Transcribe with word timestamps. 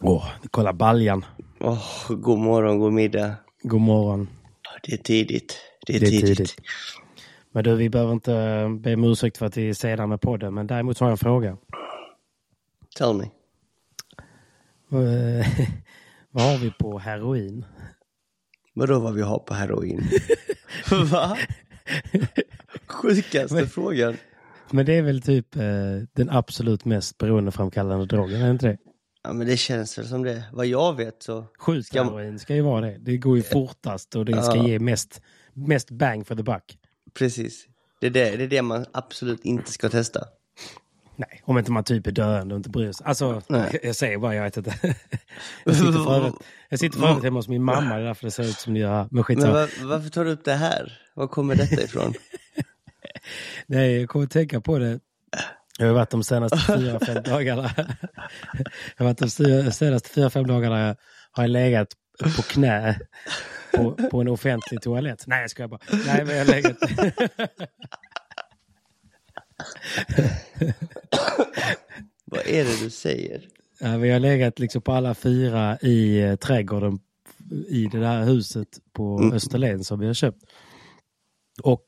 Åh, 0.00 0.28
kolla 0.50 0.72
baljan. 0.72 1.24
Åh, 1.60 1.82
god 2.08 2.38
morgon, 2.38 2.78
god 2.78 2.92
middag. 2.92 3.34
God 3.62 3.80
morgon. 3.80 4.28
Det 4.82 4.92
är 4.92 4.96
tidigt. 4.96 5.56
Det 5.86 5.96
är, 5.96 6.00
Det 6.00 6.06
är 6.06 6.10
tidigt. 6.10 6.36
tidigt. 6.36 6.54
Men 7.52 7.64
du, 7.64 7.74
vi 7.74 7.88
behöver 7.90 8.12
inte 8.12 8.66
be 8.80 8.94
om 8.94 9.04
ursäkt 9.04 9.38
för 9.38 9.46
att 9.46 9.56
vi 9.56 9.68
är 9.68 9.74
sena 9.74 10.06
med 10.06 10.20
podden, 10.20 10.54
men 10.54 10.66
däremot 10.66 10.98
har 10.98 11.06
jag 11.06 11.12
en 11.12 11.18
fråga. 11.18 11.56
Tell 12.98 13.14
me. 13.14 13.24
Eh, 14.92 15.46
Vad 16.30 16.44
har 16.44 16.58
vi 16.58 16.70
på 16.70 16.98
heroin? 16.98 17.64
Vadå 18.74 18.98
vad 18.98 19.14
vi 19.14 19.22
har 19.22 19.38
på 19.38 19.54
heroin? 19.54 20.08
Va? 21.12 21.36
Sjukaste 22.86 23.66
frågan. 23.66 24.16
Men 24.70 24.86
det 24.86 24.92
är 24.94 25.02
väl 25.02 25.22
typ 25.22 25.56
eh, 25.56 25.62
den 26.12 26.30
absolut 26.30 26.84
mest 26.84 27.18
beroendeframkallande 27.18 28.06
drogen, 28.06 28.42
är 28.42 28.50
inte 28.50 28.66
det? 28.66 28.78
Ja 29.28 29.34
men 29.34 29.46
det 29.46 29.56
känns 29.56 29.98
väl 29.98 30.08
som 30.08 30.22
det. 30.22 30.42
Vad 30.52 30.66
jag 30.66 30.96
vet 30.96 31.22
så. 31.22 31.44
Sjukt 31.58 31.88
Ska- 31.88 32.54
ju 32.54 32.60
vara 32.62 32.80
det. 32.80 32.98
Det 33.00 33.16
går 33.16 33.36
ju 33.36 33.42
fortast 33.42 34.16
och 34.16 34.24
det 34.24 34.42
ska 34.42 34.56
Ja. 34.56 34.68
ge 34.68 34.78
mest, 34.78 35.22
mest 35.54 35.90
bang 35.90 36.26
for 36.26 36.34
the 36.36 36.42
buck. 36.42 36.78
Precis. 37.18 37.66
Det 38.00 38.06
är 38.06 38.10
det, 38.10 38.36
det 38.36 38.44
är 38.44 38.48
det 38.48 38.62
man 38.62 38.86
absolut 38.92 39.44
inte 39.44 39.72
ska 39.72 39.88
testa. 39.88 40.24
Nej, 41.16 41.42
om 41.44 41.58
inte 41.58 41.70
man 41.70 41.84
typ 41.84 42.06
är 42.06 42.10
döende 42.12 42.54
och 42.54 42.58
inte 42.58 42.70
bryr 42.70 42.92
sig. 42.92 43.06
Alltså, 43.06 43.42
jag, 43.48 43.78
jag 43.82 43.96
säger 43.96 44.18
bara, 44.18 44.34
jag 44.34 44.42
vet 44.42 44.56
inte. 44.56 44.74
jag 45.64 45.76
sitter 45.76 45.92
för 46.04 46.14
övrigt, 46.16 46.34
jag 46.68 46.78
sitter 46.80 47.22
hemma 47.22 47.38
hos 47.38 47.48
min 47.48 47.62
mamma, 47.64 47.94
det 47.96 48.00
är 48.02 48.04
därför 48.06 48.24
det 48.24 48.30
ser 48.30 48.42
ut 48.44 48.56
som 48.58 48.74
det 48.74 48.80
gör. 48.80 48.96
Men 48.98 49.08
Men 49.10 49.24
skitsamma. 49.24 49.52
var, 49.52 49.68
varför 49.84 50.08
tar 50.10 50.24
du 50.24 50.30
upp 50.30 50.44
det 50.44 50.54
här? 50.54 51.00
Var 51.14 51.26
kommer 51.26 51.54
detta 51.54 51.82
ifrån? 51.82 52.14
Nej, 53.66 54.00
jag 54.00 54.08
kommer 54.08 54.24
att 54.24 54.30
tänka 54.30 54.60
på 54.60 54.78
det. 54.78 55.00
Jag 55.80 55.86
har 55.86 55.94
varit 55.94 56.10
de 56.10 56.24
senaste 56.24 56.58
fyra, 56.76 57.00
fem 57.00 57.22
dagarna. 57.22 57.70
Jag 58.96 59.04
har 59.04 59.04
varit 59.04 59.18
de 59.18 59.30
senaste 59.72 60.08
fyra, 60.08 60.30
fem 60.30 60.46
dagarna 60.46 60.80
jag 60.80 60.96
har 61.32 61.44
jag 61.44 61.50
legat 61.50 61.88
på 62.36 62.42
knä 62.42 63.00
på, 63.74 63.92
på 64.10 64.20
en 64.20 64.28
offentlig 64.28 64.82
toalett. 64.82 65.24
Nej, 65.26 65.40
jag 65.40 65.50
skojar 65.50 65.68
bara. 65.68 65.80
Nej, 66.06 66.24
men 66.24 66.36
jag 66.36 66.44
har 66.44 66.52
legat... 66.52 66.76
Vad 72.24 72.46
är 72.46 72.64
det 72.64 72.84
du 72.84 72.90
säger? 72.90 73.48
Ja, 73.80 73.96
vi 73.96 74.10
har 74.10 74.20
legat 74.20 74.58
liksom 74.58 74.82
på 74.82 74.92
alla 74.92 75.14
fyra 75.14 75.78
i 75.78 76.20
eh, 76.20 76.36
trädgården 76.36 76.98
i 77.68 77.86
det 77.86 78.00
där 78.00 78.24
huset 78.24 78.68
på 78.92 79.30
Österlen 79.34 79.84
som 79.84 80.00
vi 80.00 80.06
har 80.06 80.14
köpt. 80.14 80.42
Och 81.62 81.84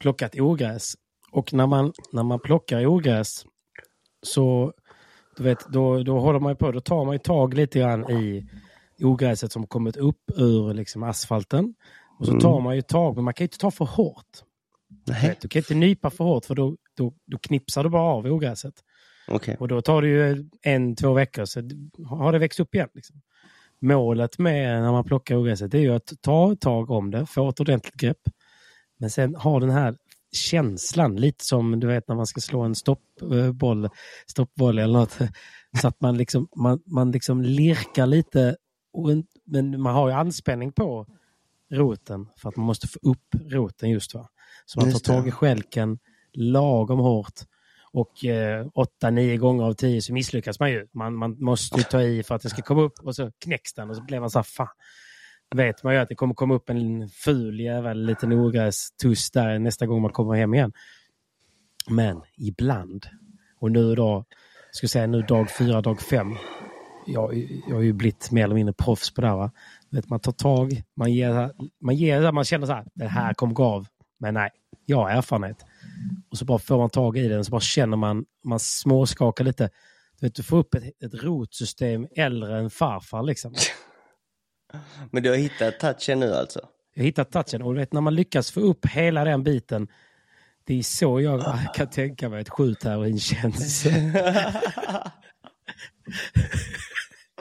plockat 0.00 0.40
ogräs. 0.40 0.94
Och 1.34 1.52
när 1.52 1.66
man, 1.66 1.92
när 2.12 2.22
man 2.22 2.40
plockar 2.40 2.86
ogräs 2.86 3.46
så 4.22 4.72
du 5.36 5.42
vet, 5.42 5.66
då, 5.68 6.02
då 6.02 6.18
håller 6.18 6.40
man 6.40 6.56
på, 6.56 6.72
då 6.72 6.80
tar 6.80 7.04
man 7.04 7.18
tag 7.18 7.54
lite 7.54 7.78
grann 7.78 8.10
i 8.10 8.48
ogräset 9.02 9.52
som 9.52 9.66
kommit 9.66 9.96
upp 9.96 10.30
ur 10.36 10.74
liksom 10.74 11.02
asfalten. 11.02 11.74
Och 12.18 12.26
så 12.26 12.40
tar 12.40 12.60
man 12.60 12.76
ju 12.76 12.82
tag, 12.82 13.14
men 13.14 13.24
man 13.24 13.34
kan 13.34 13.44
ju 13.44 13.46
inte 13.46 13.58
ta 13.58 13.70
för 13.70 13.84
hårt. 13.84 14.26
Du, 14.88 15.12
Nej, 15.12 15.28
vet, 15.28 15.40
du 15.40 15.48
kan 15.48 15.60
inte 15.60 15.74
nypa 15.74 16.10
för 16.10 16.24
hårt 16.24 16.44
för 16.44 16.54
då, 16.54 16.76
då, 16.96 17.14
då 17.26 17.38
knipsar 17.38 17.84
du 17.84 17.90
bara 17.90 18.02
av 18.02 18.26
ogräset. 18.26 18.74
okej. 19.28 19.56
Och 19.60 19.68
då 19.68 19.82
tar 19.82 20.02
det 20.02 20.08
ju 20.08 20.48
en, 20.62 20.96
två 20.96 21.12
veckor 21.12 21.44
så 21.44 21.60
har 22.08 22.32
det 22.32 22.38
växt 22.38 22.60
upp 22.60 22.74
igen. 22.74 22.88
Liksom. 22.94 23.20
Målet 23.80 24.38
med 24.38 24.82
när 24.82 24.92
man 24.92 25.04
plockar 25.04 25.36
ogräset 25.36 25.70
det 25.70 25.78
är 25.78 25.82
ju 25.82 25.94
att 25.94 26.12
ta 26.20 26.52
ett 26.52 26.60
tag 26.60 26.90
om 26.90 27.10
det, 27.10 27.26
få 27.26 27.48
ett 27.48 27.60
ordentligt 27.60 27.94
grepp. 27.94 28.20
Men 28.98 29.10
sen 29.10 29.34
ha 29.34 29.60
den 29.60 29.70
här 29.70 29.96
känslan, 30.34 31.16
lite 31.16 31.44
som 31.44 31.80
du 31.80 31.86
vet 31.86 32.08
när 32.08 32.14
man 32.16 32.26
ska 32.26 32.40
slå 32.40 32.62
en 32.62 32.74
stoppboll, 32.74 33.88
stoppboll 34.26 34.78
eller 34.78 34.98
något. 34.98 35.18
Så 35.80 35.88
att 35.88 36.00
man 36.00 36.16
liksom, 36.16 36.48
man, 36.56 36.82
man 36.86 37.10
liksom 37.10 37.42
lirkar 37.42 38.06
lite, 38.06 38.56
men 39.44 39.80
man 39.80 39.94
har 39.94 40.08
ju 40.08 40.14
anspänning 40.14 40.72
på 40.72 41.06
roten 41.70 42.28
för 42.36 42.48
att 42.48 42.56
man 42.56 42.66
måste 42.66 42.88
få 42.88 42.98
upp 43.02 43.34
roten 43.50 43.90
just. 43.90 44.14
va. 44.14 44.28
Så 44.66 44.80
man 44.80 44.84
tar 44.84 44.92
Just 44.92 45.04
det. 45.04 45.12
tag 45.12 45.28
i 45.28 45.30
skälken 45.30 45.98
lagom 46.32 46.98
hårt 46.98 47.40
och 47.92 48.24
eh, 48.24 48.66
åtta, 48.74 49.10
nio 49.10 49.36
gånger 49.36 49.64
av 49.64 49.72
tio 49.72 50.02
så 50.02 50.12
misslyckas 50.12 50.60
man 50.60 50.70
ju. 50.70 50.86
Man, 50.92 51.14
man 51.14 51.36
måste 51.40 51.78
ju 51.78 51.82
ta 51.82 52.02
i 52.02 52.22
för 52.22 52.34
att 52.34 52.42
den 52.42 52.50
ska 52.50 52.62
komma 52.62 52.82
upp 52.82 52.98
och 53.02 53.16
så 53.16 53.30
knäcks 53.38 53.74
den 53.74 53.90
och 53.90 53.96
så 53.96 54.02
blir 54.02 54.20
man 54.20 54.30
så 54.30 54.38
här, 54.38 54.44
fan. 54.44 54.68
Vet 55.54 55.82
man 55.82 55.94
ju 55.94 56.00
att 56.00 56.08
det 56.08 56.14
kommer 56.14 56.34
komma 56.34 56.54
upp 56.54 56.70
en 56.70 57.08
ful 57.08 57.60
jävel 57.60 58.06
liten 58.06 58.32
ogrästuss 58.32 59.30
där 59.30 59.58
nästa 59.58 59.86
gång 59.86 60.02
man 60.02 60.12
kommer 60.12 60.34
hem 60.34 60.54
igen. 60.54 60.72
Men 61.88 62.20
ibland, 62.36 63.06
och 63.60 63.70
nu 63.70 63.94
då, 63.94 64.24
ska 64.70 64.84
jag 64.84 64.90
säga 64.90 65.06
nu 65.06 65.22
dag 65.22 65.50
fyra, 65.50 65.80
dag 65.80 66.00
fem. 66.00 66.36
Jag, 67.06 67.34
jag 67.68 67.74
har 67.74 67.82
ju 67.82 67.92
blivit 67.92 68.30
mer 68.30 68.44
eller 68.44 68.54
mindre 68.54 68.72
proffs 68.72 69.14
på 69.14 69.20
det 69.20 69.26
här. 69.26 69.36
Va? 69.36 69.50
Vet, 69.90 70.08
man 70.08 70.20
tar 70.20 70.32
tag, 70.32 70.82
man 70.96 71.12
ger, 71.12 71.50
man 71.80 71.94
ger, 71.94 72.32
man 72.32 72.44
känner 72.44 72.66
så 72.66 72.72
här, 72.72 72.84
det 72.94 73.06
här 73.06 73.34
kommer 73.34 73.54
gå 73.54 73.64
av. 73.64 73.86
Men 74.18 74.34
nej, 74.34 74.50
jag 74.86 74.96
har 74.96 75.10
erfarenhet. 75.10 75.64
Och 76.30 76.38
så 76.38 76.44
bara 76.44 76.58
får 76.58 76.78
man 76.78 76.90
tag 76.90 77.16
i 77.16 77.28
den 77.28 77.44
så 77.44 77.50
bara 77.50 77.60
känner 77.60 77.96
man, 77.96 78.24
man 78.44 78.58
småskakar 78.58 79.44
lite. 79.44 79.70
Du, 80.20 80.26
vet, 80.26 80.34
du 80.34 80.42
får 80.42 80.58
upp 80.58 80.74
ett, 80.74 81.02
ett 81.02 81.24
rotsystem 81.24 82.06
äldre 82.16 82.58
än 82.58 82.70
farfar 82.70 83.22
liksom. 83.22 83.54
Men 85.10 85.22
du 85.22 85.28
har 85.30 85.36
hittat 85.36 85.80
touchen 85.80 86.20
nu 86.20 86.34
alltså? 86.34 86.60
Jag 86.94 87.02
har 87.02 87.04
hittat 87.06 87.30
touchen 87.32 87.62
och 87.62 87.76
vet 87.76 87.92
när 87.92 88.00
man 88.00 88.14
lyckas 88.14 88.50
få 88.50 88.60
upp 88.60 88.86
hela 88.86 89.24
den 89.24 89.42
biten. 89.42 89.88
Det 90.64 90.78
är 90.78 90.82
så 90.82 91.20
jag 91.20 91.44
kan 91.74 91.86
tänka 91.90 92.28
mig 92.28 92.40
att 92.40 92.48
skjutheroin 92.48 93.18
känns. 93.18 93.86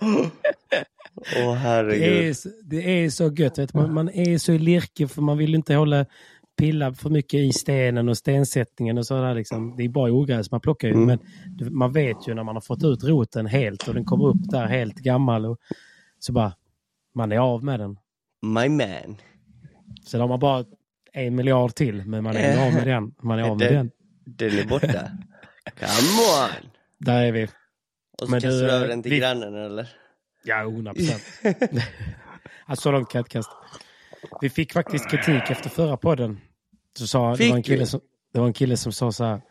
Åh 0.02 1.52
Det 1.54 1.56
herregud. 1.56 2.04
är, 2.30 2.34
så- 2.34 2.50
det 2.64 3.04
är 3.06 3.10
så 3.10 3.32
gött. 3.34 3.58
Vet, 3.60 3.74
man, 3.74 3.94
man 3.94 4.10
är 4.10 4.38
så 4.38 4.52
i 4.52 4.60
lirke 4.60 5.08
för 5.08 5.22
man 5.22 5.38
vill 5.38 5.56
inte 5.56 5.76
hålla 5.76 6.06
pilla 6.58 6.94
för 6.94 7.10
mycket 7.10 7.40
i 7.40 7.54
stenen 7.54 8.10
och 8.10 8.18
stensättningen 8.18 8.98
och 8.98 9.06
sådär. 9.06 9.36
Liksom. 9.36 9.76
Det 9.78 9.84
är 9.84 9.90
bara 9.90 10.12
ogräs 10.12 10.52
man 10.52 10.62
plockar 10.62 10.88
ju. 10.88 10.94
Mm. 10.94 11.06
Men 11.06 11.20
man 11.78 11.92
vet 11.94 12.28
ju 12.28 12.34
när 12.34 12.44
man 12.44 12.56
har 12.56 12.62
fått 12.62 12.84
ut 12.84 13.04
roten 13.04 13.46
helt 13.46 13.88
och 13.88 13.94
den 13.94 14.06
kommer 14.06 14.28
upp 14.28 14.42
där 14.52 14.66
helt 14.66 14.96
gammal. 14.96 15.46
Och, 15.46 15.58
så 16.20 16.34
bara, 16.34 16.54
man 17.16 17.32
är 17.32 17.38
av 17.38 17.64
med 17.64 17.80
den. 17.80 17.98
My 18.42 18.70
man. 18.70 19.18
Sen 20.06 20.22
har 20.22 20.28
man 20.28 20.40
bara 20.40 20.66
en 21.14 21.36
miljard 21.36 21.76
till, 21.76 22.06
men 22.06 22.24
man 22.24 22.36
är 22.36 22.68
av 22.68 22.74
med 22.74 22.88
den. 22.88 23.16
Man 23.22 23.40
är 23.40 23.44
av 23.44 23.58
med 23.58 23.74
den. 23.74 23.92
Den 24.26 24.60
är 24.60 24.66
borta. 24.66 24.88
Come 25.80 26.44
on! 26.44 26.70
Där 26.98 27.22
är 27.24 27.32
vi. 27.32 27.44
Och 27.44 28.26
så 28.26 28.32
Men 28.32 28.42
kastar 28.42 28.60
du, 28.66 28.72
över 28.72 28.88
den 28.88 29.04
till 29.04 29.12
vi- 29.12 29.20
grannen 29.20 29.56
eller? 29.56 29.90
Ja, 30.44 30.62
100 30.62 30.94
procent. 30.94 31.24
alltså, 32.66 32.84
så 32.84 32.92
långt 32.92 33.10
kan 33.10 33.20
jag 33.20 33.22
inte 33.24 33.30
kasta. 33.34 33.54
Vi 34.42 34.50
fick 34.50 34.74
faktiskt 34.74 35.10
kritik 35.10 35.50
efter 35.50 35.70
förra 35.70 35.98
podden. 35.98 36.40
Så 36.98 37.08
sa, 37.08 37.32
det, 37.32 37.38
Fick 37.38 37.50
var 37.50 37.58
en 37.58 37.64
kille 37.64 37.86
som, 37.86 38.00
det 38.34 38.40
var 38.40 38.48
en 38.48 38.54
kille 38.54 38.78
som 38.78 38.92
sa 38.94 39.12
så 39.12 39.24
här. 39.24 39.42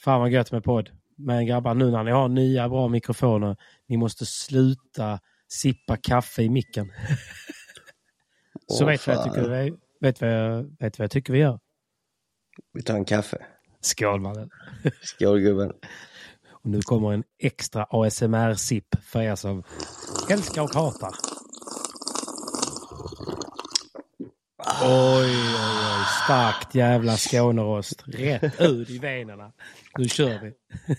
Fan 0.00 0.20
vad 0.20 0.30
gött 0.30 0.52
med 0.52 0.64
podd. 0.64 0.90
Men 1.16 1.46
grabbar, 1.46 1.74
nu 1.74 1.90
när 1.90 2.04
ni 2.04 2.10
har 2.10 2.28
nya 2.28 2.68
bra 2.68 2.88
mikrofoner, 2.88 3.56
ni 3.88 3.96
måste 3.96 4.26
sluta 4.26 5.20
sippa 5.48 5.96
kaffe 5.96 6.42
i 6.42 6.50
micken. 6.50 6.92
så 8.68 8.84
Åh, 8.84 8.90
vet 8.90 9.06
vad 9.06 9.16
jag 9.16 9.24
tycker 9.24 9.48
vi, 9.48 9.76
vet 10.00 10.20
vad 10.20 10.30
jag, 10.30 10.62
vet 10.62 10.98
vad 10.98 11.04
jag 11.04 11.10
tycker 11.10 11.32
vi 11.32 11.38
gör? 11.38 11.60
Vi 12.72 12.82
tar 12.82 12.94
en 12.94 13.04
kaffe. 13.04 13.46
Skål 13.80 14.20
mannen. 14.20 14.50
Skål 15.02 15.40
gubben. 15.40 15.72
Och 16.48 16.70
nu 16.70 16.80
kommer 16.82 17.12
en 17.12 17.24
extra 17.38 17.86
ASMR-sipp 17.90 18.94
för 19.02 19.22
er 19.22 19.34
som 19.34 19.62
älskar 20.30 20.62
och 20.62 20.74
hatar. 20.74 21.14
Oj, 24.82 25.24
oj, 25.24 25.86
oj. 25.96 26.04
Starkt 26.24 26.74
jävla 26.74 27.16
Skånerost. 27.16 28.02
Rätt 28.06 28.60
ut 28.60 28.90
i 28.90 28.98
venerna. 28.98 29.52
Nu 29.98 30.08
kör 30.08 30.40
vi. 30.42 30.52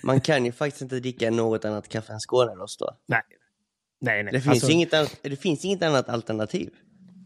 Man 0.04 0.22
kan 0.22 0.46
ju 0.46 0.52
faktiskt 0.52 0.82
inte 0.82 1.00
dricka 1.00 1.32
något 1.32 1.66
annat 1.66 1.90
kaffe 1.90 2.14
än 2.14 2.20
Skånerost 2.20 2.80
då. 2.80 2.98
Nej. 3.08 3.22
Nej, 4.02 4.24
nej. 4.24 4.34
Det 4.34 4.42
finns, 4.42 4.52
Alltså, 4.54 4.72
inget 4.72 4.94
annat, 4.94 5.20
det 5.22 5.36
finns 5.36 5.66
inget 5.66 5.84
annat 5.84 6.10
alternativ. 6.10 6.70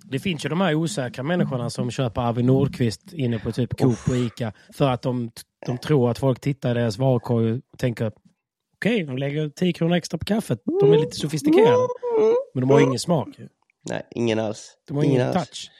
det 0.03 0.19
finns 0.19 0.45
ju 0.45 0.50
de 0.50 0.62
här 0.62 0.75
osäkra 0.75 1.23
människorna 1.23 1.69
som 1.69 1.91
köper 1.91 2.21
Arvid 2.21 2.45
Nordqvist 2.45 3.13
inne 3.13 3.39
på 3.39 3.51
typ 3.51 3.77
Coop 3.77 3.97
och 4.09 4.15
Ica 4.18 4.53
för 4.73 4.89
att 4.89 5.01
de, 5.01 5.31
de 5.65 5.77
tror 5.77 6.12
att 6.12 6.18
folk 6.19 6.39
tittar 6.39 6.71
i 6.71 6.73
deras 6.73 6.97
varukorg 6.97 7.51
och 7.53 7.59
tänker 7.77 8.12
okej, 8.75 9.03
de 9.03 9.18
lägger 9.18 9.50
10 9.50 9.73
kronor 9.73 9.95
extra 9.95 10.18
på 10.18 10.25
kaffet. 10.25 10.59
De 10.81 10.94
är 10.94 10.97
lite 10.97 11.15
sofistikerade. 11.15 11.88
Men 12.53 12.62
de 12.62 12.69
har 12.69 12.79
ingen 12.79 13.00
smak. 13.00 13.27
Nej, 13.89 14.01
ingen 14.15 14.39
alls. 14.39 14.77
De 14.88 14.97
har 14.97 15.03
ingen 15.03 15.21
ingen 15.21 15.33
touch. 15.33 15.71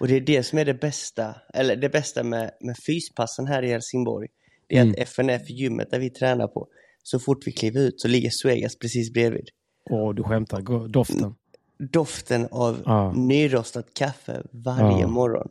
Och 0.00 0.08
det 0.08 0.16
är 0.16 0.20
det 0.20 0.42
som 0.42 0.58
är 0.58 0.64
det 0.64 0.74
bästa, 0.74 1.34
eller 1.54 1.76
det 1.76 1.88
bästa 1.88 2.22
med, 2.22 2.50
med 2.60 2.76
fyspassen 2.86 3.46
här 3.46 3.62
i 3.62 3.68
Helsingborg. 3.68 4.28
Det 4.68 4.76
är 4.76 4.82
Mm. 4.82 4.92
att 4.92 4.98
FNF, 4.98 5.50
gymmet 5.50 5.90
där 5.90 5.98
vi 5.98 6.10
tränar 6.10 6.46
på, 6.46 6.68
så 7.02 7.18
fort 7.18 7.46
vi 7.46 7.52
kliver 7.52 7.80
ut 7.80 8.00
så 8.00 8.08
ligger 8.08 8.30
Svegas 8.30 8.78
precis 8.78 9.12
bredvid. 9.12 9.48
Åh, 9.90 10.14
du 10.14 10.22
skämtar. 10.22 10.88
Doften. 10.88 11.34
Doften 11.78 12.48
av 12.50 12.82
Ja. 12.86 13.12
nyrostat 13.12 13.86
kaffe 13.94 14.42
varje 14.50 15.00
Ja. 15.00 15.06
morgon. 15.08 15.48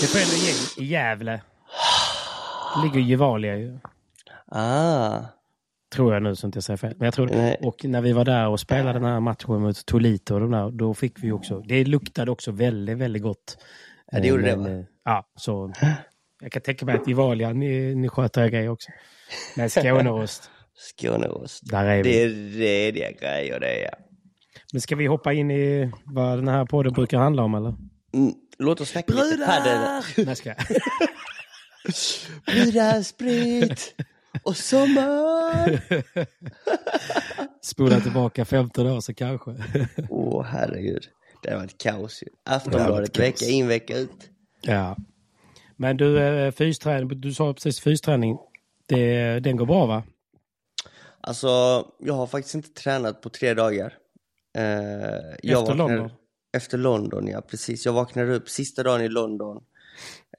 Det 0.00 0.06
får 0.06 0.18
ändå 0.18 0.34
gäng 0.46 0.86
i 0.86 0.92
Gävle. 0.92 1.42
Det 2.76 2.82
ligger 2.84 3.00
Gevalia 3.10 3.56
ju. 3.56 3.78
Ah, 4.46 5.20
Tror 5.94 6.14
jag 6.14 6.22
nu 6.22 6.36
så 6.36 6.46
inte 6.46 6.56
jag 6.56 6.64
säger 6.64 6.76
fel. 6.76 6.94
Men 6.98 7.04
jag 7.04 7.14
tror 7.14 7.26
det. 7.26 7.56
Och 7.62 7.84
när 7.84 8.00
vi 8.00 8.12
var 8.12 8.24
där 8.24 8.48
och 8.48 8.60
spelade 8.60 8.92
den 8.92 9.04
här 9.04 9.20
matchen 9.20 9.60
mot 9.62 9.86
Tolito 9.86 10.34
och 10.34 10.40
de 10.40 10.50
där, 10.50 10.70
då 10.70 10.94
fick 10.94 11.24
vi 11.24 11.32
också, 11.32 11.60
det 11.60 11.84
luktade 11.84 12.30
också 12.30 12.50
väldigt, 12.52 12.98
väldigt 12.98 13.22
gott. 13.22 13.58
Ja, 14.12 14.20
det 14.20 14.28
gjorde 14.28 14.42
det, 14.42 14.56
Men, 14.56 14.64
va? 14.74 14.78
eh, 14.80 14.84
Ja, 15.04 15.24
så 15.36 15.72
jag 16.42 16.52
kan 16.52 16.62
tänka 16.62 16.86
mig 16.86 16.94
att 16.94 17.08
Gevalia, 17.08 17.52
ni, 17.52 17.94
ni 17.94 18.08
sköter 18.08 18.42
er 18.44 18.48
grejer 18.48 18.68
också. 18.68 18.90
Men 19.56 19.70
Skånerost, 19.70 20.50
Skåneost. 20.82 21.60
där 21.70 21.84
är 21.84 22.02
Det 22.02 22.10
vi. 22.10 22.22
är 22.22 22.28
rediga 22.58 23.10
grejer 23.10 23.60
det 23.60 23.84
är. 23.84 23.94
Men 24.72 24.80
ska 24.80 24.96
vi 24.96 25.06
hoppa 25.06 25.32
in 25.32 25.50
i 25.50 25.90
vad 26.04 26.38
den 26.38 26.48
här 26.48 26.64
podden 26.64 26.92
brukar 26.92 27.18
handla 27.18 27.42
om 27.42 27.54
eller? 27.54 27.68
Mm, 28.14 28.32
låt 28.58 28.80
oss 28.80 28.88
snacka 28.88 29.14
lite 29.14 29.46
padel. 29.46 30.02
Nej, 30.26 30.36
ska 30.36 30.48
jag. 30.48 30.56
Brudar, 32.46 33.02
sprit 33.02 33.94
och 34.42 34.56
sommar. 34.56 35.80
Spola 37.62 38.00
tillbaka 38.00 38.44
15 38.44 38.86
år 38.86 39.00
så 39.00 39.14
kanske. 39.14 39.50
Åh 40.08 40.42
herregud. 40.44 41.02
Det 41.42 41.50
har 41.50 41.58
varit 41.58 41.78
kaos 41.82 42.22
ju. 42.22 42.26
Det 42.44 42.50
Aftonbladet 42.54 43.18
vecka 43.18 43.44
in 43.46 43.68
vecka 43.68 43.96
ut. 43.98 44.30
Ja. 44.60 44.96
Men 45.76 45.96
du, 45.96 46.18
eh, 46.20 46.50
fysträning, 46.52 47.20
du 47.20 47.34
sa 47.34 47.54
precis 47.54 47.80
fysträning. 47.80 48.38
Det, 48.86 49.40
den 49.40 49.56
går 49.56 49.66
bra 49.66 49.86
va? 49.86 50.02
Alltså, 51.26 51.48
jag 51.98 52.14
har 52.14 52.26
faktiskt 52.26 52.54
inte 52.54 52.68
tränat 52.72 53.20
på 53.20 53.28
tre 53.28 53.54
dagar. 53.54 53.94
Eh, 54.58 54.62
Efter 55.42 55.74
London? 55.74 56.10
Efter 56.56 56.78
London, 56.78 57.28
ja 57.28 57.40
precis. 57.40 57.86
Jag 57.86 57.92
vaknade 57.92 58.34
upp 58.34 58.48
sista 58.48 58.82
dagen 58.82 59.00
i 59.00 59.08
London 59.08 59.62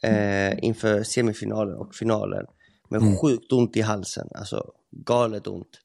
eh, 0.04 0.64
inför 0.64 1.04
semifinalen 1.04 1.76
och 1.76 1.96
finalen 1.96 2.46
med 2.90 3.02
Mm. 3.02 3.18
sjukt 3.18 3.52
ont 3.52 3.78
i 3.78 3.82
halsen, 3.82 4.28
alltså 4.36 4.72
galet 4.92 5.48
ont. 5.48 5.80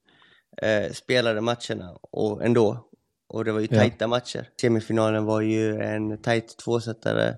Eh, 0.63 0.93
spelade 0.93 1.41
matcherna 1.41 1.99
och 2.11 2.45
ändå, 2.45 2.89
och 3.29 3.45
det 3.45 3.53
var 3.53 3.61
ju 3.61 3.69
Ja. 3.71 3.79
tajta 3.79 4.07
matcher. 4.07 4.49
Semifinalen 4.61 5.25
var 5.25 5.41
ju 5.41 5.81
en 5.81 6.19
tajt 6.23 6.57
tvåsättare 6.59 7.35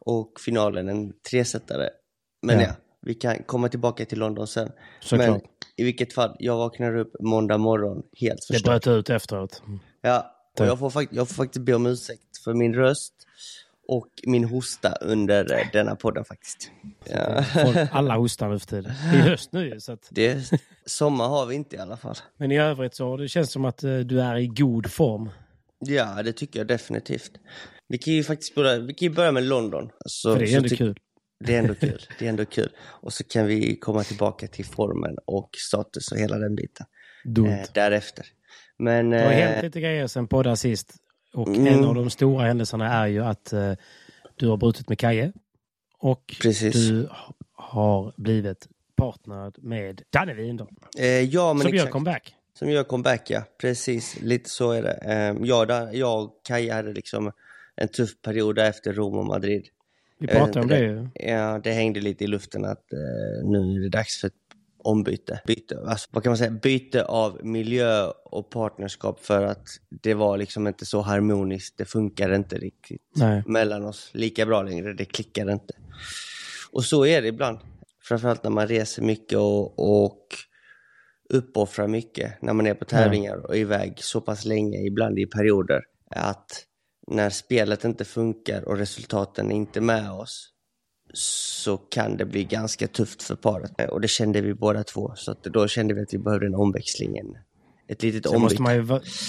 och 0.00 0.40
finalen 0.40 0.88
en 0.88 1.12
tresättare. 1.30 1.88
Men 2.42 2.60
Ja. 2.60 2.66
ja. 2.66 2.72
vi 3.02 3.14
kan 3.14 3.42
komma 3.42 3.68
tillbaka 3.68 4.04
till 4.04 4.18
London 4.18 4.46
sen. 4.46 4.72
Såklart. 5.00 5.28
Men 5.28 5.40
i 5.76 5.84
vilket 5.84 6.12
fall, 6.12 6.36
jag 6.38 6.56
vaknar 6.56 6.96
upp 6.96 7.12
måndag 7.20 7.58
morgon 7.58 8.02
helt 8.20 8.46
Det 8.48 8.54
förstörd. 8.54 8.82
bröt 8.82 8.86
ut 8.98 9.10
efteråt. 9.10 9.62
Ja, 10.02 10.30
och 10.60 10.66
jag 10.66 10.78
får, 10.78 10.90
fakt- 10.90 11.08
jag 11.12 11.28
får 11.28 11.34
faktiskt 11.34 11.64
be 11.64 11.74
om 11.74 11.86
ursäkt 11.86 12.38
för 12.44 12.54
min 12.54 12.74
röst 12.74 13.12
och 13.88 14.08
min 14.26 14.44
hosta 14.44 14.92
under 15.00 15.52
eh, 15.52 15.66
denna 15.72 15.96
podden 15.96 16.24
faktiskt. 16.24 16.70
Ja. 17.04 17.44
Alla 17.92 18.16
hostar 18.16 18.48
nu 18.48 18.58
för 18.58 18.66
tiden. 18.66 18.92
Det 19.12 19.18
är 19.18 19.22
höst 19.30 19.52
nu 19.52 19.80
så 19.80 19.92
att, 19.92 20.06
Det, 20.10 20.52
sommar 20.86 21.28
har 21.28 21.46
vi 21.46 21.54
inte 21.54 21.76
i 21.76 21.78
alla 21.78 21.96
fall. 21.96 22.16
Men 22.36 22.52
i 22.52 22.58
övrigt 22.58 22.94
så 22.94 23.16
det 23.16 23.28
känns 23.28 23.52
som 23.52 23.64
att 23.64 23.84
eh, 23.84 23.98
du 23.98 24.20
är 24.20 24.36
i 24.36 24.46
god 24.46 24.90
form. 24.92 25.30
Ja, 25.78 26.22
det 26.22 26.32
tycker 26.32 26.60
jag 26.60 26.66
definitivt. 26.66 27.30
Vi 27.88 27.98
kan 27.98 28.14
ju 28.14 28.24
faktiskt 28.24 28.54
börja, 28.54 28.78
vi 28.78 28.94
kan 28.94 29.12
börja 29.14 29.32
med 29.32 29.42
London. 29.44 29.90
Så, 30.06 30.32
För 30.32 30.40
det 30.40 30.52
är 30.52 30.56
ändå 30.56 30.68
kul. 30.76 30.98
Det 31.46 31.54
är 31.54 31.58
ändå 31.58 31.74
kul. 31.74 32.02
Det 32.18 32.24
är 32.24 32.28
ändå 32.28 32.44
kul. 32.44 32.68
Och 32.78 33.12
så 33.12 33.24
kan 33.24 33.46
vi 33.46 33.76
komma 33.76 34.02
tillbaka 34.04 34.46
till 34.46 34.64
formen 34.64 35.16
och 35.24 35.50
status 35.56 36.12
och 36.12 36.18
hela 36.18 36.38
den 36.38 36.54
biten. 36.56 36.86
Eh, 37.46 37.66
därefter. 37.74 38.26
Men... 38.78 39.10
Det 39.10 39.18
har 39.24 39.32
eh, 39.32 39.38
hänt 39.38 39.62
lite 39.62 39.80
grejer 39.80 40.06
sen 40.06 40.28
poddar 40.28 40.54
sist. 40.54 40.94
Och 41.34 41.48
Mm. 41.48 41.66
en 41.66 41.84
av 41.84 41.94
de 41.94 42.10
stora 42.10 42.44
händelserna 42.46 42.92
är 42.92 43.06
ju 43.06 43.24
att 43.24 43.52
eh, 43.52 43.72
du 44.36 44.48
har 44.48 44.56
brutit 44.56 44.88
med 44.88 44.98
Kaje. 44.98 45.32
Och 45.98 46.36
Precis. 46.42 46.74
du 46.74 47.06
ha- 47.10 47.34
har 47.52 48.14
blivit 48.16 48.68
partner 48.96 49.52
med 49.58 50.02
Danne 50.10 50.34
Windahl. 50.34 50.68
eh, 50.98 51.06
ja, 51.06 51.52
men 51.54 51.62
Som 51.62 51.68
gör 51.70 51.74
exakt. 51.76 51.92
comeback. 51.92 52.34
Som 52.58 52.70
gör 52.70 52.84
comeback, 52.84 53.30
ja. 53.30 53.42
Precis, 53.60 54.20
lite 54.20 54.50
så 54.50 54.70
är 54.70 54.82
det. 54.82 54.92
Eh, 54.92 55.36
jag, 55.46 55.68
där, 55.68 55.92
jag 55.92 56.22
och 56.24 56.40
Kaja 56.44 56.74
hade 56.74 56.92
liksom 56.92 57.32
en 57.76 57.88
tuff 57.88 58.10
period 58.22 58.58
efter 58.58 58.92
Rom 58.92 59.18
och 59.18 59.24
Madrid. 59.26 59.66
Vi 60.26 60.38
pratade 60.38 60.58
om 60.58 60.62
inte, 60.62 60.74
det 60.74 60.84
ju. 60.84 61.08
Ja, 61.14 61.60
det 61.64 61.72
hängde 61.72 62.00
lite 62.00 62.24
i 62.24 62.26
luften 62.26 62.64
att 62.64 62.92
eh, 62.92 63.48
nu 63.50 63.58
är 63.58 63.80
det 63.80 63.88
dags 63.88 64.20
för 64.20 64.26
ett 64.26 64.34
ombyte. 64.84 65.40
Byte, 65.46 65.78
alltså, 65.86 66.08
vad 66.12 66.22
kan 66.22 66.30
man 66.30 66.38
säga? 66.38 66.50
Byte 66.50 67.04
av 67.04 67.40
miljö 67.42 68.06
och 68.24 68.50
partnerskap 68.50 69.20
för 69.20 69.44
att 69.44 69.68
det 70.02 70.14
var 70.14 70.38
liksom 70.38 70.66
inte 70.66 70.86
så 70.86 71.00
harmoniskt. 71.00 71.78
Det 71.78 71.84
funkar 71.84 72.34
inte 72.34 72.58
riktigt 72.58 73.02
Nej. 73.16 73.42
mellan 73.46 73.84
oss 73.84 74.10
lika 74.14 74.46
bra 74.46 74.62
längre. 74.62 74.92
Det 74.92 75.04
klickar 75.04 75.52
inte. 75.52 75.74
Och 76.72 76.84
så 76.84 77.06
är 77.06 77.22
det 77.22 77.28
ibland. 77.28 77.58
Framförallt 78.02 78.44
när 78.44 78.50
man 78.50 78.68
reser 78.68 79.02
mycket 79.02 79.38
och, 79.38 80.02
och 80.04 80.26
uppoffrar 81.30 81.88
mycket 81.88 82.42
när 82.42 82.52
man 82.52 82.66
är 82.66 82.74
på 82.74 82.84
tävlingar 82.84 83.36
och 83.46 83.56
är 83.56 83.60
iväg 83.60 83.94
så 83.96 84.20
pass 84.20 84.44
länge, 84.44 84.78
ibland 84.78 85.18
i 85.18 85.26
perioder, 85.26 85.82
att 86.10 86.64
när 87.06 87.30
spelet 87.30 87.84
inte 87.84 88.04
funkar 88.04 88.68
och 88.68 88.78
resultaten 88.78 89.52
är 89.52 89.56
inte 89.56 89.80
med 89.80 90.10
oss 90.10 90.50
så 91.14 91.76
kan 91.76 92.16
det 92.16 92.24
bli 92.24 92.44
ganska 92.44 92.88
tufft 92.88 93.22
för 93.22 93.36
paret. 93.36 93.90
Och 93.90 94.00
det 94.00 94.08
kände 94.08 94.40
vi 94.40 94.54
båda 94.54 94.84
två, 94.84 95.12
så 95.16 95.34
då 95.42 95.68
kände 95.68 95.94
vi 95.94 96.02
att 96.02 96.14
vi 96.14 96.18
behövde 96.18 96.46
en 96.46 96.54
omväxling, 96.54 97.16
en, 97.16 97.36
ett 97.88 98.02
litet 98.02 98.26
ombyte. 98.26 98.42
måste 98.42 98.62
man 98.62 98.74
ju 98.74 98.82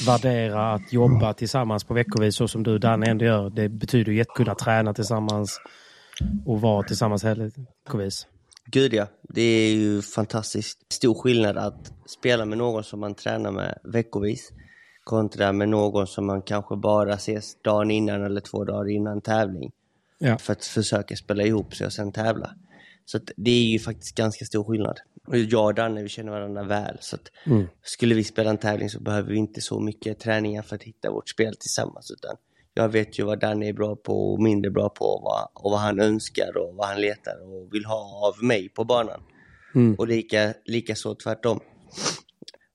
värdera 0.05 0.73
att 0.73 0.93
jobba 0.93 1.33
tillsammans 1.33 1.83
på 1.83 1.93
veckovis 1.93 2.35
så 2.35 2.47
som 2.47 2.63
du 2.63 2.77
Danne 2.77 3.05
ändå 3.05 3.25
gör. 3.25 3.49
Det 3.49 3.69
betyder 3.69 4.11
ju 4.11 4.21
att 4.21 4.27
kunna 4.27 4.55
träna 4.55 4.93
tillsammans 4.93 5.59
och 6.45 6.61
vara 6.61 6.83
tillsammans 6.83 7.23
veckovis. 7.23 8.27
Gud 8.65 8.93
ja, 8.93 9.07
det 9.29 9.41
är 9.41 9.73
ju 9.73 10.01
fantastiskt 10.01 10.93
stor 10.93 11.13
skillnad 11.13 11.57
att 11.57 11.93
spela 12.07 12.45
med 12.45 12.57
någon 12.57 12.83
som 12.83 12.99
man 12.99 13.15
tränar 13.15 13.51
med 13.51 13.79
veckovis 13.83 14.51
kontra 15.05 15.51
med 15.51 15.69
någon 15.69 16.07
som 16.07 16.25
man 16.25 16.41
kanske 16.41 16.75
bara 16.75 17.13
ses 17.13 17.61
dagen 17.61 17.91
innan 17.91 18.23
eller 18.23 18.41
två 18.41 18.63
dagar 18.63 18.89
innan 18.89 19.21
tävling 19.21 19.71
Ja. 20.17 20.37
för 20.37 20.53
att 20.53 20.65
försöka 20.65 21.15
spela 21.15 21.43
ihop 21.43 21.75
sig 21.75 21.87
och 21.87 21.93
sen 21.93 22.11
tävla. 22.11 22.49
Så 23.05 23.19
det 23.35 23.51
är 23.51 23.63
ju 23.63 23.79
faktiskt 23.79 24.15
ganska 24.17 24.45
stor 24.45 24.63
skillnad. 24.63 24.99
Och 25.27 25.37
jag 25.37 25.65
och 25.65 25.73
Danne, 25.75 26.03
vi 26.03 26.09
känner 26.09 26.31
varandra 26.31 26.63
väl. 26.63 26.97
Så 26.99 27.17
Mm. 27.45 27.65
skulle 27.83 28.15
vi 28.15 28.23
spela 28.23 28.49
en 28.49 28.57
tävling 28.57 28.89
så 28.89 28.99
behöver 28.99 29.29
vi 29.31 29.37
inte 29.37 29.61
så 29.61 29.79
mycket 29.79 30.19
träningar 30.19 30.61
för 30.61 30.75
att 30.75 30.83
hitta 30.83 31.11
vårt 31.11 31.29
spel 31.29 31.55
tillsammans. 31.55 32.11
Utan 32.11 32.35
jag 32.73 32.89
vet 32.89 33.19
ju 33.19 33.23
vad 33.23 33.39
Danne 33.39 33.67
är 33.69 33.73
bra 33.73 33.95
på 33.95 34.33
och 34.33 34.41
mindre 34.41 34.71
bra 34.71 34.89
på 34.89 35.05
och 35.05 35.21
vad, 35.23 35.47
och 35.65 35.71
vad 35.71 35.79
han 35.79 35.99
önskar 35.99 36.57
och 36.57 36.75
vad 36.75 36.87
han 36.87 37.01
letar 37.01 37.33
och 37.43 37.73
vill 37.73 37.85
ha 37.85 38.27
av 38.27 38.43
mig 38.43 38.69
på 38.69 38.83
banan. 38.83 39.21
Mm. 39.75 39.95
Och 39.95 40.07
lika, 40.07 40.53
lika 40.65 40.95
så 40.95 41.15
tvärtom. 41.15 41.59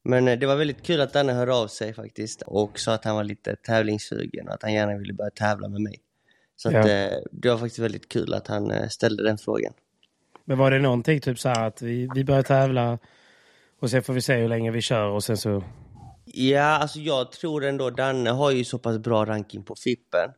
Men 0.04 0.28
eh, 0.28 0.38
det 0.38 0.46
var 0.46 0.56
väldigt 0.56 0.82
kul 0.82 1.00
att 1.00 1.12
Danne 1.12 1.32
hörde 1.32 1.54
av 1.54 1.66
sig 1.68 1.94
faktiskt 1.94 2.42
och 2.42 2.78
sa 2.78 2.94
att 2.94 3.04
han 3.04 3.16
var 3.16 3.24
lite 3.24 3.56
tävlingssugen 3.56 4.48
och 4.48 4.54
att 4.54 4.62
han 4.62 4.72
gärna 4.72 4.98
ville 4.98 5.12
börja 5.12 5.30
tävla 5.30 5.68
med 5.68 5.80
mig. 5.80 5.96
Så 6.56 6.68
att, 6.68 6.74
Ja. 6.74 6.88
eh, 6.88 7.18
det 7.32 7.50
var 7.50 7.58
faktiskt 7.58 7.78
väldigt 7.78 8.08
kul 8.08 8.34
att 8.34 8.46
han 8.46 8.70
eh, 8.70 8.88
ställde 8.88 9.22
den 9.22 9.38
frågan. 9.38 9.72
Men 10.44 10.58
var 10.58 10.70
det 10.70 10.78
någonting 10.78 11.20
typ 11.20 11.38
så 11.38 11.48
här 11.48 11.66
att 11.66 11.82
vi, 11.82 12.08
vi 12.14 12.24
börjar 12.24 12.42
tävla 12.42 12.98
och 13.80 13.90
sen 13.90 14.02
får 14.02 14.12
vi 14.12 14.20
se 14.20 14.34
hur 14.36 14.48
länge 14.48 14.70
vi 14.70 14.80
kör 14.80 15.06
och 15.08 15.24
sen 15.24 15.36
så... 15.36 15.64
Ja, 16.24 16.62
alltså 16.64 16.98
jag 16.98 17.32
tror 17.32 17.64
ändå 17.64 17.90
Danne 17.90 18.30
har 18.30 18.50
ju 18.50 18.64
så 18.64 18.78
pass 18.78 18.98
bra 18.98 19.24
ranking 19.24 19.62
på 19.62 19.74
Fippen 19.84 20.30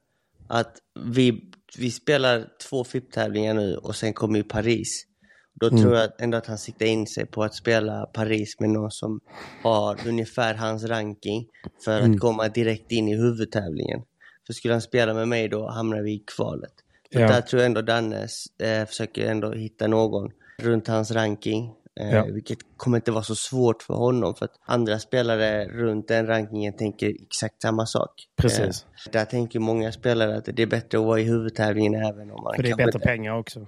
att 0.48 0.76
vi, 1.04 1.52
vi 1.78 1.90
spelar 1.90 2.48
två 2.68 2.84
FIP-tävlingar 2.84 3.54
nu 3.54 3.76
och 3.76 3.96
sen 3.96 4.12
kommer 4.12 4.36
ju 4.38 4.44
Paris. 4.44 5.06
Då 5.54 5.70
tror 5.70 5.96
jag 5.96 6.10
ändå 6.18 6.38
att 6.38 6.46
han 6.46 6.58
siktar 6.58 6.86
in 6.86 7.06
sig 7.06 7.26
på 7.26 7.44
att 7.44 7.54
spela 7.54 8.06
Paris 8.06 8.60
med 8.60 8.70
någon 8.70 8.90
som 8.90 9.20
har 9.62 9.98
ungefär 10.08 10.54
hans 10.54 10.84
ranking 10.84 11.46
för 11.84 12.00
att 12.00 12.20
komma 12.20 12.48
direkt 12.48 12.92
in 12.92 13.08
i 13.08 13.16
huvudtävlingen. 13.16 14.02
För 14.46 14.52
skulle 14.52 14.74
han 14.74 14.80
spela 14.80 15.14
med 15.14 15.28
mig 15.28 15.48
då 15.48 15.68
hamnar 15.68 16.00
vi 16.02 16.12
i 16.12 16.22
kvalet. 16.36 16.72
Så 17.12 17.20
Ja. 17.20 17.28
där 17.28 17.40
tror 17.40 17.62
jag 17.62 17.66
ändå 17.66 17.82
Danne 17.82 18.26
eh, 18.62 18.86
försöker 18.86 19.30
ändå 19.30 19.52
hitta 19.52 19.86
någon 19.86 20.30
runt 20.58 20.88
hans 20.88 21.10
ranking. 21.10 21.74
Eh, 22.00 22.10
Ja. 22.14 22.24
Vilket 22.24 22.58
kommer 22.76 22.96
inte 22.98 23.10
vara 23.10 23.22
så 23.24 23.34
svårt 23.34 23.82
för 23.82 23.94
honom 23.94 24.34
för 24.34 24.44
att 24.44 24.54
andra 24.64 24.98
spelare 24.98 25.68
runt 25.68 26.08
den 26.08 26.26
rankingen 26.26 26.72
tänker 26.76 27.14
exakt 27.22 27.62
samma 27.62 27.86
sak. 27.86 28.28
Precis. 28.36 28.86
Eh, 29.06 29.12
där 29.12 29.24
tänker 29.24 29.58
många 29.58 29.92
spelare 29.92 30.36
att 30.36 30.44
det 30.44 30.62
är 30.62 30.66
bättre 30.66 30.98
att 30.98 31.04
vara 31.04 31.20
i 31.20 31.24
huvudtävlingen 31.24 31.94
även 31.94 32.30
om 32.30 32.42
man 32.42 32.54
För 32.56 32.62
det 32.62 32.70
är 32.70 32.76
bättre 32.76 32.98
pengar 32.98 33.38
också. 33.38 33.66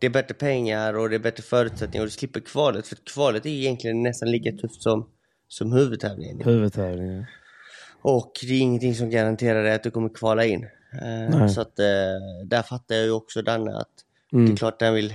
Det 0.00 0.06
är 0.06 0.10
bättre 0.10 0.34
pengar 0.34 0.94
och 0.98 1.08
det 1.10 1.14
är 1.14 1.18
bättre 1.20 1.42
förutsättningar 1.42 2.02
och 2.02 2.06
du 2.06 2.10
slipper 2.10 2.40
kvalet. 2.40 2.86
För 2.86 2.96
kvalet 2.96 3.46
är 3.46 3.50
egentligen 3.50 4.02
nästan 4.02 4.30
lika 4.30 4.52
tufft 4.52 4.82
som, 4.82 5.08
som 5.48 5.72
huvudtävlingen. 5.72 6.40
Huvudtävlingen. 6.44 7.24
Och 8.02 8.32
det 8.42 8.54
är 8.54 8.60
ingenting 8.60 8.94
som 8.94 9.10
garanterar 9.10 9.62
dig 9.64 9.74
att 9.74 9.82
du 9.82 9.90
kommer 9.90 10.08
kvala 10.08 10.44
in. 10.44 10.64
Eh, 11.02 11.38
Nej. 11.38 11.48
så 11.48 11.60
att 11.60 11.78
eh, 11.78 11.84
där 12.44 12.62
fattar 12.62 12.94
jag 12.94 13.04
ju 13.04 13.10
också 13.10 13.42
Danne 13.42 13.76
att 13.76 13.88
det 14.30 14.36
Mm. 14.36 14.52
är 14.52 14.56
klart 14.56 14.82
han 14.82 14.94
vill, 14.94 15.14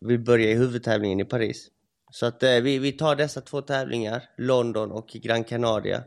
vill 0.00 0.18
börja 0.18 0.50
i 0.50 0.54
huvudtävlingen 0.54 1.20
i 1.20 1.24
Paris. 1.24 1.68
Så 2.10 2.26
att 2.26 2.42
eh, 2.42 2.50
vi, 2.50 2.78
vi 2.78 2.92
tar 2.92 3.16
dessa 3.16 3.40
två 3.40 3.60
tävlingar, 3.62 4.22
London 4.38 4.90
och 4.92 5.08
Gran 5.08 5.44
Canaria. 5.44 6.02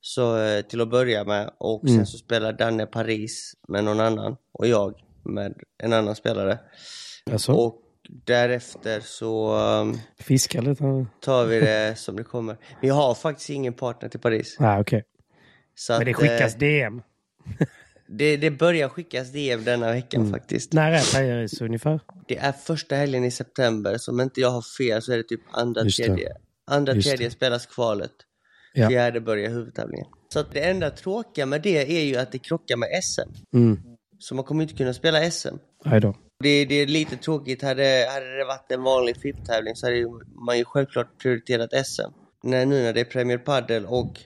Så 0.00 0.36
till 0.68 0.80
att 0.80 0.90
börja 0.90 1.24
med 1.24 1.50
och 1.58 1.80
sen 1.84 1.94
Mm. 1.94 2.06
så 2.06 2.18
spelar 2.18 2.52
Danne 2.52 2.86
Paris 2.86 3.54
med 3.68 3.84
någon 3.84 4.00
annan 4.00 4.36
och 4.52 4.66
jag 4.66 4.94
med 5.22 5.54
en 5.78 5.92
annan 5.92 6.14
spelare. 6.14 6.58
Alltså, 7.30 7.52
Och 7.52 7.78
därefter 8.24 9.00
så 9.00 9.56
um, 9.80 9.98
fiska 10.18 10.60
lite? 10.60 11.06
tar 11.20 11.46
vi 11.46 11.60
det 11.60 11.98
som 11.98 12.16
det 12.16 12.24
kommer. 12.24 12.56
Vi 12.82 12.88
har 12.88 13.14
faktiskt 13.14 13.50
ingen 13.50 13.72
partner 13.72 14.08
till 14.08 14.20
Paris. 14.20 14.56
Nej, 14.60 14.80
okej. 14.80 15.04
Så 15.74 15.92
Men 15.92 16.04
det 16.04 16.10
att, 16.10 16.16
skickas 16.16 16.54
eh, 16.54 16.58
DM. 16.58 17.02
det, 18.08 18.36
det 18.36 18.50
börjar 18.50 18.88
skickas 18.88 19.32
DM 19.32 19.64
denna 19.64 19.92
veckan 19.92 20.20
Mm. 20.20 20.32
faktiskt. 20.32 20.72
När 20.72 20.92
är 20.92 21.12
Paris 21.14 21.60
ungefär? 21.60 22.00
Det 22.28 22.38
är 22.38 22.52
första 22.52 22.94
helgen 22.94 23.24
i 23.24 23.30
september, 23.30 23.98
så 23.98 24.12
om 24.12 24.20
inte 24.20 24.40
jag 24.40 24.50
har 24.50 24.62
fel 24.78 25.02
så 25.02 25.12
är 25.12 25.16
det 25.16 25.22
typ 25.22 25.40
andra, 25.50 25.82
Just 25.84 25.98
det. 25.98 26.04
tredje. 26.04 26.32
Andra, 26.66 26.94
Just 26.94 27.08
tredje 27.08 27.26
det. 27.26 27.30
spelas 27.30 27.66
kvalet. 27.66 28.12
Ja. 28.74 28.88
Fjärde 28.88 29.20
börjar 29.20 29.50
huvudtävlingen. 29.50 30.06
Så 30.32 30.38
att 30.40 30.52
det 30.52 30.60
enda 30.60 30.90
tråkiga 30.90 31.46
med 31.46 31.62
det 31.62 31.98
är 31.98 32.04
ju 32.04 32.16
att 32.16 32.32
det 32.32 32.38
krockar 32.38 32.76
med 32.76 32.88
SM. 33.04 33.56
Mm. 33.56 33.80
Så 34.18 34.34
man 34.34 34.44
kommer 34.44 34.62
inte 34.62 34.74
kunna 34.74 34.94
spela 34.94 35.30
SM. 35.30 35.54
Nej 35.84 36.00
då. 36.00 36.14
Det, 36.42 36.64
det 36.64 36.74
är 36.74 36.86
lite 36.86 37.16
tråkigt. 37.16 37.62
Hade, 37.62 38.08
hade 38.14 38.36
det 38.38 38.44
varit 38.44 38.70
en 38.72 38.82
vanlig 38.82 39.16
FIP-tävling 39.16 39.76
så 39.76 39.86
hade 39.86 40.06
man 40.46 40.58
ju 40.58 40.64
självklart 40.64 41.18
prioriterat 41.18 41.86
SM. 41.86 42.10
När, 42.42 42.66
nu 42.66 42.82
när 42.82 42.92
det 42.92 43.00
är 43.00 43.04
Premier 43.04 43.38
Padel 43.38 43.86
och 43.86 44.20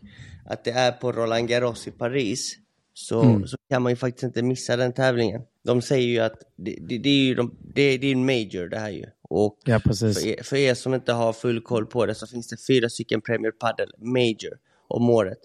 att 0.47 0.65
det 0.65 0.71
är 0.71 0.93
på 0.93 1.13
Roland 1.13 1.49
Garros 1.49 1.87
i 1.89 1.91
Paris 1.91 2.57
så, 2.95 3.23
Mm. 3.23 3.47
så 3.47 3.57
kan 3.71 3.83
man 3.83 3.93
ju 3.93 3.97
faktiskt 3.97 4.23
inte 4.23 4.43
missa 4.43 4.77
den 4.77 4.93
tävlingen. 4.93 5.43
De 5.65 5.83
säger 5.83 6.09
ju 6.09 6.19
att 6.19 6.39
det, 6.57 6.79
det, 6.89 6.99
det 6.99 7.09
är 7.09 7.25
ju 7.25 7.35
de, 7.35 7.55
det, 7.75 7.99
det 7.99 8.07
är 8.07 8.13
en 8.13 8.27
major 8.27 8.69
det 8.69 8.79
här 8.79 8.91
ju. 8.91 9.05
Och 9.23 9.59
Ja, 9.65 9.81
för 9.81 10.27
er, 10.27 10.43
för 10.43 10.57
er 10.57 10.75
som 10.75 10.95
inte 10.95 11.13
har 11.13 11.33
full 11.33 11.61
koll 11.61 11.87
på 11.87 12.07
det 12.07 12.15
så 12.15 12.27
finns 12.27 12.49
det 12.49 12.57
fyra 12.67 12.89
stycken 12.89 13.21
Premier 13.21 13.51
Padel 13.51 13.93
Major 13.99 14.59
om 14.89 15.11
året. 15.11 15.39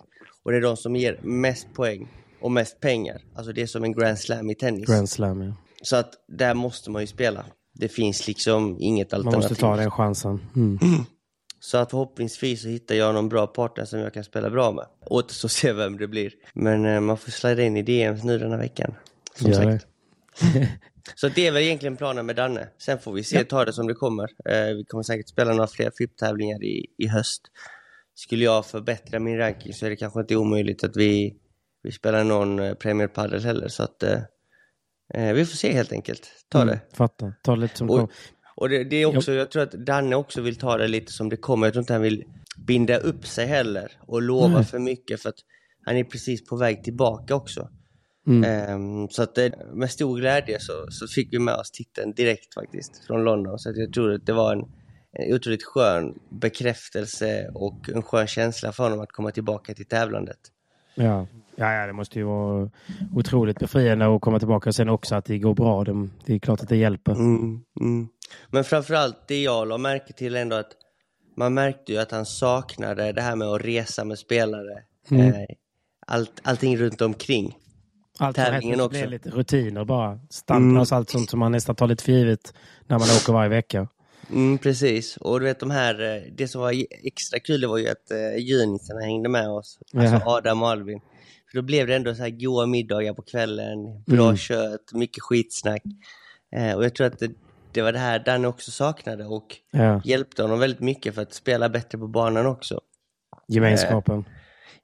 Och 0.44 0.52
det 0.52 0.58
är 0.58 0.62
de 0.62 0.78
som 0.78 0.96
ger 0.96 1.20
mest 1.24 1.74
poäng 1.74 2.08
och 2.42 2.52
mest 2.52 2.80
pengar. 2.80 3.22
Alltså 3.36 3.54
det 3.54 3.62
är 3.62 3.68
som 3.68 3.84
en 3.84 3.92
Grand 3.92 4.20
Slam 4.20 4.50
i 4.50 4.56
tennis. 4.56 4.86
Grand 4.90 5.10
Slam, 5.10 5.42
ja. 5.42 5.54
Så 5.82 5.96
att 5.96 6.14
där 6.28 6.54
måste 6.54 6.90
man 6.92 7.02
ju 7.02 7.08
spela. 7.08 7.46
Det 7.74 7.88
finns 7.88 8.28
liksom 8.28 8.78
inget 8.80 9.12
Man 9.12 9.20
alternativ. 9.20 9.50
måste 9.50 9.56
ta 9.62 9.76
den 9.76 9.92
chansen. 9.92 10.40
Mm. 10.56 10.80
Så 11.60 11.78
att 11.78 11.90
förhoppningsvis 11.92 12.62
så 12.62 12.68
hittar 12.68 12.96
jag 12.96 13.14
någon 13.14 13.30
bra 13.30 13.48
partner 13.48 13.86
som 13.86 14.00
jag 14.00 14.14
kan 14.14 14.24
spela 14.24 14.50
bra 14.50 14.72
med. 14.72 14.86
Återstår 15.06 15.48
att 15.48 15.52
se 15.52 15.74
vem 15.74 15.98
det 15.98 16.08
blir. 16.08 16.32
Men 16.54 16.86
eh, 16.86 17.00
man 17.02 17.18
får 17.18 17.32
slida 17.32 17.64
in 17.64 17.78
i 17.78 17.82
DMs 17.82 18.24
nu 18.24 18.38
denna 18.38 18.58
veckan. 18.58 18.96
Som 19.36 19.52
Gör 19.52 19.64
sagt. 19.64 19.88
det. 20.54 20.70
Så 21.16 21.30
det 21.30 21.48
är 21.48 21.52
väl 21.52 21.64
egentligen 21.64 21.98
planen 21.98 22.26
med 22.26 22.36
Danne. 22.36 22.68
Sen 22.78 23.00
får 23.00 23.14
vi 23.14 23.24
se, 23.24 23.44
ta 23.44 23.66
det 23.66 23.74
som 23.74 23.88
det 23.88 23.94
kommer. 23.94 24.24
Eh, 24.24 24.76
vi 24.76 24.86
kommer 24.88 25.04
säkert 25.04 25.30
spela 25.30 25.52
några 25.54 25.68
fler 25.68 25.92
FIP-tävlingar 25.98 26.64
i, 26.64 26.86
i 26.98 27.08
höst. 27.08 27.42
Skulle 28.16 28.44
jag 28.44 28.66
förbättra 28.66 29.20
min 29.20 29.38
ranking 29.38 29.74
så 29.74 29.86
är 29.86 29.90
det 29.90 29.96
kanske 29.96 30.20
inte 30.20 30.36
omöjligt 30.36 30.84
att 30.84 30.96
vi, 30.98 31.36
vi 31.84 31.92
spelar 31.92 32.24
någon 32.24 32.60
eh, 32.60 32.74
Premier 32.74 33.08
Padel 33.08 33.44
heller. 33.44 33.68
Så 33.68 33.84
att 33.84 34.04
eh, 34.04 34.20
eh, 35.14 35.34
vi 35.34 35.46
får 35.46 35.56
se 35.56 35.74
helt 35.74 35.92
enkelt. 35.92 36.32
Ta 36.50 36.66
det. 36.66 36.72
Mm, 36.72 36.86
fattar. 36.94 37.34
Ta 37.44 37.56
lite 37.56 37.78
som 37.78 37.88
det 37.88 37.94
Och, 37.94 38.00
kommer. 38.00 38.14
och 38.56 38.70
det, 38.70 38.84
det 38.84 38.96
är 38.96 39.18
också, 39.18 39.34
jag 39.34 39.52
tror 39.52 39.64
att 39.64 39.72
Danne 39.72 40.16
också 40.16 40.42
vill 40.42 40.56
ta 40.56 40.78
det 40.78 40.88
lite 40.88 41.12
som 41.12 41.30
det 41.30 41.38
kommer. 41.38 41.68
Jag 41.68 41.74
tror 41.74 41.82
inte 41.82 41.94
han 41.94 42.02
vill 42.02 42.24
binda 42.58 42.98
upp 42.98 43.28
sig 43.28 43.46
heller 43.48 43.92
och 44.00 44.22
lova 44.22 44.56
Nej. 44.56 44.66
för 44.66 44.80
mycket 44.80 45.22
för 45.22 45.30
att 45.30 45.40
han 45.86 45.98
är 45.98 46.04
precis 46.04 46.46
på 46.46 46.56
väg 46.56 46.84
tillbaka 46.84 47.36
också. 47.36 47.70
Mm. 48.28 48.44
Ehm, 48.44 49.10
så 49.10 49.24
att 49.24 49.38
eh, 49.38 49.50
med 49.74 49.92
stor 49.92 50.20
glädje 50.20 50.60
så, 50.60 50.74
så 50.90 51.08
fick 51.08 51.34
vi 51.34 51.40
med 51.40 51.56
oss 51.56 51.72
titeln 51.72 52.14
direkt 52.14 52.54
faktiskt 52.54 53.06
från 53.08 53.24
London. 53.24 53.60
Så 53.60 53.70
att 53.70 53.78
jag 53.78 53.94
tror 53.94 54.14
att 54.14 54.26
det 54.26 54.34
var 54.34 54.54
en, 54.54 54.60
en 55.12 55.36
otroligt 55.36 55.64
skön 55.64 56.20
bekräftelse 56.42 57.52
och 57.54 57.90
en 57.90 58.02
skön 58.02 58.28
känsla 58.28 58.72
för 58.72 58.84
honom 58.84 59.00
att 59.00 59.12
komma 59.12 59.32
tillbaka 59.32 59.74
till 59.74 59.86
tävlandet. 59.86 60.40
Ja. 60.96 61.28
Ja, 61.62 61.74
ja, 61.74 61.88
det 61.88 61.94
måste 61.94 62.20
ju 62.20 62.26
vara 62.26 62.70
otroligt 63.16 63.60
befriande 63.60 64.16
att 64.16 64.22
komma 64.22 64.40
tillbaka. 64.40 64.72
Sen 64.74 64.90
också 64.90 65.16
att 65.16 65.26
det 65.26 65.38
går 65.38 65.54
bra. 65.54 65.84
Det, 65.84 66.08
det 66.26 66.34
är 66.34 66.40
klart 66.40 66.62
att 66.62 66.70
det 66.70 66.78
hjälper. 66.78 67.12
Mm, 67.12 67.60
mm. 67.80 68.08
Men 68.50 68.64
framförallt 68.64 69.28
det 69.28 69.42
jag 69.42 69.68
la 69.68 69.78
märke 69.78 70.14
till 70.14 70.36
ändå 70.36 70.56
att 70.56 70.72
man 71.38 71.54
märkte 71.54 71.92
ju 71.92 71.98
att 71.98 72.12
han 72.12 72.26
saknade 72.26 73.12
det 73.12 73.22
här 73.22 73.36
med 73.36 73.48
att 73.48 73.62
resa 73.66 74.04
med 74.06 74.20
spelare. 74.20 74.84
Mm. 75.12 75.28
Eh, 75.34 75.46
allt, 76.08 76.32
allting 76.44 76.78
runt 76.78 77.02
omkring. 77.02 77.58
Allt 78.20 78.36
tävlingen 78.36 78.82
också. 78.82 78.90
blir 78.90 79.08
lite 79.08 79.30
rutiner 79.30 79.86
bara. 79.86 80.20
Standard, 80.30 80.72
Mm. 80.72 80.86
allt 80.98 81.10
sånt 81.10 81.30
som 81.30 81.40
man 81.40 81.52
nästan 81.52 81.76
tar 81.76 81.88
lite 81.88 82.04
för 82.04 82.12
givet 82.12 82.54
när 82.88 83.00
man 83.00 83.08
åker 83.08 83.34
varje 83.34 83.50
vecka. 83.50 83.88
Mm, 84.32 84.58
precis, 84.58 85.18
och 85.18 85.40
du 85.40 85.46
vet 85.46 85.60
de 85.60 85.72
här, 85.72 86.16
eh, 86.16 86.22
det 86.38 86.48
som 86.48 86.62
var 86.62 86.74
extra 87.04 87.40
kul 87.40 87.62
det 87.62 87.68
var 87.68 87.78
ju 87.78 87.88
att 87.88 88.12
eh, 88.12 88.38
junisarna 88.38 89.00
hängde 89.02 89.30
med 89.30 89.50
oss. 89.50 89.80
Alltså. 89.94 90.22
Adam 90.30 90.62
och 90.62 90.70
Alvin. 90.70 91.00
För 91.52 91.58
då 91.58 91.62
blev 91.62 91.88
det 91.88 91.96
ändå 91.96 92.16
så 92.16 92.22
här 92.24 92.30
goa 92.30 92.66
middagar 92.66 93.14
på 93.14 93.22
kvällen, 93.22 94.04
bra 94.08 94.24
Mm. 94.24 94.38
kött, 94.38 94.92
mycket 94.94 95.24
skitsnack. 95.24 95.82
Eh, 96.56 96.76
och 96.76 96.86
jag 96.86 96.96
tror 96.96 97.08
att 97.08 97.20
det, 97.20 97.32
det 97.72 97.82
var 97.82 97.92
det 97.92 98.00
här 98.00 98.20
Danne 98.20 98.48
också 98.48 98.72
saknade 98.72 99.26
och 99.26 99.48
Ja. 99.72 100.02
hjälpte 100.06 100.42
honom 100.42 100.60
väldigt 100.60 100.80
mycket 100.80 101.16
för 101.16 101.22
att 101.22 101.34
spela 101.34 101.70
bättre 101.70 101.98
på 101.98 102.08
banan 102.08 102.46
också. 102.46 102.82
Gemenskapen. 103.48 104.26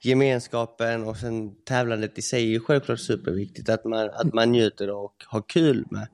gemenskapen 0.01 1.03
och 1.03 1.17
sen 1.17 1.63
tävlandet 1.65 2.17
i 2.17 2.21
sig 2.21 2.43
är 2.43 2.47
ju 2.47 2.59
självklart 2.59 2.99
superviktigt. 2.99 3.69
Att 3.69 3.85
man, 3.85 4.09
att 4.09 4.33
man 4.33 4.51
njuter 4.51 4.89
och 4.89 5.13
har 5.27 5.43
kul 5.47 5.85
med. 5.91 6.07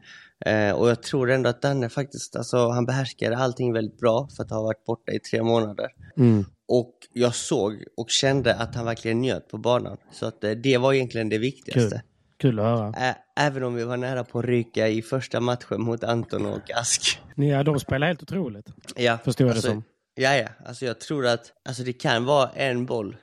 Eh, 0.46 0.76
och 0.76 0.90
jag 0.90 1.04
tror 1.04 1.32
ändå 1.32 1.50
att 1.50 1.62
Danne 1.62 1.90
faktiskt, 1.90 2.36
alltså 2.36 2.68
han 2.70 2.86
behärskade 2.86 3.38
allting 3.38 3.74
väldigt 3.74 4.00
bra 4.00 4.28
för 4.36 4.44
att 4.44 4.50
ha 4.50 4.62
varit 4.62 4.86
borta 4.86 5.12
i 5.12 5.20
tre 5.20 5.44
månader. 5.44 5.88
Mm. 6.18 6.46
Och 6.68 6.94
jag 7.14 7.36
såg 7.36 7.84
och 7.98 8.10
kände 8.10 8.56
att 8.56 8.76
han 8.76 8.86
verkligen 8.86 9.22
njöt 9.22 9.48
på 9.48 9.58
banan. 9.58 9.98
Så 10.12 10.26
att 10.26 10.44
eh, 10.44 10.52
det 10.52 10.78
var 10.78 10.94
egentligen 10.94 11.30
det 11.30 11.38
viktigaste. 11.38 11.96
Kul. 11.96 12.50
Kul 12.52 12.60
att 12.60 12.66
höra. 12.66 12.94
Ä- 12.98 13.16
Även 13.36 13.64
om 13.64 13.76
vi 13.76 13.84
var 13.84 13.98
nära 13.98 14.24
på 14.24 14.40
att 14.40 14.46
ryka 14.46 14.88
i 14.88 15.02
första 15.02 15.40
matchen 15.40 15.82
mot 15.82 16.04
Anton 16.04 16.46
och 16.46 16.72
Ask. 16.76 17.20
Ja, 17.36 17.64
de 17.64 17.80
spelar 17.80 18.08
helt 18.08 18.24
otroligt. 18.24 18.66
Ja, 18.96 19.18
Förstår 19.24 19.48
jag 19.48 19.54
det 19.56 19.58
alltså, 19.58 19.72
som. 19.72 19.84
Ja, 20.16 20.36
ja. 20.36 20.48
Alltså 20.66 20.86
jag 20.86 21.00
tror 21.00 21.26
att 21.28 21.52
alltså, 21.68 21.84
det 21.84 21.94
kan 21.94 22.26
vara 22.26 22.50
en 22.50 22.86
boll 22.86 23.18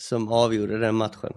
som 0.00 0.32
avgjorde 0.32 0.78
den 0.78 0.94
matchen. 0.94 1.32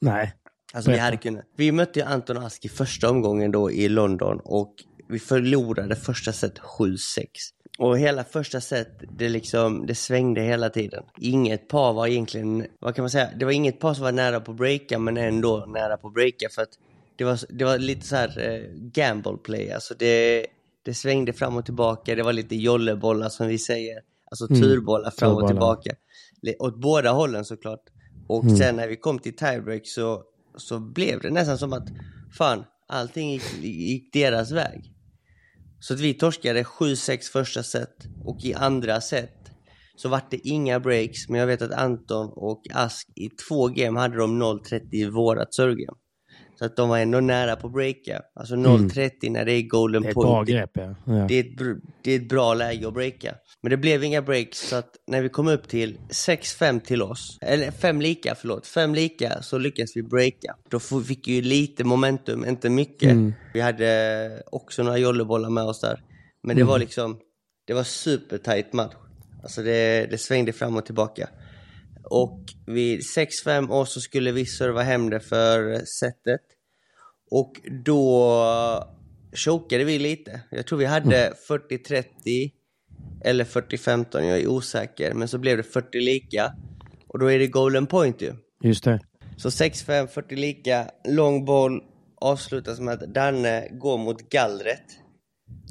Nej. 0.00 0.34
Alltså 0.74 0.90
vi, 0.90 0.98
hade 0.98 1.16
kunnat. 1.16 1.44
vi 1.56 1.72
mötte 1.72 1.98
ju 2.00 2.06
Anton 2.06 2.36
Ask 2.36 2.64
i 2.64 2.68
första 2.68 3.10
omgången 3.10 3.50
då 3.50 3.70
i 3.70 3.88
London 3.88 4.40
och 4.44 4.74
vi 5.08 5.18
förlorade 5.18 5.96
första 5.96 6.32
set 6.32 6.58
7-6. 6.58 6.96
Och 7.78 7.98
hela 7.98 8.24
första 8.24 8.60
set, 8.60 8.88
det, 9.18 9.28
liksom, 9.28 9.86
det 9.86 9.94
svängde 9.94 10.40
hela 10.40 10.70
tiden. 10.70 11.02
Inget 11.20 11.68
par 11.68 11.92
var 11.92 12.06
egentligen, 12.06 12.66
vad 12.78 12.94
kan 12.94 13.02
man 13.02 13.10
säga, 13.10 13.28
det 13.36 13.44
var 13.44 13.52
inget 13.52 13.80
par 13.80 13.94
som 13.94 14.04
var 14.04 14.12
nära 14.12 14.40
på 14.40 14.50
att 14.50 14.56
breaka 14.56 14.98
men 14.98 15.16
ändå 15.16 15.64
nära 15.68 15.96
på 15.96 16.08
att 16.08 16.14
breaka 16.14 16.48
för 16.50 16.62
att 16.62 16.78
det 17.16 17.24
var, 17.24 17.38
det 17.48 17.64
var 17.64 17.78
lite 17.78 18.06
så 18.06 18.16
här 18.16 18.38
eh, 18.48 18.62
gamble 18.74 19.36
play. 19.44 19.70
Alltså 19.72 19.94
det, 19.98 20.46
det 20.82 20.94
svängde 20.94 21.32
fram 21.32 21.56
och 21.56 21.64
tillbaka, 21.64 22.14
det 22.14 22.22
var 22.22 22.32
lite 22.32 22.56
jollebollar 22.56 23.28
som 23.28 23.46
vi 23.46 23.58
säger. 23.58 24.00
Alltså 24.30 24.46
turbollar 24.46 25.10
fram 25.10 25.30
och 25.32 25.36
turbollar. 25.48 25.48
tillbaka. 25.48 25.90
Le- 26.42 26.56
Åt 26.58 26.76
båda 26.80 27.10
hållen 27.10 27.44
såklart. 27.44 27.82
Och 28.26 28.44
sen 28.58 28.76
när 28.76 28.88
vi 28.88 28.96
kom 28.96 29.18
till 29.18 29.36
tiebreak 29.36 29.82
så, 29.86 30.22
så 30.56 30.78
blev 30.78 31.20
det 31.20 31.30
nästan 31.30 31.58
som 31.58 31.72
att 31.72 31.88
fan, 32.38 32.64
allting 32.88 33.30
gick, 33.32 33.42
gick 33.62 34.12
deras 34.12 34.50
väg. 34.52 34.93
Så 35.86 35.94
att 35.94 36.00
vi 36.00 36.14
torskade 36.14 36.62
7-6 36.62 37.30
första 37.32 37.62
set 37.62 37.96
och 38.24 38.44
i 38.44 38.54
andra 38.54 39.00
set 39.00 39.50
så 39.96 40.08
vart 40.08 40.30
det 40.30 40.48
inga 40.48 40.80
breaks. 40.80 41.28
Men 41.28 41.40
jag 41.40 41.46
vet 41.46 41.62
att 41.62 41.72
Anton 41.72 42.32
och 42.32 42.62
Ask 42.72 43.08
i 43.14 43.28
två 43.28 43.68
game 43.68 44.00
hade 44.00 44.16
de 44.16 44.42
0-30 44.42 44.88
i 44.92 45.04
vårat 45.04 45.54
servegame. 45.54 45.98
Så 46.58 46.64
att 46.64 46.76
de 46.76 46.88
var 46.88 46.98
ändå 46.98 47.20
nära 47.20 47.56
på 47.56 47.68
breaka. 47.68 48.22
Alltså 48.34 48.54
0-30 48.54 49.30
när 49.30 49.44
det 49.44 49.52
är 49.52 49.62
golden 49.62 50.02
Det 50.02 50.08
är 50.08 50.10
ett 50.10 50.14
point. 50.14 50.28
bra 50.28 50.42
grepp 50.42 50.70
ja. 50.74 50.94
ja. 51.04 51.26
Det 51.28 51.34
är, 51.34 51.40
ett, 51.40 51.78
det 52.02 52.12
är 52.12 52.16
ett 52.16 52.28
bra 52.28 52.54
läge 52.54 52.88
att 52.88 52.94
breaka. 52.94 53.34
Men 53.60 53.70
det 53.70 53.76
blev 53.76 54.04
inga 54.04 54.22
breaks 54.22 54.68
så 54.68 54.76
att 54.76 54.96
när 55.06 55.22
vi 55.22 55.28
kom 55.28 55.48
upp 55.48 55.68
till 55.68 55.98
6-5 56.08 56.80
till 56.80 57.02
oss, 57.02 57.38
eller 57.40 57.70
5 57.70 58.00
lika, 58.00 58.34
förlåt, 58.34 58.66
5 58.66 58.94
lika 58.94 59.42
så 59.42 59.58
lyckades 59.58 59.96
vi 59.96 60.02
breaka. 60.02 60.56
Då 60.70 60.80
fick 60.80 61.28
vi 61.28 61.32
ju 61.32 61.42
lite 61.42 61.84
momentum, 61.84 62.44
inte 62.44 62.70
mycket. 62.70 63.16
Vi 63.54 63.60
hade 63.60 64.42
också 64.46 64.82
några 64.82 64.98
jollebollar 64.98 65.50
med 65.50 65.64
oss 65.64 65.80
där. 65.80 66.02
Men 66.42 66.56
det 66.56 66.64
var 66.64 66.78
liksom, 66.78 67.18
det 67.66 67.74
var 67.74 67.84
supertight 67.84 68.72
match. 68.72 68.94
Alltså 69.42 69.62
det, 69.62 70.06
det 70.10 70.18
svängde 70.18 70.52
fram 70.52 70.76
och 70.76 70.84
tillbaka. 70.84 71.28
Och 72.04 72.40
vid 72.66 73.00
6-5 73.00 73.70
år 73.70 73.84
så 73.84 74.00
skulle 74.00 74.32
vi 74.32 74.46
serva 74.46 74.82
hem 74.82 75.10
det 75.10 75.20
för 75.20 75.84
setet. 75.84 76.40
Och 77.30 77.52
då 77.84 78.44
chokade 79.32 79.84
vi 79.84 79.98
lite. 79.98 80.40
Jag 80.50 80.66
tror 80.66 80.78
vi 80.78 80.84
hade 80.84 81.32
40-30 81.48 82.04
eller 83.24 83.44
40-15, 83.44 84.22
jag 84.22 84.40
är 84.40 84.46
osäker. 84.46 85.14
Men 85.14 85.28
så 85.28 85.38
blev 85.38 85.56
det 85.56 85.62
40 85.62 86.00
lika. 86.00 86.52
Och 87.08 87.18
då 87.18 87.32
är 87.32 87.38
det 87.38 87.46
golden 87.46 87.86
point 87.86 88.22
ju. 88.22 88.32
Just 88.62 88.84
det. 88.84 89.00
Så 89.36 89.48
6-5, 89.48 90.06
40 90.06 90.36
lika, 90.36 90.90
lång 91.08 91.44
boll 91.44 91.82
avslutas 92.20 92.80
med 92.80 92.94
att 93.02 93.14
Danne 93.14 93.68
går 93.70 93.98
mot 93.98 94.30
gallret. 94.30 94.84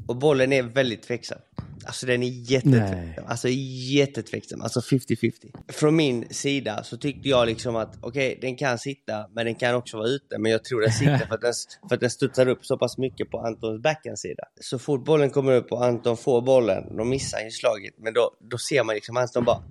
Och 0.08 0.16
bollen 0.16 0.52
är 0.52 0.62
väldigt 0.62 1.02
tveksam. 1.02 1.38
Alltså 1.86 2.06
den 2.06 2.22
är 2.22 2.50
jättetveksam. 2.50 3.24
Alltså 3.26 3.48
jättetveksam. 3.48 4.62
Alltså 4.62 4.80
50-50. 4.80 5.32
Från 5.72 5.96
min 5.96 6.28
sida 6.30 6.84
så 6.84 6.96
tyckte 6.96 7.28
jag 7.28 7.46
liksom 7.46 7.76
att 7.76 7.98
okej, 8.00 8.38
den 8.40 8.56
kan 8.56 8.78
sitta, 8.78 9.26
men 9.34 9.46
den 9.46 9.54
kan 9.54 9.74
också 9.74 9.96
vara 9.96 10.08
ute. 10.08 10.38
Men 10.38 10.52
jag 10.52 10.64
tror 10.64 10.80
den 10.80 10.92
sitter 10.92 11.26
för 11.26 11.34
att 11.34 11.40
den, 11.40 11.52
för 11.88 11.94
att 11.94 12.00
den 12.00 12.10
studsar 12.10 12.48
upp 12.48 12.66
så 12.66 12.78
pass 12.78 12.98
mycket 12.98 13.30
på 13.30 13.40
Antons 13.40 13.82
backhandsida. 13.82 14.44
Så 14.60 14.78
fort 14.78 15.04
bollen 15.04 15.30
kommer 15.30 15.52
upp 15.52 15.72
och 15.72 15.84
Anton 15.84 16.16
får 16.16 16.42
bollen, 16.42 16.96
då 16.96 17.04
missar 17.04 17.38
han 17.38 17.44
ju 17.44 17.50
slaget. 17.50 17.94
Men 17.98 18.14
då, 18.14 18.30
då 18.50 18.58
ser 18.58 18.84
man 18.84 18.94
liksom 18.94 19.16
Anton 19.16 19.44
bara, 19.44 19.62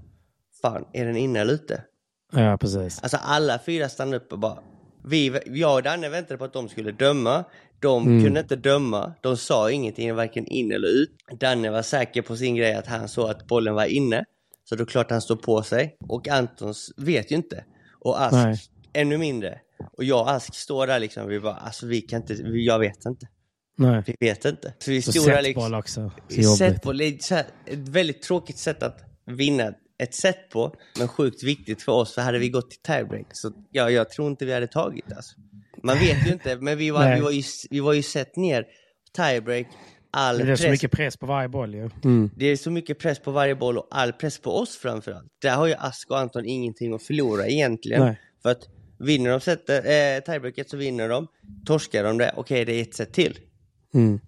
fan, 0.62 0.86
är 0.94 1.06
den 1.06 1.18
inne 1.18 1.40
eller 1.40 1.54
ute? 1.54 1.84
Ja, 2.32 2.58
precis. 2.58 3.04
Alltså 3.04 3.18
alla 3.18 3.60
fyra 3.66 3.90
stannade 3.90 4.18
upp 4.18 4.32
och 4.32 4.40
bara... 4.40 4.58
Vi, 5.06 5.40
jag 5.46 5.76
och 5.76 5.84
Danne 5.84 6.10
väntade 6.10 6.38
på 6.38 6.46
att 6.46 6.54
de 6.54 6.70
skulle 6.70 6.92
döma. 6.92 7.44
De 7.84 8.08
Mm. 8.08 8.24
kunde 8.24 8.40
inte 8.40 8.56
döma. 8.56 9.14
De 9.22 9.38
sa 9.38 9.72
ingenting, 9.72 10.16
varken 10.16 10.48
in 10.48 10.72
eller 10.72 10.88
ut. 10.88 11.12
Danne 11.40 11.72
var 11.72 11.82
säker 11.82 12.22
på 12.22 12.36
sin 12.38 12.56
grej 12.56 12.74
att 12.76 12.88
han 12.88 13.08
såg 13.10 13.30
att 13.30 13.48
bollen 13.48 13.74
var 13.76 13.86
inne. 13.86 14.26
Så 14.70 14.76
då 14.76 14.86
klart 14.86 15.12
han 15.12 15.22
stod 15.22 15.42
på 15.42 15.64
sig. 15.64 15.98
Och 16.08 16.28
Antons 16.28 16.92
vet 16.98 17.32
ju 17.32 17.36
inte. 17.36 17.66
Och 18.00 18.22
Ask 18.22 18.34
Nej. 18.34 18.58
ännu 18.94 19.18
mindre. 19.18 19.60
Och 19.98 20.04
jag 20.04 20.22
och 20.22 20.32
Ask 20.32 20.56
står 20.56 20.88
där 20.88 21.00
liksom. 21.00 21.28
Vi 21.28 21.40
bara, 21.40 21.54
alltså 21.56 21.86
vi 21.86 22.02
kan 22.02 22.22
inte, 22.22 22.34
vi, 22.34 22.66
jag 22.66 22.80
vet 22.80 23.06
inte. 23.06 23.28
Nej. 23.78 24.04
Vi 24.06 24.16
vet 24.20 24.46
inte. 24.46 24.74
Så 24.80 24.92
vi 24.92 25.02
Så 25.02 25.12
stod 25.12 25.26
där 25.26 25.42
liksom. 25.42 25.74
också. 25.74 26.12
Setboll 26.58 27.02
är 27.02 27.32
här, 27.34 27.46
ett 27.66 27.80
väldigt 27.90 28.22
tråkigt 28.22 28.58
sätt 28.58 28.84
att 28.84 29.00
vinna 29.26 29.74
ett 29.98 30.16
set 30.16 30.50
på, 30.50 30.76
men 31.00 31.08
sjukt 31.08 31.44
viktigt 31.44 31.82
för 31.82 31.92
oss, 31.92 32.14
för 32.14 32.22
hade 32.22 32.40
vi 32.40 32.50
gått 32.50 32.72
till 32.72 32.80
tiebreak 32.82 33.28
så 33.32 33.52
ja, 33.72 33.90
jag 33.90 34.10
tror 34.10 34.28
inte 34.30 34.46
vi 34.46 34.54
hade 34.54 34.68
tagit 34.68 35.06
det. 35.08 35.16
Alltså. 35.16 35.36
Man 35.84 36.00
vet 36.00 36.28
ju 36.28 36.32
inte, 36.34 36.58
men 36.58 36.78
vi 36.78 36.92
var, 36.92 37.16
vi 37.16 37.22
var, 37.22 37.32
ju, 37.32 37.44
vi 37.70 37.80
var 37.80 37.94
ju 37.94 38.02
sett 38.02 38.36
ner 38.36 38.66
tiebreak, 39.16 39.68
all 40.12 40.38
Det 40.38 40.44
blir 40.44 40.54
press. 40.54 40.62
så 40.64 40.70
mycket 40.70 40.92
press 40.92 41.18
på 41.18 41.26
varje 41.26 41.50
boll 41.50 41.74
ju. 41.76 41.90
Mm. 42.04 42.30
Det 42.36 42.46
är 42.46 42.56
så 42.56 42.72
mycket 42.72 43.00
press 43.00 43.20
på 43.20 43.32
varje 43.32 43.56
boll 43.56 43.78
och 43.78 43.88
all 43.92 44.14
press 44.14 44.40
på 44.40 44.58
oss 44.58 44.78
framförallt. 44.78 45.28
Där 45.42 45.56
har 45.56 45.68
ju 45.68 45.74
Ask 45.78 46.12
och 46.12 46.20
Anton 46.20 46.46
ingenting 46.46 46.94
att 46.94 47.04
förlora 47.04 47.48
egentligen. 47.48 48.02
Nej. 48.06 48.20
För 48.42 48.50
att 48.50 48.64
vinner 49.00 49.32
de 49.32 49.40
setet, 49.40 49.70
eh, 49.86 50.34
tiebreaket 50.34 50.70
så 50.70 50.78
vinner 50.78 51.10
de. 51.10 51.28
Torskar 51.66 52.04
de 52.04 52.18
det, 52.18 52.34
okej 52.38 52.66
det 52.66 52.74
är 52.74 52.82
ett 52.82 52.96
set 52.96 53.14
till. 53.14 53.38
Mm. 53.94 54.20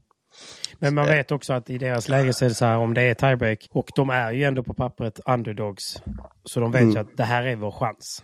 Men 0.80 0.96
man 0.96 1.06
vet 1.06 1.32
också 1.32 1.54
att 1.54 1.70
i 1.70 1.78
deras 1.78 2.10
läge 2.10 2.34
så 2.34 2.46
är 2.46 2.50
det 2.50 2.56
så 2.56 2.66
här 2.66 2.78
om 2.78 2.94
det 2.94 3.02
är 3.02 3.14
tiebreak 3.14 3.68
och 3.72 3.90
de 3.96 4.10
är 4.10 4.32
ju 4.32 4.44
ändå 4.44 4.64
på 4.64 4.74
pappret 4.74 5.20
underdogs. 5.26 6.02
Så 6.44 6.60
de 6.60 6.72
vet 6.72 6.82
Mm. 6.82 6.94
ju 6.94 7.00
att 7.00 7.18
det 7.18 7.24
här 7.24 7.44
är 7.44 7.56
vår 7.56 7.72
chans. 7.72 8.24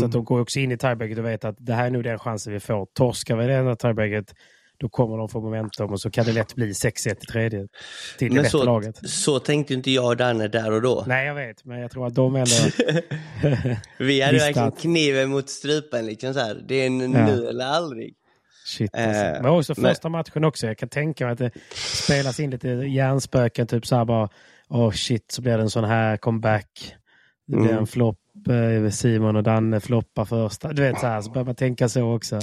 Så 0.00 0.04
att 0.04 0.12
de 0.12 0.24
går 0.24 0.40
också 0.40 0.58
in 0.58 0.72
i 0.72 0.76
tiebreaket 0.78 1.18
och 1.18 1.24
vet 1.24 1.44
att 1.44 1.56
det 1.58 1.72
här 1.74 1.86
är 1.86 1.90
nog 1.90 2.04
den 2.04 2.18
chansen 2.18 2.52
vi 2.52 2.60
får. 2.60 2.86
Torskar 2.94 3.36
vi 3.36 3.46
det 3.46 3.52
här 3.52 3.74
tiebreaket 3.74 4.34
då 4.78 4.88
kommer 4.88 5.16
de 5.18 5.28
få 5.28 5.40
momentum 5.40 5.90
och 5.90 6.00
så 6.00 6.10
kan 6.10 6.24
det 6.24 6.32
lätt 6.32 6.54
bli 6.54 6.72
6-1 6.72 7.12
i 7.12 7.14
tredje 7.26 7.58
till 8.18 8.28
det 8.28 8.34
Men 8.34 8.42
bättre 8.42 8.50
så, 8.50 8.64
laget. 8.64 9.10
så 9.10 9.38
tänkte 9.38 9.74
inte 9.74 9.90
jag 9.90 10.06
och 10.06 10.16
Danne 10.16 10.48
där 10.48 10.72
och 10.72 10.82
då. 10.82 11.04
Nej, 11.06 11.26
jag 11.26 11.34
vet, 11.34 11.64
men 11.64 11.80
jag 11.80 11.90
tror 11.90 12.06
att 12.06 12.14
de 12.14 12.36
ändå... 12.36 12.50
Vi 13.98 14.20
hade 14.20 14.32
Visste 14.32 14.46
verkligen 14.46 14.72
kniven 14.72 15.28
mot 15.30 15.48
strupen 15.50 16.06
liksom 16.06 16.34
så 16.34 16.40
här. 16.40 16.62
Det 16.68 16.74
är 16.74 16.86
en 16.86 16.98
nu 16.98 17.48
eller 17.48 17.64
aldrig. 17.66 18.14
Shit, 18.66 18.94
alltså. 18.94 19.22
Eh, 19.22 19.42
Men 19.42 19.46
också 19.46 19.74
men- 19.76 19.90
första 19.90 20.08
matchen 20.08 20.44
också. 20.44 20.66
Jag 20.66 20.78
kan 20.78 20.88
tänka 20.88 21.24
mig 21.24 21.32
att 21.32 21.38
det 21.38 21.50
spelas 21.74 22.40
in 22.40 22.50
lite 22.50 22.68
hjärnspöken. 22.68 23.66
Typ 23.66 23.86
så 23.86 23.96
här 23.96 24.04
bara, 24.04 24.28
åh 24.68 24.90
shit, 24.92 25.32
så 25.32 25.42
blir 25.42 25.56
det 25.56 25.62
en 25.62 25.70
sån 25.70 25.84
här 25.84 26.16
comeback. 26.16 26.94
Det 27.46 27.56
blir 27.56 27.66
Mm. 27.66 27.78
en 27.78 27.86
flopp. 27.86 28.18
Eh, 28.48 28.90
Simon 28.90 29.36
och 29.36 29.42
Danne 29.42 29.80
floppar 29.80 30.24
första. 30.24 30.72
Du 30.72 30.82
vet 30.82 31.00
så 31.00 31.06
här, 31.06 31.22
så 31.22 31.30
börjar 31.30 31.44
man 31.46 31.54
tänka 31.54 31.88
så 31.88 32.14
också. 32.14 32.40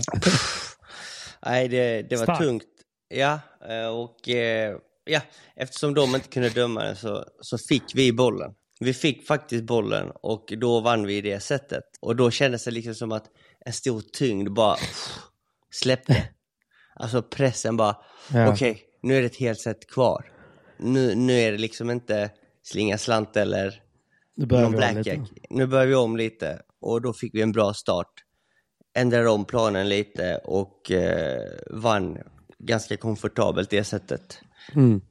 Nej, 1.46 1.68
det, 1.68 2.02
det 2.02 2.16
var 2.16 2.24
Starkt. 2.24 2.42
tungt. 2.42 2.64
Ja, 3.10 3.40
eh, 3.70 3.88
och 3.88 4.30
eh, 4.30 4.76
ja, 5.06 5.22
eftersom 5.56 5.94
de 5.94 6.16
inte 6.16 6.28
kunde 6.30 6.50
döma 6.50 6.84
den 6.84 6.96
så, 6.96 7.26
så 7.42 7.58
fick 7.58 7.84
vi 7.96 8.12
bollen. 8.14 8.52
Vi 8.80 8.94
fick 8.94 9.28
faktiskt 9.28 9.64
bollen 9.64 10.12
och 10.22 10.54
då 10.58 10.80
vann 10.80 11.08
vi 11.08 11.22
det 11.22 11.40
sättet. 11.40 11.84
Och 12.02 12.16
då 12.16 12.32
kändes 12.32 12.64
det 12.66 12.72
liksom 12.72 12.96
som 12.96 13.12
att 13.12 13.26
en 13.66 13.74
stor 13.74 14.02
tyngd 14.14 14.54
bara 14.54 14.78
släppte. 15.74 16.24
Alltså 16.96 17.22
pressen 17.22 17.78
bara, 17.78 17.96
Ja. 18.34 18.54
okej, 18.54 18.82
nu 19.02 19.16
är 19.18 19.22
det 19.22 19.26
ett 19.26 19.36
helt 19.40 19.60
set 19.60 19.88
kvar. 19.92 20.32
Nu, 20.78 21.16
nu 21.16 21.34
är 21.40 21.52
det 21.52 21.58
liksom 21.58 21.90
inte 21.92 22.30
slinga 22.64 22.98
slant 22.98 23.38
eller 23.38 23.83
Nu 24.36 24.46
börjar 24.46 24.64
någon 24.64 24.72
vi 24.72 24.78
om 24.78 24.98
lite. 24.98 25.04
blackjack. 25.04 25.32
Nu 25.50 25.68
börjar 25.68 25.86
vi 25.86 25.96
om 25.96 26.18
lite 26.18 26.62
och 26.82 27.02
då 27.02 27.14
fick 27.14 27.36
vi 27.36 27.42
en 27.42 27.52
bra 27.52 27.74
start. 27.74 28.12
Ändrade 28.96 29.30
om 29.30 29.46
planen 29.46 29.90
lite 29.90 30.38
och 30.44 30.92
eh, 30.92 31.42
vann 31.70 32.18
ganska 32.60 32.98
komfortabelt 32.98 33.70
det 33.70 33.84
sättet. 33.84 34.40
Mm. 34.76 35.02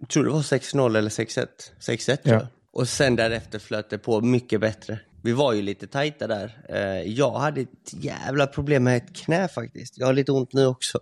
Jag 0.00 0.08
tror 0.08 0.24
det 0.24 0.30
var 0.30 0.40
6-0 0.40 0.98
eller 0.98 1.10
6-1. 1.10 1.46
6-1 1.80 2.16
tror 2.16 2.18
Ja. 2.24 2.32
jag. 2.40 2.46
Och 2.72 2.88
sen 2.88 3.16
därefter 3.16 3.58
flöt 3.58 3.90
det 3.90 3.98
på 3.98 4.20
mycket 4.20 4.60
bättre. 4.60 5.00
Vi 5.22 5.32
var 5.32 5.52
ju 5.52 5.62
lite 5.62 5.86
tajta 5.86 6.26
där. 6.26 6.64
Eh, 6.68 7.02
jag 7.12 7.30
hade 7.38 7.60
ett 7.60 7.68
jävla 7.92 8.46
problem 8.46 8.84
med 8.84 8.96
ett 8.96 9.16
knä 9.16 9.48
faktiskt. 9.48 9.98
Jag 9.98 10.06
har 10.06 10.12
lite 10.12 10.32
ont 10.32 10.52
nu 10.52 10.66
också. 10.66 10.98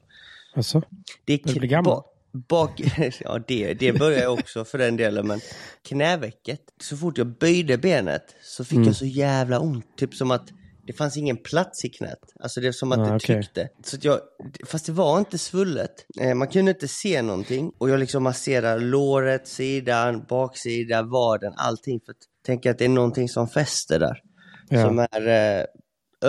Alltså, 0.55 0.83
Det 1.24 1.33
är 1.33 1.38
du 1.44 1.61
bli 1.61 1.68
kn- 1.68 1.70
gammal? 1.70 2.02
Ba- 2.37 2.44
Bak, 2.49 2.81
ja, 3.20 3.38
det, 3.49 3.75
det 3.75 3.92
börjar 3.92 4.20
jag 4.22 4.33
också 4.33 4.64
för 4.64 4.79
den 4.79 4.96
delen, 4.96 5.27
men 5.27 5.40
knävecket, 5.88 6.61
så 6.83 6.96
fort 6.96 7.18
jag 7.18 7.38
böjde 7.38 7.79
benet 7.79 8.35
så 8.42 8.64
fick 8.64 8.77
Mm. 8.77 8.87
jag 8.87 8.96
så 8.96 9.07
jävla 9.07 9.61
ont. 9.61 9.96
Typ 9.96 10.14
som 10.14 10.31
att 10.31 10.49
det 10.87 10.92
fanns 10.92 11.16
ingen 11.16 11.37
plats 11.37 11.85
i 11.85 11.88
knät. 11.88 12.18
Alltså 12.40 12.61
det 12.61 12.68
är 12.68 12.72
som 12.72 12.92
att 12.92 12.99
Ah, 12.99 13.12
det 13.12 13.18
tryckte. 13.20 13.68
Så 13.85 13.96
att 13.96 14.05
jag, 14.05 14.20
fast 14.66 14.87
det 14.87 14.92
var 14.92 15.18
inte 15.18 15.38
svullet. 15.38 16.07
Eh, 16.20 16.35
man 16.35 16.49
kunde 16.49 16.70
inte 16.70 16.88
se 16.88 17.22
någonting. 17.22 17.72
Och 17.79 17.90
jag 17.90 18.01
liksom 18.01 18.22
masserar 18.22 18.79
låret, 18.81 19.49
sidan, 19.49 20.25
baksida, 20.29 21.03
vaden, 21.03 21.53
allting. 21.57 22.01
För 22.01 22.11
att 22.12 22.16
tänka 22.46 22.70
att 22.70 22.79
det 22.79 22.85
är 22.85 22.88
någonting 22.88 23.29
som 23.29 23.49
fäster 23.49 23.99
där. 23.99 24.22
Ja. 24.68 24.83
Som 24.83 24.99
är 24.99 25.29
eh, 25.61 25.64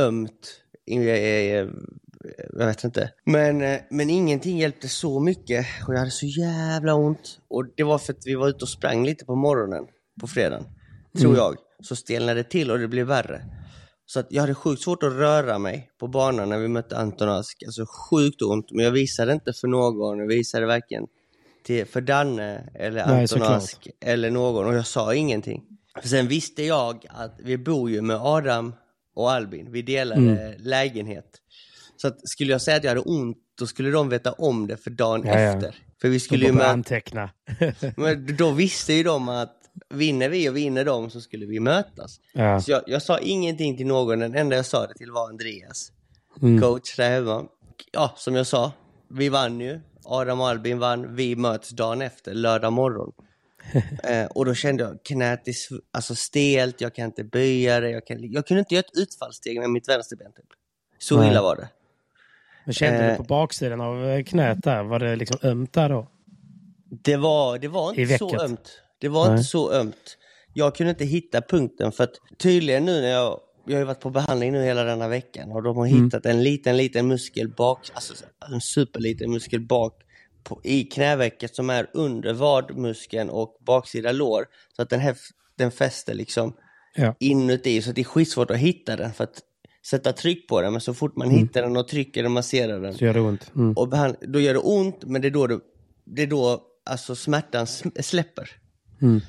ömt. 0.02 0.62
I- 0.86 1.68
jag 2.60 2.66
vet 2.68 2.84
inte. 2.84 3.12
Men, 3.26 3.62
eh, 3.62 3.80
men 3.90 4.10
ingenting 4.10 4.58
hjälpte 4.58 4.88
så 4.88 5.20
mycket 5.20 5.66
och 5.88 5.94
jag 5.94 6.00
hade 6.00 6.12
så 6.12 6.26
jävla 6.26 6.94
ont. 6.96 7.40
Och 7.48 7.66
det 7.76 7.84
var 7.84 7.98
för 7.98 8.14
att 8.14 8.22
vi 8.26 8.36
var 8.36 8.48
ute 8.50 8.66
och 8.66 8.70
sprang 8.70 9.06
lite 9.06 9.26
på 9.26 9.36
morgonen 9.36 9.86
på 10.22 10.28
fredagen. 10.28 10.64
Tror 11.18 11.30
Mm. 11.32 11.38
jag. 11.38 11.56
Så 11.84 11.96
stelnade 11.96 12.44
det 12.44 12.50
till 12.50 12.72
och 12.72 12.80
det 12.80 12.88
blev 12.88 13.08
värre. 13.08 13.42
Så 14.06 14.20
att 14.20 14.28
jag 14.30 14.42
hade 14.42 14.56
sjukt 14.56 14.82
svårt 14.82 15.04
att 15.04 15.14
röra 15.14 15.58
mig 15.60 15.90
på 16.00 16.08
banan 16.08 16.50
när 16.50 16.58
vi 16.58 16.68
mötte 16.68 16.98
Anton 16.98 17.30
Ask. 17.30 17.64
Alltså 17.66 17.86
sjukt 18.10 18.42
ont. 18.42 18.72
Men 18.72 18.86
jag 18.86 18.92
visade 18.92 19.34
inte 19.34 19.54
för 19.54 19.68
någon. 19.68 20.20
Jag 20.20 20.28
visade 20.28 20.66
varken 20.66 21.08
till, 21.66 21.86
för 21.86 22.02
Danne 22.02 22.70
eller 22.76 23.06
Nej, 23.06 23.14
Anton 23.14 23.28
såklart. 23.28 23.50
Ask 23.58 23.88
eller 24.02 24.32
någon. 24.32 24.66
Och 24.66 24.76
jag 24.76 24.88
sa 24.88 25.14
ingenting. 25.16 25.64
För 26.02 26.08
sen 26.08 26.28
visste 26.28 26.64
jag 26.64 27.06
att 27.10 27.36
vi 27.44 27.58
bor 27.58 27.90
ju 27.90 28.02
med 28.02 28.18
Adam 28.22 28.74
och 29.16 29.32
Albin. 29.32 29.72
Vi 29.72 29.82
delade 29.82 30.22
Mm. 30.22 30.54
lägenhet. 30.60 31.26
Så 31.98 32.08
att 32.08 32.30
skulle 32.30 32.52
jag 32.52 32.62
säga 32.62 32.78
att 32.78 32.84
jag 32.84 32.92
hade 32.92 33.02
ont, 33.02 33.38
då 33.60 33.68
skulle 33.68 33.92
de 33.92 34.10
veta 34.10 34.32
om 34.32 34.68
det 34.68 34.78
för 34.78 34.90
dagen 34.90 35.22
Ja, 35.26 35.34
ja. 35.34 35.40
efter. 35.40 35.76
För 36.02 36.10
vi 36.10 36.20
skulle 36.20 36.46
ju 36.46 36.52
möta, 36.52 36.68
anteckna. 36.68 37.30
men 37.98 38.36
då 38.38 38.52
visste 38.52 38.94
ju 38.94 39.04
de 39.04 39.30
att 39.30 39.54
vinner 39.90 40.30
vi 40.30 40.50
och 40.50 40.58
vinner 40.58 40.86
de 40.86 41.10
så 41.10 41.22
skulle 41.22 41.46
vi 41.46 41.60
mötas. 41.60 42.20
ja. 42.34 42.62
Så 42.62 42.72
jag, 42.72 42.82
jag 42.88 43.02
sa 43.02 43.20
ingenting 43.20 43.78
till 43.78 43.88
någon, 43.88 44.20
den 44.20 44.36
enda 44.36 44.56
jag 44.56 44.66
sa 44.66 44.88
det 44.88 44.94
till 44.94 45.12
var 45.12 45.30
Andreas, 45.30 45.92
Mm. 46.42 46.62
coach 46.62 46.96
där 46.96 47.10
hemma. 47.10 47.46
Ja, 47.92 48.14
som 48.18 48.36
jag 48.36 48.48
sa, 48.48 48.72
vi 49.10 49.30
vann 49.30 49.60
ju. 49.60 49.80
Adam 50.06 50.42
och 50.42 50.48
Albin 50.48 50.80
vann, 50.80 51.16
vi 51.16 51.36
möts 51.36 51.70
dagen 51.70 52.02
efter, 52.02 52.34
lördag 52.34 52.74
morgon. 52.74 53.12
eh, 54.04 54.26
och 54.26 54.46
då 54.46 54.54
kände 54.54 54.84
jag 54.84 54.98
knät 55.04 55.48
är 55.48 55.54
alltså 55.92 56.16
stelt, 56.16 56.82
jag 56.82 56.96
kan 56.96 57.06
inte 57.06 57.24
böja 57.24 57.80
det, 57.80 57.90
jag, 57.90 58.08
kan, 58.08 58.32
jag 58.32 58.48
kunde 58.48 58.60
inte 58.60 58.76
göra 58.76 58.84
ett 58.92 58.98
utfallssteg 58.98 59.60
med 59.60 59.70
mitt 59.70 59.90
vänsterben. 59.90 60.32
Typ. 60.34 60.46
Så 61.00 61.18
Nej. 61.20 61.30
illa 61.32 61.42
var 61.42 61.56
det. 61.56 61.70
Men 62.68 62.74
kände 62.74 63.00
du 63.00 63.06
Eh. 63.12 63.18
på 63.18 63.24
baksidan 63.24 63.82
av 63.82 64.06
eh, 64.06 64.24
knät 64.24 64.58
där, 64.64 64.84
var 64.84 65.00
det 65.00 65.16
liksom 65.16 65.38
ömt 65.44 65.74
där 65.74 65.90
då? 65.90 66.08
Det 67.04 67.18
var, 67.18 67.58
det 67.60 67.68
var 67.68 68.00
inte 68.00 68.18
så 68.18 68.42
ömt. 68.44 68.82
Det 69.02 69.08
var 69.10 69.26
Nej. 69.26 69.32
inte 69.32 69.44
så 69.44 69.72
ömt. 69.72 70.18
Jag 70.54 70.76
kunde 70.76 70.90
inte 70.90 71.06
hitta 71.06 71.42
punkten 71.42 71.92
för 71.92 72.04
att 72.04 72.14
tydligen 72.38 72.86
nu 72.86 73.02
när 73.02 73.08
jag, 73.10 73.40
jag 73.66 73.78
har 73.78 73.86
varit 73.86 74.00
på 74.00 74.10
behandling 74.10 74.52
nu 74.52 74.64
hela 74.64 74.84
denna 74.84 75.08
veckan 75.08 75.52
och 75.52 75.64
de 75.64 75.78
har 75.78 75.88
Mm. 75.88 76.04
hittat 76.06 76.26
en 76.26 76.44
liten, 76.44 76.78
liten 76.78 77.08
muskel 77.08 77.50
bak, 77.50 77.80
alltså 77.94 78.14
en 78.54 78.62
superliten 78.62 79.32
muskel 79.32 79.62
bak 79.62 79.94
på, 80.44 80.62
i 80.64 80.84
knävecket 80.84 81.56
som 81.56 81.70
är 81.70 81.90
under 81.94 82.34
vadmuskeln 82.34 83.30
och 83.30 83.58
baksida 83.66 84.12
lår. 84.12 84.46
Så 84.76 84.82
att 84.82 84.90
den, 84.90 85.00
här, 85.00 85.16
den 85.58 85.72
fäster 85.72 86.14
liksom 86.14 86.54
Ja. 87.00 87.16
inuti 87.20 87.82
så 87.82 87.92
det 87.92 88.02
är 88.02 88.06
skitsvårt 88.06 88.52
att 88.52 88.58
hitta 88.58 88.96
den 88.96 89.14
för 89.14 89.24
att 89.24 89.40
sätta 89.90 90.14
tryck 90.14 90.48
på 90.50 90.62
den. 90.62 90.72
Men 90.72 90.82
så 90.82 90.94
fort 90.94 91.16
man 91.16 91.28
Mm. 91.28 91.40
hittar 91.40 91.62
den 91.62 91.78
och 91.78 91.88
trycker 91.88 92.24
och 92.26 92.32
masserar 92.32 92.80
den 92.82 92.94
Så 92.94 93.06
gör 93.06 93.14
det 93.14 93.20
ont? 93.20 93.52
Mm. 93.56 93.74
och 93.74 93.94
då 94.22 94.40
gör 94.40 94.54
det 94.54 94.60
ont, 94.60 95.04
men 95.06 95.22
det 95.22 95.28
är 95.28 95.32
då, 95.32 95.48
det, 95.48 95.60
det 96.06 96.22
är 96.22 96.28
då 96.28 96.62
alltså 96.90 97.16
smärtan 97.16 97.66
sm- 97.66 98.02
släpper. 98.02 98.50
Mm. 99.02 99.22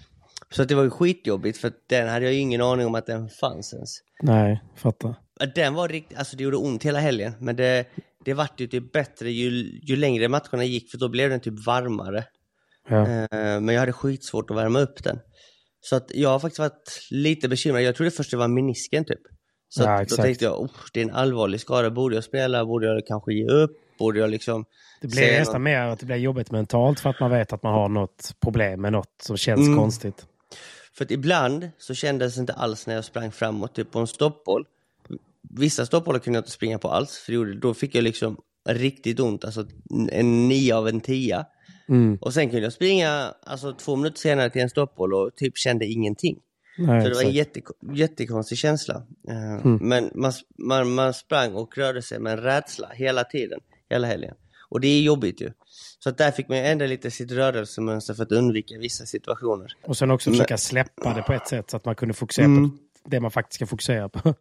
Så 0.50 0.62
att 0.62 0.68
det 0.68 0.74
var 0.74 0.82
ju 0.84 0.90
skitjobbigt 0.90 1.58
för 1.58 1.72
den 1.88 2.08
hade 2.08 2.24
jag 2.24 2.34
ju 2.34 2.40
ingen 2.40 2.60
aning 2.62 2.86
om 2.86 2.94
att 2.94 3.06
den 3.06 3.28
fanns 3.28 3.74
ens. 3.74 3.90
Nej, 4.22 4.62
fattar. 4.76 5.14
Att 5.40 5.54
Den 5.54 5.74
var 5.74 5.88
riktigt, 5.88 6.18
alltså 6.18 6.36
det 6.36 6.44
gjorde 6.44 6.56
ont 6.56 6.82
hela 6.84 6.98
helgen, 6.98 7.32
men 7.40 7.56
det, 7.56 7.84
det 8.24 8.34
vart 8.34 8.60
ju 8.60 8.66
typ 8.66 8.92
bättre 8.92 9.30
ju, 9.30 9.50
ju 9.82 9.96
längre 9.96 10.28
matcherna 10.28 10.64
gick 10.64 10.90
för 10.90 10.98
då 10.98 11.08
blev 11.08 11.30
den 11.30 11.40
typ 11.40 11.66
varmare. 11.66 12.24
Ja. 12.88 13.00
Eh, 13.08 13.26
men 13.60 13.68
jag 13.68 13.80
hade 13.80 13.92
skitsvårt 13.92 14.50
att 14.50 14.56
värma 14.56 14.80
upp 14.80 15.04
den. 15.04 15.18
Så 15.80 15.96
att 15.96 16.10
jag 16.14 16.28
har 16.28 16.38
faktiskt 16.38 16.58
varit 16.58 17.06
lite 17.10 17.48
bekymrad. 17.48 17.82
Jag 17.82 17.94
trodde 17.96 18.10
först 18.10 18.30
det 18.30 18.36
var 18.36 18.48
menisken 18.48 19.04
typ. 19.04 19.20
Så 19.68 19.82
Ja, 19.82 20.04
då 20.08 20.16
tänkte 20.16 20.44
jag, 20.44 20.60
oh, 20.60 20.70
det 20.92 21.00
är 21.00 21.04
en 21.04 21.10
allvarlig 21.14 21.60
skada. 21.60 21.90
Borde 21.90 22.14
jag 22.14 22.24
spela? 22.24 22.64
Borde 22.64 22.86
jag 22.86 23.06
kanske 23.06 23.32
ge 23.34 23.46
upp? 23.48 23.70
Borde 23.98 24.18
jag 24.18 24.30
liksom... 24.30 24.64
Det 25.00 25.08
blir 25.08 25.38
nästan 25.38 25.54
något? 25.54 25.62
mer 25.64 25.80
att 25.80 25.98
det 25.98 26.06
blir 26.06 26.16
jobbigt 26.16 26.50
mentalt 26.50 27.00
för 27.00 27.10
att 27.10 27.20
man 27.20 27.30
vet 27.30 27.52
att 27.52 27.62
man 27.62 27.74
har 27.74 27.88
något 27.88 28.34
problem 28.40 28.80
med 28.80 28.92
något 28.92 29.22
som 29.22 29.36
känns 29.36 29.66
Mm. 29.66 29.78
konstigt. 29.78 30.26
För 30.92 31.04
att 31.04 31.10
ibland 31.10 31.70
så 31.78 31.94
kändes 31.94 32.34
det 32.34 32.40
inte 32.40 32.52
alls 32.52 32.86
när 32.86 32.94
jag 32.94 33.04
sprang 33.04 33.32
framåt, 33.32 33.74
typ 33.74 33.90
på 33.90 33.98
en 33.98 34.06
stoppboll. 34.06 34.64
Vissa 35.50 35.86
stoppbollar 35.86 36.18
kunde 36.18 36.36
jag 36.36 36.40
inte 36.42 36.50
springa 36.50 36.78
på 36.78 36.88
alls, 36.88 37.18
för 37.18 37.32
gjorde- 37.32 37.54
då 37.58 37.74
fick 37.74 37.94
jag 37.94 38.04
liksom 38.04 38.36
riktigt 38.68 39.20
ont, 39.20 39.44
alltså 39.44 39.66
en 40.12 40.48
nio 40.48 40.74
av 40.76 40.88
en 40.88 41.00
tia. 41.00 41.46
Mm. 41.88 42.18
Och 42.20 42.34
sen 42.34 42.50
kunde 42.50 42.62
jag 42.62 42.72
springa 42.72 43.34
alltså, 43.46 43.72
två 43.72 43.96
minuter 43.96 44.18
senare 44.18 44.50
till 44.50 44.62
en 44.62 44.70
stoppboll 44.70 45.14
och 45.14 45.30
typ 45.36 45.56
kände 45.58 45.86
ingenting. 45.86 46.38
Nej, 46.78 47.02
Så 47.02 47.08
det 47.08 47.14
var 47.14 47.22
en 47.22 47.30
jätte, 47.30 47.60
jättekonstig 47.94 48.58
känsla. 48.58 49.02
Eh, 49.28 49.54
Mm. 49.64 49.78
Men 49.88 50.10
man, 50.14 50.32
man, 50.58 50.94
man 50.94 51.14
sprang 51.14 51.54
och 51.54 51.78
rörde 51.78 52.02
sig 52.02 52.18
med 52.20 52.32
en 52.32 52.38
rädsla 52.44 52.88
hela 52.94 53.24
tiden, 53.24 53.60
hela 53.90 54.06
helgen. 54.06 54.34
Och 54.70 54.80
det 54.80 54.88
är 54.88 55.00
jobbigt 55.02 55.40
ju. 55.40 55.50
Så 55.98 56.08
att 56.08 56.18
där 56.18 56.30
fick 56.30 56.48
man 56.48 56.58
ändra 56.58 56.86
lite 56.86 57.10
sitt 57.10 57.32
rörelsemönster 57.32 58.14
för 58.14 58.22
att 58.22 58.32
undvika 58.32 58.78
vissa 58.78 59.06
situationer. 59.06 59.66
Och 59.86 59.96
sen 59.96 60.10
också 60.10 60.30
Men- 60.30 60.36
försöka 60.36 60.58
släppa 60.58 61.14
det 61.14 61.22
på 61.22 61.32
ett 61.32 61.48
sätt 61.48 61.70
så 61.70 61.76
att 61.76 61.84
man 61.84 61.94
kunde 61.94 62.14
fokusera 62.14 62.44
Mm. 62.44 62.70
på 62.70 62.76
det 63.10 63.20
man 63.20 63.30
faktiskt 63.30 63.54
ska 63.54 63.66
fokusera 63.66 64.08
på. 64.08 64.34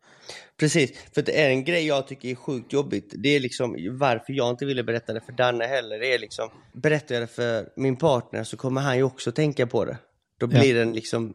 Precis, 0.59 0.91
för 1.15 1.21
det 1.21 1.41
är 1.43 1.49
en 1.49 1.63
grej 1.63 1.85
jag 1.87 2.07
tycker 2.07 2.29
är 2.29 2.35
sjukt 2.35 2.73
jobbigt. 2.73 3.13
Det 3.17 3.29
är 3.35 3.39
liksom 3.39 3.75
varför 3.91 4.33
jag 4.33 4.49
inte 4.49 4.65
ville 4.65 4.83
berätta 4.83 5.13
det 5.13 5.21
för 5.21 5.31
Danne 5.31 5.65
heller. 5.65 5.99
Det 5.99 6.13
är 6.13 6.19
liksom, 6.19 6.49
berättar 6.73 7.15
jag 7.15 7.21
det 7.23 7.27
för 7.27 7.69
min 7.75 7.95
partner 7.95 8.43
så 8.43 8.57
kommer 8.57 8.81
han 8.81 8.97
ju 8.97 9.03
också 9.03 9.31
tänka 9.31 9.67
på 9.67 9.85
det. 9.85 9.97
Då 10.39 10.47
blir 10.47 10.73
det 10.73 10.81
en, 10.81 10.93
liksom 10.93 11.33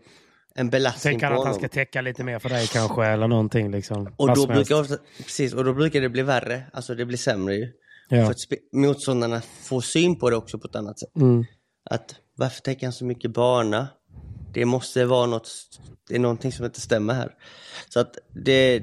en 0.55 0.71
belastning 0.71 1.13
Tänker 1.13 1.27
på 1.27 1.33
han 1.33 1.33
att 1.33 1.39
han 1.45 1.55
honom. 1.55 1.69
ska 1.69 1.69
täcka 1.69 2.01
lite 2.01 2.25
mer 2.25 2.39
för 2.39 2.49
dig 2.49 2.67
kanske 2.67 3.07
eller 3.07 3.29
någonting 3.29 3.71
liksom. 3.71 4.15
Och 4.17 4.35
då 4.35 4.47
brukar, 4.47 4.81
ofta, 4.81 4.97
precis, 5.17 5.55
och 5.55 5.65
då 5.65 5.75
brukar 5.75 6.01
det 6.01 6.09
bli 6.09 6.23
värre, 6.23 6.63
alltså 6.73 6.95
det 6.95 7.05
blir 7.07 7.19
sämre 7.19 7.55
ju. 7.55 7.69
Ja. 8.09 8.25
För 8.25 8.31
att 8.31 8.37
motståndarna 8.73 9.41
får 9.41 9.81
syn 9.81 10.19
på 10.19 10.31
det 10.31 10.37
också 10.37 10.59
på 10.59 10.69
ett 10.69 10.77
annat 10.77 10.99
sätt. 11.01 11.17
Mm. 11.17 11.45
Att 11.91 12.15
varför 12.37 12.61
tänker 12.61 12.87
han 12.87 12.93
så 12.93 13.05
mycket 13.05 13.31
bana? 13.31 13.89
Det 14.55 14.65
måste 14.65 15.05
vara 15.05 15.27
något, 15.27 15.49
det 16.09 16.15
är 16.15 16.19
någonting 16.19 16.53
som 16.53 16.65
inte 16.65 16.81
stämmer 16.81 17.15
här. 17.15 17.31
Så 17.89 18.01
att 18.01 18.19
det, 18.45 18.83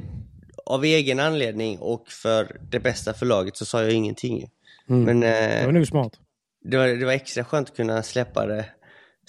av 0.66 0.84
egen 0.84 1.20
anledning 1.20 1.80
och 1.80 2.08
för 2.08 2.60
det 2.72 2.80
bästa 2.80 3.14
för 3.14 3.26
laget 3.26 3.58
så 3.58 3.66
sa 3.66 3.82
jag 3.84 3.92
ingenting. 3.92 4.50
Mm. 4.90 5.04
Men 5.04 5.20
Det 5.20 5.60
eh, 5.60 5.66
var 5.66 5.72
nog 5.74 5.88
smart. 5.88 6.14
det, 6.64 6.78
var, 6.78 6.88
det 6.88 7.06
var 7.06 7.14
extra 7.14 7.44
skönt 7.44 7.70
att 7.70 7.76
kunna 7.76 8.04
släppa 8.04 8.46
det 8.46 8.66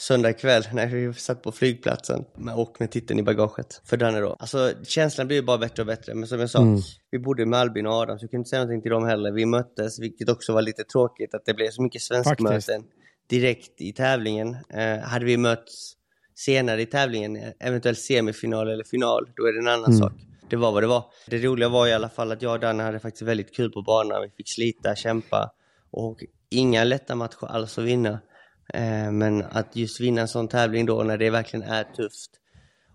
söndag 0.01 0.33
kväll 0.33 0.63
när 0.73 0.87
vi 0.87 1.15
satt 1.15 1.43
på 1.43 1.53
flygplatsen 1.53 2.25
och 2.57 2.77
med 2.81 2.91
titeln 2.91 3.21
i 3.21 3.23
bagaget 3.23 3.83
för 3.85 3.97
Danne 3.97 4.21
då. 4.21 4.37
Alltså 4.39 4.73
känslan 4.83 5.27
blir 5.27 5.37
ju 5.37 5.43
bara 5.43 5.59
bättre 5.59 5.83
och 5.83 5.87
bättre, 5.87 6.15
men 6.15 6.29
som 6.29 6.41
jag 6.41 6.51
sa, 6.51 6.59
Mm. 6.63 6.81
vi 7.11 7.19
bodde 7.19 7.47
med 7.47 7.59
Albin 7.61 7.87
och 7.87 7.93
Adam 7.93 8.19
så 8.19 8.25
jag 8.25 8.31
kunde 8.31 8.41
inte 8.41 8.51
säga 8.51 8.61
någonting 8.63 8.83
till 8.83 8.91
dem 8.91 9.05
heller. 9.05 9.33
Vi 9.33 9.47
möttes, 9.47 9.99
vilket 10.01 10.29
också 10.29 10.53
var 10.53 10.63
lite 10.63 10.85
tråkigt 10.85 11.35
att 11.35 11.45
det 11.45 11.55
blev 11.55 11.71
så 11.71 11.83
mycket 11.83 12.03
svenskmöten 12.03 12.85
direkt 13.31 13.81
i 13.81 13.93
tävlingen. 13.93 14.57
Eh, 14.75 14.99
hade 14.99 15.25
vi 15.25 15.37
mötts 15.37 15.93
senare 16.35 16.83
i 16.83 16.87
tävlingen, 16.87 17.39
eventuellt 17.61 17.99
semifinal 17.99 18.69
eller 18.71 18.85
final, 18.85 19.29
då 19.37 19.47
är 19.47 19.53
det 19.53 19.59
en 19.59 19.69
annan 19.69 19.85
Mm. 19.85 19.99
sak. 19.99 20.13
Det 20.51 20.57
var 20.57 20.73
vad 20.73 20.83
det 20.83 20.87
var. 20.87 21.05
Det 21.27 21.39
roliga 21.39 21.69
var 21.69 21.87
i 21.87 21.93
alla 21.93 22.09
fall 22.09 22.33
att 22.33 22.43
jag 22.43 22.53
och 22.53 22.61
Danne 22.61 22.83
hade 22.83 22.99
faktiskt 23.01 23.23
väldigt 23.23 23.55
kul 23.57 23.71
på 23.73 23.83
banan. 23.83 24.23
Vi 24.23 24.31
fick 24.37 24.49
slita, 24.55 24.95
kämpa 24.95 25.51
och 25.91 26.19
inga 26.51 26.85
lätta 26.85 27.15
matcher 27.15 27.47
alls 27.47 27.79
att 27.79 27.85
vinna. 27.85 28.19
Eh, 28.75 29.13
men 29.13 29.43
att 29.51 29.77
just 29.77 30.01
vinna 30.01 30.21
en 30.21 30.29
sån 30.29 30.49
tävling 30.49 30.87
då 30.87 31.03
när 31.03 31.19
det 31.19 31.31
verkligen 31.31 31.63
är 31.69 31.85
tufft 31.85 32.31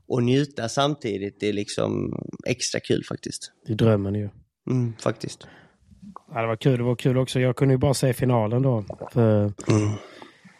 och 0.07 0.23
njuta 0.23 0.69
samtidigt, 0.69 1.39
det 1.39 1.49
är 1.49 1.53
liksom 1.53 2.13
extra 2.47 2.79
kul 2.79 3.03
faktiskt. 3.09 3.51
Det 3.65 3.73
är 3.73 3.77
drömmen 3.77 4.15
ju. 4.15 4.29
Mm, 4.69 4.93
faktiskt. 4.99 5.47
Ja, 6.33 6.41
det 6.41 6.47
var 6.47 6.55
kul. 6.55 6.77
Det 6.77 6.83
var 6.83 6.95
kul 6.95 7.17
också. 7.17 7.39
Jag 7.39 7.55
kunde 7.55 7.73
ju 7.73 7.77
bara 7.77 7.93
se 7.93 8.13
finalen 8.13 8.61
då. 8.61 8.83
För 9.11 9.41
Mm. 9.41 9.89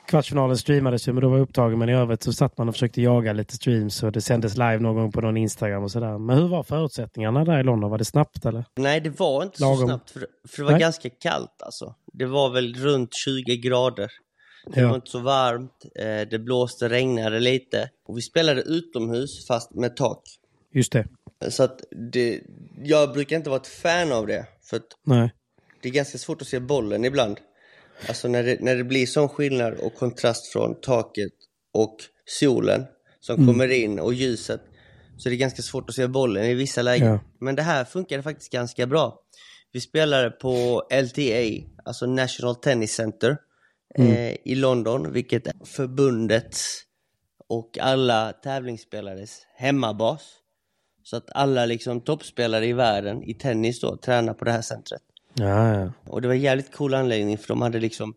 Kvartsfinalen 0.08 0.58
streamades 0.58 1.08
ju, 1.08 1.14
men 1.14 1.22
då 1.24 1.30
var 1.30 1.38
jag 1.38 1.44
upptagen. 1.44 1.80
Men 1.80 1.90
i 1.90 1.94
övrigt 1.94 2.24
så 2.24 2.34
satt 2.34 2.58
man 2.58 2.70
och 2.70 2.76
försökte 2.76 3.02
jaga 3.02 3.34
lite 3.34 3.56
streams 3.56 4.04
och 4.04 4.12
det 4.12 4.22
sändes 4.22 4.54
live 4.58 4.80
någon 4.80 4.96
gång 4.96 5.12
på 5.12 5.22
någon 5.22 5.38
Instagram 5.38 5.84
och 5.84 5.92
sådär. 5.92 6.18
Men 6.18 6.38
hur 6.38 6.48
var 6.48 6.64
förutsättningarna 6.64 7.46
där 7.46 7.60
i 7.60 7.64
London? 7.64 7.90
Var 7.92 7.98
det 7.98 8.06
snabbt 8.06 8.46
eller? 8.46 8.66
Nej, 8.76 9.02
det 9.02 9.20
var 9.20 9.44
inte 9.44 9.58
så 9.58 9.64
Lagom. 9.64 9.88
snabbt 9.88 10.12
för, 10.12 10.20
för 10.48 10.58
det 10.58 10.64
var 10.64 10.72
Nej. 10.72 10.80
ganska 10.80 11.10
kallt 11.10 11.62
alltså. 11.62 11.96
Det 12.14 12.26
var 12.26 12.50
väl 12.50 12.74
runt 12.74 13.10
20 13.14 13.58
grader. 13.58 14.12
Det 14.68 14.82
Ja. 14.82 14.88
var 14.88 14.96
inte 14.96 15.10
så 15.12 15.20
varmt, 15.20 15.86
eh, 15.96 16.22
det 16.30 16.40
blåste, 16.40 16.90
regnade 16.90 17.40
lite. 17.40 17.90
Och 18.08 18.18
vi 18.18 18.22
spelade 18.22 18.62
utomhus 18.62 19.48
fast 19.48 19.74
med 19.74 19.96
tak. 19.96 20.24
Just 20.74 20.92
det. 20.92 21.08
Så 21.50 21.64
att 21.64 21.82
det, 22.12 22.42
jag 22.84 23.14
brukar 23.14 23.36
inte 23.36 23.50
vara 23.50 23.60
ett 23.62 23.68
fan 23.68 24.12
av 24.12 24.28
det. 24.28 24.46
För 24.64 24.78
att 24.78 24.84
Nej. 25.04 25.34
det 25.82 25.90
är 25.90 25.94
ganska 25.94 26.18
svårt 26.18 26.42
att 26.42 26.48
se 26.48 26.60
bollen 26.60 27.06
ibland. 27.06 27.38
Alltså 28.08 28.28
när 28.28 28.44
det, 28.44 28.58
när 28.62 28.76
det 28.76 28.84
blir 28.84 29.06
sån 29.06 29.30
skillnad 29.30 29.74
och 29.74 29.96
kontrast 29.96 30.48
från 30.48 30.82
taket 30.82 31.32
och 31.74 31.96
solen 32.26 32.86
som 33.20 33.36
Mm. 33.36 33.48
kommer 33.48 33.72
in 33.72 34.00
och 34.00 34.14
ljuset. 34.14 34.62
Så 35.18 35.30
det 35.30 35.36
är 35.36 35.38
ganska 35.38 35.62
svårt 35.62 35.90
att 35.90 35.96
se 35.96 36.08
bollen 36.08 36.44
i 36.46 36.54
vissa 36.54 36.82
lägen. 36.82 37.08
Ja. 37.08 37.20
Men 37.40 37.56
det 37.56 37.62
här 37.62 37.86
funkade 37.86 38.24
faktiskt 38.24 38.52
ganska 38.52 38.88
bra. 38.88 39.20
Vi 39.72 39.82
spelade 39.82 40.30
på 40.32 40.84
LTA, 40.90 41.66
alltså 41.86 42.06
National 42.06 42.56
Tennis 42.56 42.92
Center 42.94 43.38
eh, 44.00 44.36
i 44.44 44.56
London, 44.56 45.12
vilket 45.12 45.48
är 45.48 45.54
förbundets 45.66 46.82
och 47.48 47.78
alla 47.82 48.34
tävlingsspelares 48.34 49.42
hemmabas. 49.56 50.22
Så 51.04 51.18
att 51.18 51.30
alla 51.32 51.66
liksom 51.66 52.02
toppspelare 52.02 52.66
i 52.66 52.74
världen 52.74 53.24
i 53.24 53.34
tennis 53.34 53.82
då 53.82 53.98
tränar 53.98 54.34
på 54.34 54.46
det 54.46 54.52
här 54.52 54.62
centret. 54.62 55.02
Ja, 55.34 55.80
ja. 55.80 55.92
Och 56.08 56.22
det 56.22 56.28
var 56.28 56.36
en 56.36 56.42
jävligt 56.42 56.76
cool 56.76 56.94
anläggning 56.94 57.38
för 57.38 57.48
de 57.48 57.62
hade 57.62 57.80
liksom 57.80 58.14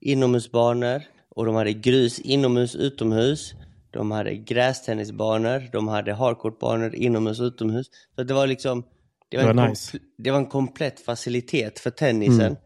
inomhusbanor 0.00 1.02
och 1.28 1.46
de 1.46 1.54
hade 1.54 1.72
grus 1.72 2.18
inomhus, 2.18 2.74
utomhus. 2.76 3.54
De 3.90 4.10
hade 4.10 4.34
grästennisbanor, 4.34 5.68
de 5.72 5.88
hade 5.88 6.12
hardcourtbanor 6.12 6.94
inomhus, 6.94 7.40
utomhus. 7.40 7.90
Så 8.16 8.22
det 8.22 8.34
var 8.34 8.46
liksom 8.46 8.84
det 9.28 9.36
var, 9.36 9.44
Det 9.44 9.52
var 9.52 9.64
en, 9.64 9.70
nice. 9.70 9.98
det 10.18 10.30
var 10.30 10.38
en 10.38 10.46
komplett 10.46 11.00
facilitet 11.00 11.78
för 11.78 11.90
tennisen. 11.90 12.56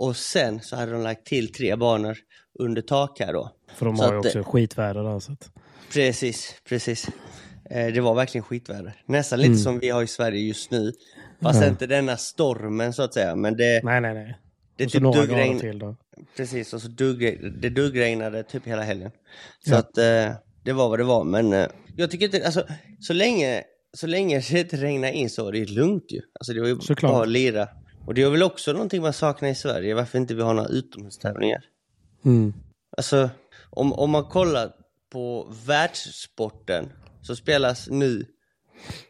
Och 0.00 0.16
sen 0.16 0.60
så 0.60 0.76
hade 0.76 0.92
de 0.92 1.02
lagt 1.02 1.26
till 1.26 1.52
tre 1.52 1.76
banor 1.76 2.18
under 2.58 2.82
tak 2.82 3.20
här 3.20 3.32
då. 3.32 3.50
För 3.74 3.86
de 3.86 3.96
Så 3.96 4.04
har 4.04 4.12
ju 4.12 4.18
att, 4.18 4.26
också 4.26 4.42
skitväder 4.42 5.02
där. 5.02 5.20
Så 5.20 5.32
att... 5.32 5.50
Precis, 5.92 6.54
precis. 6.68 7.08
Eh, 7.70 7.86
det 7.86 8.00
var 8.00 8.14
verkligen 8.14 8.42
skitväder. 8.44 9.02
Nästan 9.06 9.38
lite 9.40 9.54
som 9.56 9.78
vi 9.78 9.88
har 9.88 10.02
i 10.02 10.06
Sverige 10.06 10.40
just 10.40 10.70
nu. 10.70 10.92
Fast 11.42 11.62
inte 11.64 11.86
denna 11.86 12.16
stormen 12.16 12.92
så 12.92 13.02
att 13.02 13.14
säga. 13.14 13.36
Men 13.36 13.56
det, 13.56 13.80
Nej, 13.84 14.00
nej, 14.00 14.14
nej. 14.14 14.38
det 14.76 14.84
Och 14.84 14.90
så 14.90 14.94
typ 14.98 15.02
några 15.02 15.20
duggregn, 15.20 15.58
till 15.60 15.78
då. 15.78 15.96
Precis, 16.36 16.74
och 16.74 16.82
så 16.82 16.88
dugg, 16.88 17.20
det 17.60 17.68
duggregnade 17.70 18.42
typ 18.42 18.66
hela 18.66 18.82
helgen. 18.82 19.10
Så 19.66 19.70
Ja. 19.72 19.78
att 19.78 19.98
eh, 19.98 20.32
det 20.64 20.72
var 20.72 20.88
vad 20.88 20.98
det 20.98 21.04
var. 21.04 21.24
Men 21.24 21.52
eh, 21.52 21.66
jag 21.96 22.10
tycker 22.10 22.26
inte, 22.26 22.46
alltså 22.46 22.64
så 23.00 23.12
länge, 23.12 23.62
så 23.94 24.06
länge 24.06 24.40
det 24.50 24.60
inte 24.60 24.76
regnar 24.76 25.08
in 25.08 25.30
så 25.30 25.48
är 25.48 25.52
det 25.52 25.70
lugnt 25.70 26.12
ju. 26.12 26.20
Alltså 26.40 26.52
det 26.52 26.60
var 26.60 26.68
ju 26.68 26.80
Såklart. 26.80 27.12
bara 27.12 27.22
att 27.22 27.28
lira. 27.28 27.68
Och 28.06 28.14
det 28.14 28.22
är 28.22 28.30
väl 28.30 28.42
också 28.42 28.72
någonting 28.72 29.02
man 29.02 29.12
saknar 29.12 29.48
i 29.48 29.54
Sverige, 29.54 29.94
varför 29.94 30.18
inte 30.18 30.34
vi 30.34 30.42
har 30.42 30.54
några 30.54 30.68
utomhustävlingar. 30.68 31.64
Mm. 32.24 32.54
Alltså, 32.96 33.30
om, 33.70 33.92
om 33.92 34.10
man 34.10 34.24
kollar 34.24 34.72
på 35.12 35.52
världssporten 35.66 36.92
så 37.22 37.36
spelas 37.36 37.88
nu 37.90 38.26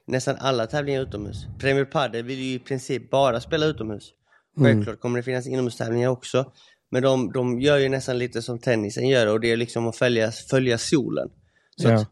nästan 0.06 0.36
alla 0.36 0.66
tävlingar 0.66 1.00
utomhus. 1.02 1.46
Premier 1.58 1.84
Padel 1.84 2.24
vill 2.24 2.38
ju 2.38 2.54
i 2.54 2.58
princip 2.58 3.10
bara 3.10 3.40
spela 3.40 3.66
utomhus. 3.66 4.12
Självklart 4.58 5.00
kommer 5.00 5.18
det 5.18 5.22
finnas 5.22 5.46
inomhustävlingar 5.46 6.08
också. 6.08 6.52
Men 6.90 7.02
de, 7.02 7.32
de 7.32 7.60
gör 7.60 7.78
ju 7.78 7.88
nästan 7.88 8.18
lite 8.18 8.42
som 8.42 8.58
tennisen 8.58 9.08
gör 9.08 9.26
och 9.26 9.40
det 9.40 9.52
är 9.52 9.56
liksom 9.56 9.88
att 9.88 9.96
följa, 9.96 10.32
följa 10.50 10.78
solen. 10.78 11.28
Så 11.76 11.88
Ja. 11.88 11.94
att 11.94 12.08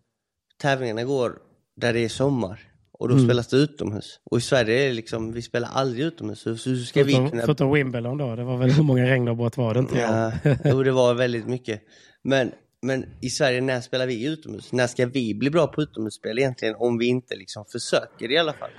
tävlingarna 0.60 1.04
går 1.04 1.38
där 1.76 1.92
det 1.92 2.00
är 2.00 2.08
sommar 2.08 2.67
och 2.98 3.08
då 3.08 3.14
Mm. 3.14 3.26
spelas 3.26 3.48
det 3.48 3.56
utomhus. 3.56 4.20
Och 4.30 4.38
i 4.38 4.40
Sverige 4.40 4.84
är 4.84 4.88
det 4.88 4.92
liksom, 4.94 5.32
vi 5.32 5.42
spelar 5.42 5.68
aldrig 5.68 6.04
utomhus. 6.04 6.40
Så 6.40 6.56
så 6.56 6.70
hur 6.70 6.76
ska 6.76 7.02
vi 7.04 7.12
Förutom, 7.12 7.30
kunna 7.30 7.42
förutom 7.42 7.72
Wimbledon 7.72 8.18
då. 8.18 8.36
Det 8.36 8.44
var 8.44 8.56
väl 8.56 8.70
hur 8.70 8.82
många 8.82 9.06
regnavbrott 9.06 9.56
var 9.56 9.74
det 9.74 9.80
inte? 9.80 9.98
Ja, 9.98 10.32
jo, 10.64 10.82
det 10.82 10.92
var 10.92 11.14
väldigt 11.14 11.46
mycket. 11.46 11.82
Men, 12.22 12.52
men 12.82 13.04
i 13.20 13.30
Sverige, 13.30 13.60
när 13.60 13.80
spelar 13.80 14.06
vi 14.06 14.26
utomhus? 14.26 14.72
När 14.72 14.86
ska 14.86 15.06
vi 15.06 15.34
bli 15.34 15.50
bra 15.50 15.66
på 15.66 15.82
utomhusspel 15.82 16.38
egentligen? 16.38 16.74
Om 16.78 16.98
vi 16.98 17.06
inte 17.06 17.36
liksom 17.36 17.64
försöker 17.64 18.30
i 18.30 18.38
alla 18.38 18.52
fall. 18.52 18.70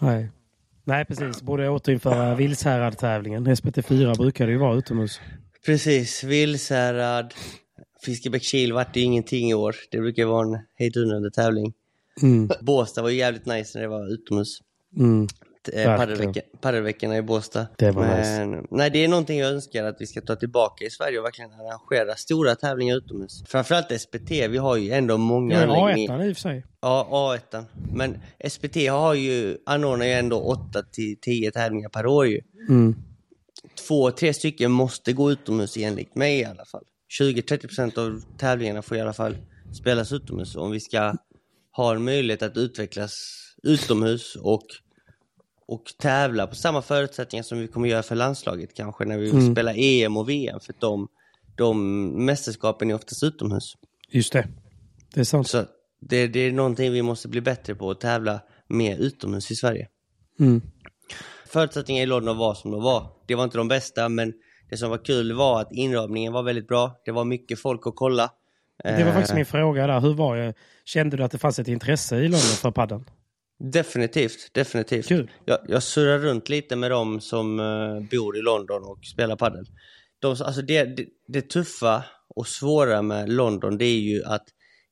Nej. 0.00 0.30
Nej, 0.84 1.04
precis. 1.04 1.42
Borde 1.42 1.68
återinföra 1.68 2.34
Vilshärad-tävlingen. 2.34 3.46
SPT4 3.46 4.16
brukar 4.18 4.46
det 4.46 4.52
ju 4.52 4.58
vara 4.58 4.76
utomhus. 4.76 5.20
Precis, 5.66 6.24
Vilshärad, 6.24 7.34
Fiskebäckskil 8.04 8.72
vart 8.72 8.94
det 8.94 9.00
ingenting 9.00 9.50
i 9.50 9.54
år. 9.54 9.76
Det 9.90 9.98
brukar 9.98 10.24
vara 10.24 10.46
en 10.46 10.58
hejdundrande 10.78 11.30
tävling. 11.30 11.72
Mm. 12.22 12.50
Båstad 12.60 13.02
var 13.02 13.08
ju 13.10 13.16
jävligt 13.16 13.46
nice 13.46 13.78
när 13.78 13.82
det 13.82 13.88
var 13.88 14.12
utomhus. 14.12 14.58
Mm. 14.96 15.28
Eh, 15.72 15.96
Paddelveckorna 16.60 17.16
i 17.16 17.22
Båstad. 17.22 17.66
Det 17.78 17.90
var 17.90 18.02
Men, 18.02 18.66
Nej, 18.70 18.90
det 18.90 19.04
är 19.04 19.08
någonting 19.08 19.38
jag 19.38 19.50
önskar 19.50 19.84
att 19.84 19.96
vi 19.98 20.06
ska 20.06 20.20
ta 20.20 20.36
tillbaka 20.36 20.84
i 20.84 20.90
Sverige 20.90 21.18
och 21.18 21.24
verkligen 21.24 21.50
arrangera 21.52 22.16
stora 22.16 22.54
tävlingar 22.54 22.96
utomhus. 22.96 23.42
Framförallt 23.46 24.00
SPT, 24.00 24.30
vi 24.30 24.56
har 24.56 24.76
ju 24.76 24.90
ändå 24.92 25.16
många 25.16 25.54
Ja, 25.54 25.62
anläggningar. 25.62 26.18
A1 26.18 26.28
i 26.28 26.32
och 26.32 26.36
för 26.36 26.42
sig. 26.42 26.64
Ja, 26.80 27.08
A1. 27.52 27.64
Men 27.92 28.18
SPT 28.48 28.76
har 28.90 29.14
ju, 29.14 29.56
anordnar 29.66 30.06
ju 30.06 30.12
ändå 30.12 30.40
8 30.40 30.82
till 30.82 31.16
10 31.20 31.50
tävlingar 31.50 31.88
per 31.88 32.06
år 32.06 32.26
ju. 32.26 32.40
Mm. 32.68 32.96
Två, 33.88 34.10
tre 34.10 34.34
stycken 34.34 34.70
måste 34.70 35.12
gå 35.12 35.30
utomhus 35.32 35.76
enligt 35.76 36.14
mig 36.14 36.40
i 36.40 36.44
alla 36.44 36.64
fall. 36.64 36.84
20-30% 37.20 37.98
av 37.98 38.22
tävlingarna 38.38 38.82
får 38.82 38.96
i 38.96 39.00
alla 39.00 39.12
fall 39.12 39.36
spelas 39.72 40.12
utomhus 40.12 40.56
om 40.56 40.70
vi 40.70 40.80
ska 40.80 41.14
ha 41.78 41.94
en 41.94 42.04
möjlighet 42.04 42.42
att 42.42 42.56
utvecklas 42.56 43.34
utomhus 43.62 44.36
och, 44.36 44.64
och 45.66 45.82
tävla 45.98 46.46
på 46.46 46.54
samma 46.54 46.82
förutsättningar 46.82 47.42
som 47.42 47.58
vi 47.58 47.68
kommer 47.68 47.88
göra 47.88 48.02
för 48.02 48.16
landslaget 48.16 48.74
kanske 48.74 49.04
när 49.04 49.18
vi 49.18 49.30
Mm. 49.30 49.52
spelar 49.54 49.74
EM 49.76 50.16
och 50.16 50.28
VM 50.28 50.60
för 50.60 50.74
de, 50.78 51.08
de 51.56 52.06
mästerskapen 52.24 52.90
är 52.90 52.94
oftast 52.94 53.22
utomhus. 53.22 53.74
Just 54.10 54.32
det. 54.32 54.48
Det 55.14 55.20
är 55.20 55.24
sant. 55.24 55.48
Så 55.48 55.64
det, 56.00 56.26
det 56.26 56.40
är 56.40 56.52
någonting 56.52 56.92
vi 56.92 57.02
måste 57.02 57.28
bli 57.28 57.40
bättre 57.40 57.74
på, 57.74 57.90
att 57.90 58.00
tävla 58.00 58.40
mer 58.68 58.98
utomhus 58.98 59.50
i 59.50 59.56
Sverige. 59.56 59.88
Mm. 60.40 60.62
Förutsättningarna 61.46 62.02
i 62.02 62.06
London 62.06 62.36
var 62.36 62.54
som 62.54 62.70
de 62.70 62.82
var. 62.82 63.06
Det 63.26 63.34
var 63.34 63.44
inte 63.44 63.58
de 63.58 63.68
bästa, 63.68 64.08
men 64.08 64.32
det 64.70 64.76
som 64.76 64.90
var 64.90 65.04
kul 65.04 65.32
var 65.32 65.60
att 65.60 65.72
inramningen 65.72 66.32
var 66.32 66.42
väldigt 66.42 66.68
bra. 66.68 67.00
Det 67.04 67.12
var 67.12 67.24
mycket 67.24 67.60
folk 67.60 67.86
att 67.86 67.96
kolla. 67.96 68.30
Det 68.84 69.04
var 69.04 69.12
faktiskt 69.12 69.30
Eh, 69.30 69.36
min 69.36 69.46
fråga 69.46 69.86
där. 69.86 70.00
Hur 70.00 70.14
var 70.14 70.36
det? 70.36 70.54
Kände 70.84 71.16
du 71.16 71.22
att 71.22 71.30
det 71.30 71.38
fanns 71.38 71.58
ett 71.58 71.68
intresse 71.68 72.16
i 72.16 72.22
London 72.22 72.40
för 72.40 72.70
padden? 72.70 73.04
Definitivt, 73.72 74.50
definitivt. 74.52 75.08
Kul. 75.08 75.30
Jag, 75.44 75.58
jag 75.68 75.82
surrar 75.82 76.18
runt 76.18 76.48
lite 76.48 76.76
med 76.76 76.90
dem 76.90 77.20
som 77.20 77.60
eh, 77.60 78.00
bor 78.10 78.36
i 78.36 78.42
London 78.42 78.82
och 78.82 78.98
spelar 79.04 79.36
padel. 79.36 79.66
De, 80.18 80.28
alltså 80.30 80.62
det, 80.62 80.84
det, 80.84 81.06
det 81.28 81.50
tuffa 81.50 82.04
och 82.34 82.46
svåra 82.46 83.02
med 83.02 83.32
London 83.32 83.78
det 83.78 83.84
är 83.84 84.00
ju 84.00 84.24
att 84.24 84.44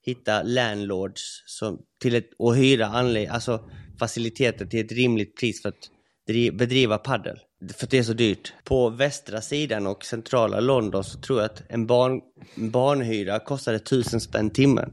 hitta 0.02 0.42
landlords 0.42 1.42
som, 1.46 1.78
till 2.02 2.14
ett, 2.14 2.30
och 2.38 2.56
hyra 2.56 2.86
anlä- 2.86 3.30
alltså 3.30 3.70
faciliteter 3.98 4.66
till 4.66 4.84
ett 4.84 4.92
rimligt 4.92 5.36
pris 5.40 5.62
för 5.62 5.68
att 5.68 5.90
dri, 6.26 6.50
bedriva 6.50 6.98
paddel. 6.98 7.38
För 7.76 7.86
att 7.86 7.90
det 7.90 7.98
är 7.98 8.02
så 8.02 8.12
dyrt. 8.12 8.52
På 8.64 8.88
västra 8.90 9.40
sidan 9.40 9.86
och 9.86 10.04
centrala 10.04 10.60
London 10.60 11.04
så 11.04 11.20
tror 11.20 11.38
jag 11.40 11.46
att 11.46 11.62
en 11.68 11.86
barn, 11.86 12.20
barnhyra 12.56 13.38
kostade 13.38 13.78
tusen 13.78 14.20
spänn 14.20 14.50
timmen. 14.50 14.92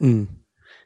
Mm. 0.00 0.28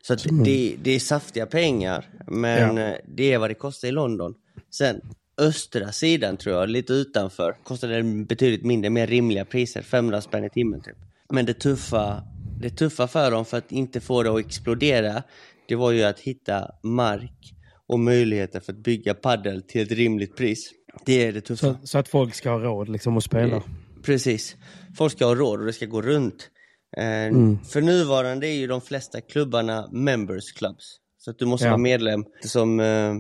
Så 0.03 0.13
att 0.15 0.25
det, 0.45 0.77
det 0.83 0.91
är 0.91 0.99
saftiga 1.01 1.47
pengar, 1.47 2.09
men 2.27 2.77
Ja. 2.77 2.83
eh, 2.83 2.97
det 3.17 3.33
är 3.33 3.39
vad 3.39 3.51
det 3.51 3.55
kostar 3.55 3.89
i 3.89 3.93
London. 3.93 4.35
Sen 4.71 5.01
östra 5.39 5.93
sidan 5.93 6.37
tror 6.37 6.55
jag, 6.57 6.69
lite 6.69 6.93
utanför, 6.93 7.57
kostade 7.65 7.97
det 7.97 8.25
betydligt 8.25 8.65
mindre, 8.65 8.91
mer 8.91 9.07
rimliga 9.07 9.45
priser, 9.45 9.83
500 9.83 10.21
spänn 10.21 10.45
i 10.45 10.51
timmen 10.51 10.81
typ. 10.81 10.97
Men 11.33 11.47
det 11.47 11.55
tuffa, 11.55 12.23
det 12.61 12.71
tuffa 12.71 13.09
för 13.09 13.31
dem 13.31 13.45
för 13.45 13.59
att 13.59 13.73
inte 13.73 14.01
få 14.01 14.23
det 14.23 14.31
att 14.31 14.41
explodera, 14.41 15.23
det 15.69 15.75
var 15.75 15.91
ju 15.91 16.03
att 16.03 16.21
hitta 16.21 16.71
mark 16.83 17.55
och 17.87 18.01
möjligheter 18.01 18.61
för 18.61 18.73
att 18.73 18.79
bygga 18.79 19.15
paddel 19.15 19.63
till 19.63 19.81
ett 19.83 19.93
rimligt 19.93 20.37
pris. 20.37 20.71
Det 21.05 21.25
är 21.27 21.33
det 21.33 21.41
tuffa. 21.41 21.67
Så, 21.81 21.87
så 21.87 21.99
att 21.99 22.09
folk 22.09 22.35
ska 22.35 22.51
ha 22.51 22.59
råd 22.59 22.89
liksom 22.89 23.17
att 23.17 23.25
spela. 23.25 23.63
Precis. 24.03 24.57
Folk 24.97 25.13
ska 25.13 25.27
ha 25.27 25.35
råd 25.35 25.61
och 25.61 25.67
det 25.67 25.73
ska 25.73 25.87
gå 25.87 26.03
runt. 26.03 26.51
Eh, 26.97 27.05
Mm. 27.07 27.59
För 27.65 27.81
nuvarande 27.81 28.47
är 28.49 28.53
ju 28.53 28.67
de 28.67 28.81
flesta 28.81 29.21
klubbarna 29.21 29.89
members 29.93 30.53
clubs. 30.53 30.97
Så 31.19 31.31
att 31.31 31.39
du 31.39 31.47
måste 31.47 31.67
Ja. 31.67 31.71
vara 31.71 31.79
medlem 31.79 32.25
som, 32.45 32.81
eh, 32.81 33.15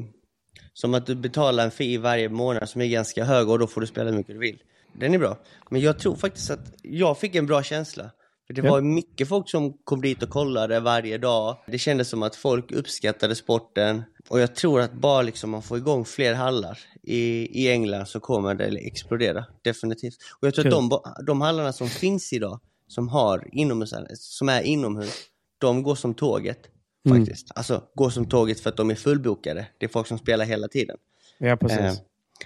som 0.72 0.94
att 0.94 1.06
du 1.06 1.14
betalar 1.14 1.64
en 1.64 1.70
fee 1.70 1.98
varje 1.98 2.28
månad 2.28 2.68
som 2.68 2.80
är 2.80 2.86
ganska 2.86 3.24
hög 3.24 3.48
och 3.48 3.58
då 3.58 3.66
får 3.66 3.80
du 3.80 3.86
spela 3.86 4.10
hur 4.10 4.16
mycket 4.16 4.34
du 4.34 4.38
vill. 4.38 4.58
Den 4.92 5.14
är 5.14 5.18
bra. 5.18 5.38
Men 5.70 5.80
jag 5.80 5.98
tror 5.98 6.14
faktiskt 6.16 6.50
att 6.50 6.72
jag 6.82 7.18
fick 7.18 7.34
en 7.34 7.46
bra 7.46 7.62
känsla. 7.62 8.10
För 8.46 8.54
det 8.54 8.62
Ja. 8.62 8.70
var 8.70 8.80
mycket 8.80 9.28
folk 9.28 9.50
som 9.50 9.72
kom 9.84 10.00
dit 10.00 10.22
och 10.22 10.30
kollade 10.30 10.80
varje 10.80 11.18
dag. 11.18 11.56
Det 11.66 11.78
kändes 11.78 12.08
som 12.08 12.22
att 12.22 12.36
folk 12.36 12.72
uppskattade 12.72 13.34
sporten. 13.34 14.02
Och 14.28 14.40
jag 14.40 14.54
tror 14.54 14.80
att 14.80 14.92
bara 14.92 15.22
liksom 15.22 15.50
man 15.50 15.62
får 15.62 15.78
igång 15.78 16.04
fler 16.04 16.34
hallar 16.34 16.78
i, 17.02 17.48
i 17.62 17.70
England 17.70 18.06
så 18.06 18.20
kommer 18.20 18.54
det 18.54 18.64
explodera. 18.64 19.44
Definitivt. 19.62 20.16
Och 20.40 20.46
jag 20.46 20.54
tror 20.54 20.62
Kul. 20.62 20.74
att 20.74 20.90
de, 20.90 21.24
de 21.26 21.40
hallarna 21.40 21.72
som 21.72 21.88
finns 21.88 22.32
idag, 22.32 22.60
som, 22.88 23.08
har 23.08 23.48
inomhus, 23.52 23.94
som 24.14 24.48
är 24.48 24.62
inomhus, 24.62 25.14
de 25.58 25.82
går 25.82 25.94
som 25.94 26.14
tåget. 26.14 26.58
Mm. 27.06 27.18
Faktiskt. 27.18 27.50
Alltså 27.54 27.82
går 27.94 28.10
som 28.10 28.26
tåget 28.26 28.60
för 28.60 28.70
att 28.70 28.76
de 28.76 28.90
är 28.90 28.94
fullbokade. 28.94 29.66
Det 29.78 29.86
är 29.86 29.90
folk 29.90 30.06
som 30.06 30.18
spelar 30.18 30.44
hela 30.44 30.68
tiden. 30.68 30.96
Ja, 31.38 31.56
precis. 31.56 31.78
Eh, 31.78 31.92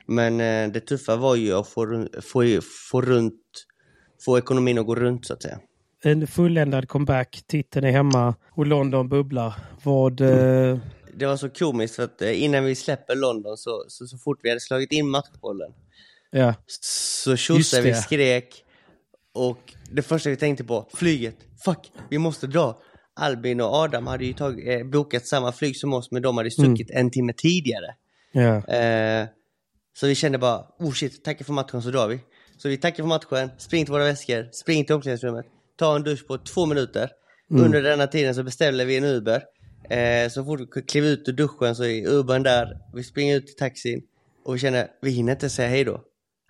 Men 0.06 0.40
eh, 0.40 0.72
det 0.72 0.80
tuffa 0.80 1.16
var 1.16 1.36
ju 1.36 1.52
att 1.52 1.68
få, 1.68 2.06
få, 2.22 2.60
få 2.90 3.02
runt, 3.02 3.42
få 4.24 4.38
ekonomin 4.38 4.78
att 4.78 4.86
gå 4.86 4.94
runt 4.94 5.26
så 5.26 5.32
att 5.32 5.42
säga. 5.42 5.58
En 6.02 6.26
fulländad 6.26 6.88
comeback, 6.88 7.42
titeln 7.46 7.86
är 7.86 7.90
hemma 7.90 8.34
och 8.50 8.66
London 8.66 9.08
bubblar. 9.08 9.54
Vad... 9.82 10.20
eh, 10.20 10.78
Det 11.14 11.26
var 11.26 11.36
så 11.36 11.50
komiskt 11.50 11.96
för 11.96 12.02
att 12.02 12.22
eh, 12.22 12.42
innan 12.42 12.64
vi 12.64 12.74
släpper 12.74 13.14
London 13.14 13.56
så, 13.56 13.84
så, 13.88 14.06
så 14.06 14.18
fort 14.18 14.38
vi 14.42 14.48
hade 14.48 14.60
slagit 14.60 14.92
in 14.92 15.08
matchbollen 15.08 15.72
ja. 16.30 16.54
så 16.66 17.36
tjosade 17.36 17.82
vi 17.82 17.94
skrek 17.94 18.64
och 19.34 19.74
det 19.90 20.02
första 20.02 20.30
vi 20.30 20.36
tänkte 20.36 20.64
på, 20.64 20.88
flyget, 20.94 21.36
fuck, 21.64 21.92
vi 22.10 22.18
måste 22.18 22.46
dra. 22.46 22.78
Albin 23.20 23.60
och 23.60 23.74
Adam 23.74 24.06
hade 24.06 24.24
ju 24.24 24.32
tag, 24.32 24.68
eh, 24.68 24.86
bokat 24.86 25.26
samma 25.26 25.52
flyg 25.52 25.76
som 25.76 25.92
oss 25.92 26.10
men 26.10 26.22
de 26.22 26.36
hade 26.36 26.50
stuckit 26.50 26.90
en 26.90 27.10
timme 27.10 27.32
tidigare. 27.36 27.94
Ja. 28.32 28.74
Eh, 28.74 29.26
så 29.98 30.06
vi 30.06 30.14
kände 30.14 30.38
bara, 30.38 30.66
oh 30.78 30.92
shit, 30.92 31.24
tacka 31.24 31.44
för 31.44 31.52
matchen 31.52 31.82
så 31.82 31.90
drar 31.90 32.08
vi. 32.08 32.20
Så 32.56 32.68
vi 32.68 32.76
tackar 32.76 33.02
för 33.02 33.08
matchen, 33.08 33.50
spring 33.58 33.84
till 33.84 33.92
våra 33.92 34.04
väskor, 34.04 34.48
spring 34.52 34.84
till 34.84 34.94
omklädningsrummet, 34.94 35.46
ta 35.76 35.96
en 35.96 36.02
dusch 36.02 36.26
på 36.26 36.38
två 36.38 36.66
minuter. 36.66 37.10
Under 37.50 37.82
denna 37.82 38.06
tiden 38.06 38.34
så 38.34 38.42
beställde 38.42 38.84
vi 38.84 38.96
en 38.96 39.04
Uber. 39.04 39.42
Eh, 39.90 40.28
så 40.30 40.44
fort 40.44 40.60
vi 40.76 40.82
klev 40.82 41.04
ut 41.04 41.28
ur 41.28 41.32
duschen 41.32 41.74
så 41.76 41.84
är 41.84 42.08
Ubern 42.08 42.42
där, 42.42 42.78
vi 42.94 43.04
springer 43.04 43.36
ut 43.36 43.46
till 43.46 43.56
taxin 43.56 44.02
och 44.44 44.54
vi 44.54 44.58
känner, 44.58 44.88
vi 45.02 45.10
hinner 45.10 45.32
inte 45.32 45.50
säga 45.50 45.68
hej 45.68 45.84
då. 45.84 46.00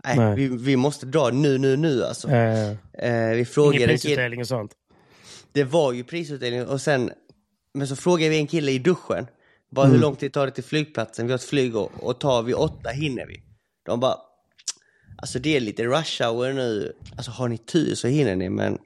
Nej, 0.04 0.16
Nej. 0.18 0.36
Vi, 0.36 0.48
vi 0.48 0.76
måste 0.76 1.06
dra 1.06 1.30
nu, 1.30 1.58
nu, 1.58 1.76
nu 1.76 2.04
alltså. 2.04 2.28
Eh, 2.30 2.70
Eh, 2.92 3.28
vi 3.28 3.34
ingen 3.34 3.46
frågade 3.46 3.76
en 3.84 3.88
kille, 3.88 3.92
prisutdelning 3.98 4.40
och 4.40 4.46
sånt. 4.48 4.72
det 5.52 5.64
var 5.64 5.92
ju 5.92 6.04
prisutdelning 6.04 6.66
och 6.66 6.80
sen, 6.80 7.10
men 7.74 7.88
så 7.88 7.96
frågade 7.96 8.30
vi 8.30 8.36
en 8.38 8.46
kille 8.46 8.72
i 8.72 8.78
duschen, 8.78 9.26
bara 9.70 9.86
Mm. 9.86 9.94
hur 9.94 10.02
lång 10.02 10.16
tid 10.16 10.32
tar 10.32 10.46
det 10.46 10.52
till 10.52 10.64
flygplatsen? 10.64 11.26
Vi 11.26 11.32
har 11.32 11.38
ett 11.38 11.44
flyg 11.44 11.76
och, 11.76 11.90
och 12.04 12.18
tar 12.20 12.42
vi 12.42 12.54
åtta 12.54 12.90
hinner 12.90 13.26
vi. 13.26 13.42
De 13.86 14.00
bara, 14.00 14.16
alltså 15.18 15.38
det 15.38 15.56
är 15.56 15.60
lite 15.60 15.84
rush 15.84 16.22
hour 16.22 16.52
nu, 16.52 16.92
alltså 17.16 17.30
har 17.30 17.48
ni 17.48 17.58
tur 17.58 17.94
så 17.94 18.08
hinner 18.08 18.36
ni 18.36 18.48
men 18.48 18.78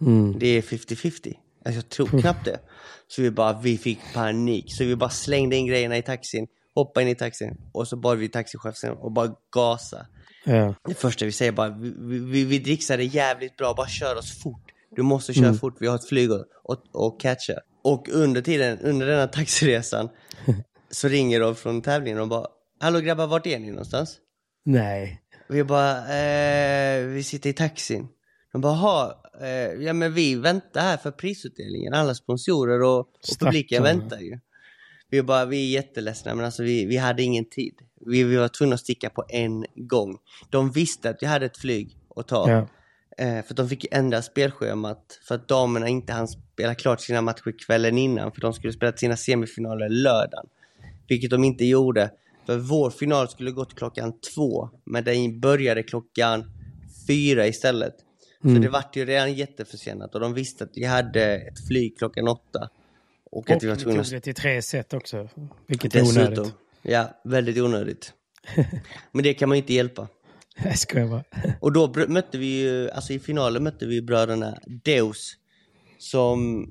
Mm. 0.00 0.38
det 0.38 0.46
är 0.46 0.62
50-50. 0.62 1.34
Alltså, 1.64 1.78
jag 1.78 1.88
tror 1.88 2.20
knappt 2.20 2.44
det. 2.44 2.60
Så 3.08 3.22
vi 3.22 3.30
bara, 3.30 3.60
vi 3.60 3.78
fick 3.78 3.98
panik. 4.14 4.74
Så 4.74 4.84
vi 4.84 4.96
bara 4.96 5.10
slängde 5.10 5.56
in 5.56 5.66
grejerna 5.66 5.96
i 5.96 6.02
taxin, 6.02 6.46
hoppade 6.74 7.06
in 7.06 7.12
i 7.12 7.14
taxin 7.14 7.56
och 7.72 7.88
så 7.88 7.96
bad 7.96 8.18
vi 8.18 8.28
taxichauffören 8.28 8.96
och 8.96 9.12
bara 9.12 9.34
gasa. 9.54 10.06
Ja. 10.44 10.74
Det 10.84 10.94
första 10.94 11.24
vi 11.24 11.32
säger 11.32 11.52
bara, 11.52 11.68
vi, 11.68 12.18
vi, 12.18 12.44
vi 12.44 12.58
dricksade 12.58 13.04
jävligt 13.04 13.56
bra, 13.56 13.74
bara 13.74 13.88
kör 13.88 14.16
oss 14.16 14.42
fort. 14.42 14.72
Du 14.96 15.02
måste 15.02 15.34
köra 15.34 15.54
fort, 15.54 15.76
vi 15.80 15.86
har 15.86 15.94
ett 15.94 16.08
flyg 16.08 16.32
och, 16.32 16.44
och, 16.62 16.78
och 16.92 17.20
catcha. 17.20 17.54
Och 17.84 18.08
under 18.08 18.42
tiden, 18.42 18.78
under 18.78 19.06
den 19.06 19.18
här 19.18 19.26
taxiresan, 19.26 20.08
så 20.90 21.08
ringer 21.08 21.40
de 21.40 21.54
från 21.54 21.82
tävlingen 21.82 22.20
och 22.20 22.28
bara, 22.28 22.46
hallå 22.80 23.00
grabbar, 23.00 23.26
vart 23.26 23.46
är 23.46 23.58
ni 23.58 23.70
någonstans? 23.70 24.18
Nej. 24.64 25.20
Vi 25.48 25.64
bara, 25.64 25.98
eh, 25.98 27.06
vi 27.06 27.22
sitter 27.22 27.50
i 27.50 27.52
taxin. 27.52 28.08
De 28.52 28.60
bara, 28.60 28.72
ha, 28.72 29.22
eh, 29.40 29.84
ja 29.84 29.92
men 29.92 30.14
vi 30.14 30.34
väntar 30.34 30.80
här 30.80 30.96
för 30.96 31.10
prisutdelningen, 31.10 31.94
alla 31.94 32.14
sponsorer 32.14 32.82
och, 32.82 32.98
och 32.98 33.06
publiken 33.40 33.82
väntar 33.82 34.18
ju. 34.18 34.38
Vi 35.10 35.22
bara, 35.22 35.44
vi 35.44 35.66
är 35.66 35.70
jätteledsna 35.70 36.34
men 36.34 36.44
alltså 36.44 36.62
vi, 36.62 36.84
vi 36.84 36.96
hade 36.96 37.22
ingen 37.22 37.44
tid. 37.44 37.74
Vi, 38.06 38.22
vi 38.22 38.36
var 38.36 38.48
tvungna 38.48 38.74
att 38.74 38.80
sticka 38.80 39.10
på 39.10 39.24
en 39.28 39.66
gång. 39.74 40.18
De 40.50 40.70
visste 40.70 41.10
att 41.10 41.16
vi 41.20 41.26
hade 41.26 41.46
ett 41.46 41.58
flyg 41.58 41.96
att 42.16 42.28
ta. 42.28 42.50
Ja. 42.50 42.68
Eh, 43.18 43.44
för 43.44 43.54
de 43.54 43.68
fick 43.68 43.86
ändra 43.90 44.22
spelschemat 44.22 45.20
för 45.28 45.34
att 45.34 45.48
damerna 45.48 45.88
inte 45.88 46.12
hann 46.12 46.28
spela 46.28 46.74
klart 46.74 47.00
sina 47.00 47.20
matcher 47.20 47.66
kvällen 47.66 47.98
innan 47.98 48.32
för 48.32 48.40
de 48.40 48.52
skulle 48.52 48.72
spela 48.72 48.92
sina 48.92 49.16
semifinaler 49.16 49.88
lördagen. 49.88 50.46
Vilket 51.08 51.30
de 51.30 51.44
inte 51.44 51.64
gjorde. 51.64 52.10
För 52.46 52.58
vår 52.58 52.90
final 52.90 53.28
skulle 53.28 53.50
gått 53.50 53.74
klockan 53.74 54.12
två 54.34 54.70
men 54.84 55.04
den 55.04 55.40
började 55.40 55.82
klockan 55.82 56.44
fyra 57.06 57.46
istället. 57.46 57.94
Så 58.42 58.48
det 58.48 58.68
vart 58.68 58.96
ju 58.96 59.04
redan 59.04 59.32
jätteförsenat 59.34 60.14
och 60.14 60.20
de 60.20 60.34
visste 60.34 60.64
att 60.64 60.70
vi 60.74 60.84
hade 60.84 61.36
ett 61.36 61.66
flyg 61.68 61.98
klockan 61.98 62.28
åtta. 62.28 62.68
Och 63.30 63.50
att 63.50 63.56
Och 63.56 63.62
vi 63.62 63.68
var 63.68 63.76
tvungna 63.76 64.04
tog 64.04 64.12
det 64.12 64.20
till 64.20 64.34
tre 64.34 64.62
set 64.62 64.92
också. 64.94 65.28
Vilket 65.66 65.94
är 65.94 66.00
Dessutom. 66.00 66.22
onödigt. 66.32 66.54
Ja, 66.82 67.20
väldigt 67.24 67.58
onödigt. 67.58 68.12
Men 69.12 69.22
det 69.24 69.34
kan 69.34 69.48
man 69.48 69.58
ju 69.58 69.62
inte 69.62 69.74
hjälpa. 69.74 70.08
Jag 70.64 70.78
skojar 70.78 71.06
bara. 71.08 71.24
Och 71.60 71.72
då 71.72 71.92
mötte 72.08 72.38
vi 72.38 72.46
ju, 72.60 72.90
alltså 72.90 73.12
i 73.12 73.18
finalen 73.18 73.62
mötte 73.64 73.86
vi 73.86 74.02
bröderna 74.02 74.58
Deus. 74.84 75.32
Som, 75.98 76.66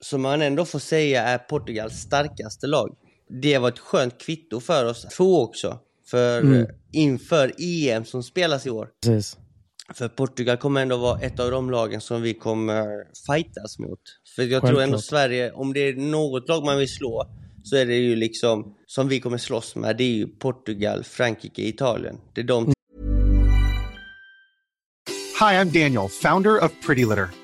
som 0.00 0.22
man 0.22 0.42
ändå 0.42 0.64
får 0.64 0.78
säga 0.78 1.22
är 1.22 1.38
Portugals 1.38 1.94
starkaste 2.00 2.66
lag. 2.66 2.96
Det 3.42 3.58
var 3.58 3.68
ett 3.68 3.78
skönt 3.78 4.20
kvitto 4.20 4.60
för 4.60 4.84
oss 4.84 5.02
två 5.16 5.42
också. 5.42 5.78
För 6.06 6.40
Mm. 6.40 6.66
inför 6.92 7.52
EM 7.58 8.04
som 8.04 8.22
spelas 8.22 8.66
i 8.66 8.70
år. 8.70 8.88
Precis. 9.06 9.38
För 9.92 10.08
Portugal 10.08 10.56
kommer 10.56 10.82
ändå 10.82 10.96
vara 10.96 11.20
ett 11.20 11.40
av 11.40 11.50
de 11.50 11.70
lagen 11.70 12.00
som 12.00 12.22
vi 12.22 12.34
kommer 12.34 12.86
fightas 13.26 13.78
mot. 13.78 14.00
För 14.36 14.42
jag 14.42 14.62
tror 14.62 14.70
ändå 14.70 14.80
Självklart. 14.80 15.04
Sverige, 15.04 15.52
om 15.52 15.72
det 15.72 15.80
är 15.80 15.96
något 15.96 16.48
lag 16.48 16.64
man 16.64 16.78
vill 16.78 16.88
slå, 16.88 17.24
så 17.62 17.76
är 17.76 17.86
det 17.86 17.94
ju 17.94 18.16
liksom, 18.16 18.74
som 18.86 19.08
vi 19.08 19.20
kommer 19.20 19.38
slåss 19.38 19.76
med, 19.76 19.96
det 19.96 20.04
är 20.04 20.08
ju 20.14 20.26
Portugal, 20.26 21.04
Frankrike, 21.04 21.62
Italien. 21.62 22.16
Det 22.34 22.40
är 22.40 22.44
de 22.44 22.72
Hi, 25.40 25.54
I'm 25.56 25.64
Daniel, 25.64 26.08
founder 26.08 26.64
of 26.64 26.72
Pretty 26.86 27.04
Litter. 27.04 27.43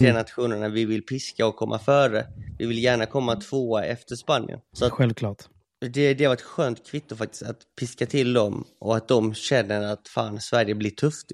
Tre 0.00 0.12
nationerna 0.12 0.68
vi 0.68 0.84
vill 0.84 1.02
piska 1.02 1.46
och 1.46 1.56
komma 1.56 1.78
före. 1.78 2.26
Vi 2.58 2.66
vill 2.66 2.78
gärna 2.84 3.06
komma 3.06 3.36
tvåa 3.36 3.84
efter 3.84 4.16
Spanien. 4.16 4.60
Så 4.72 4.84
att 4.84 4.92
Självklart. 4.92 5.44
det, 5.90 6.14
det 6.14 6.26
var 6.26 6.34
ett 6.34 6.42
skönt 6.42 6.86
kvitto 6.90 7.16
faktiskt, 7.16 7.42
att 7.42 7.58
piska 7.80 8.06
till 8.06 8.32
dem 8.32 8.64
och 8.80 8.96
att 8.96 9.08
de 9.08 9.34
känner 9.34 9.82
att 9.92 10.08
fan, 10.08 10.40
Sverige 10.40 10.74
blir 10.74 10.90
tufft 10.90 11.26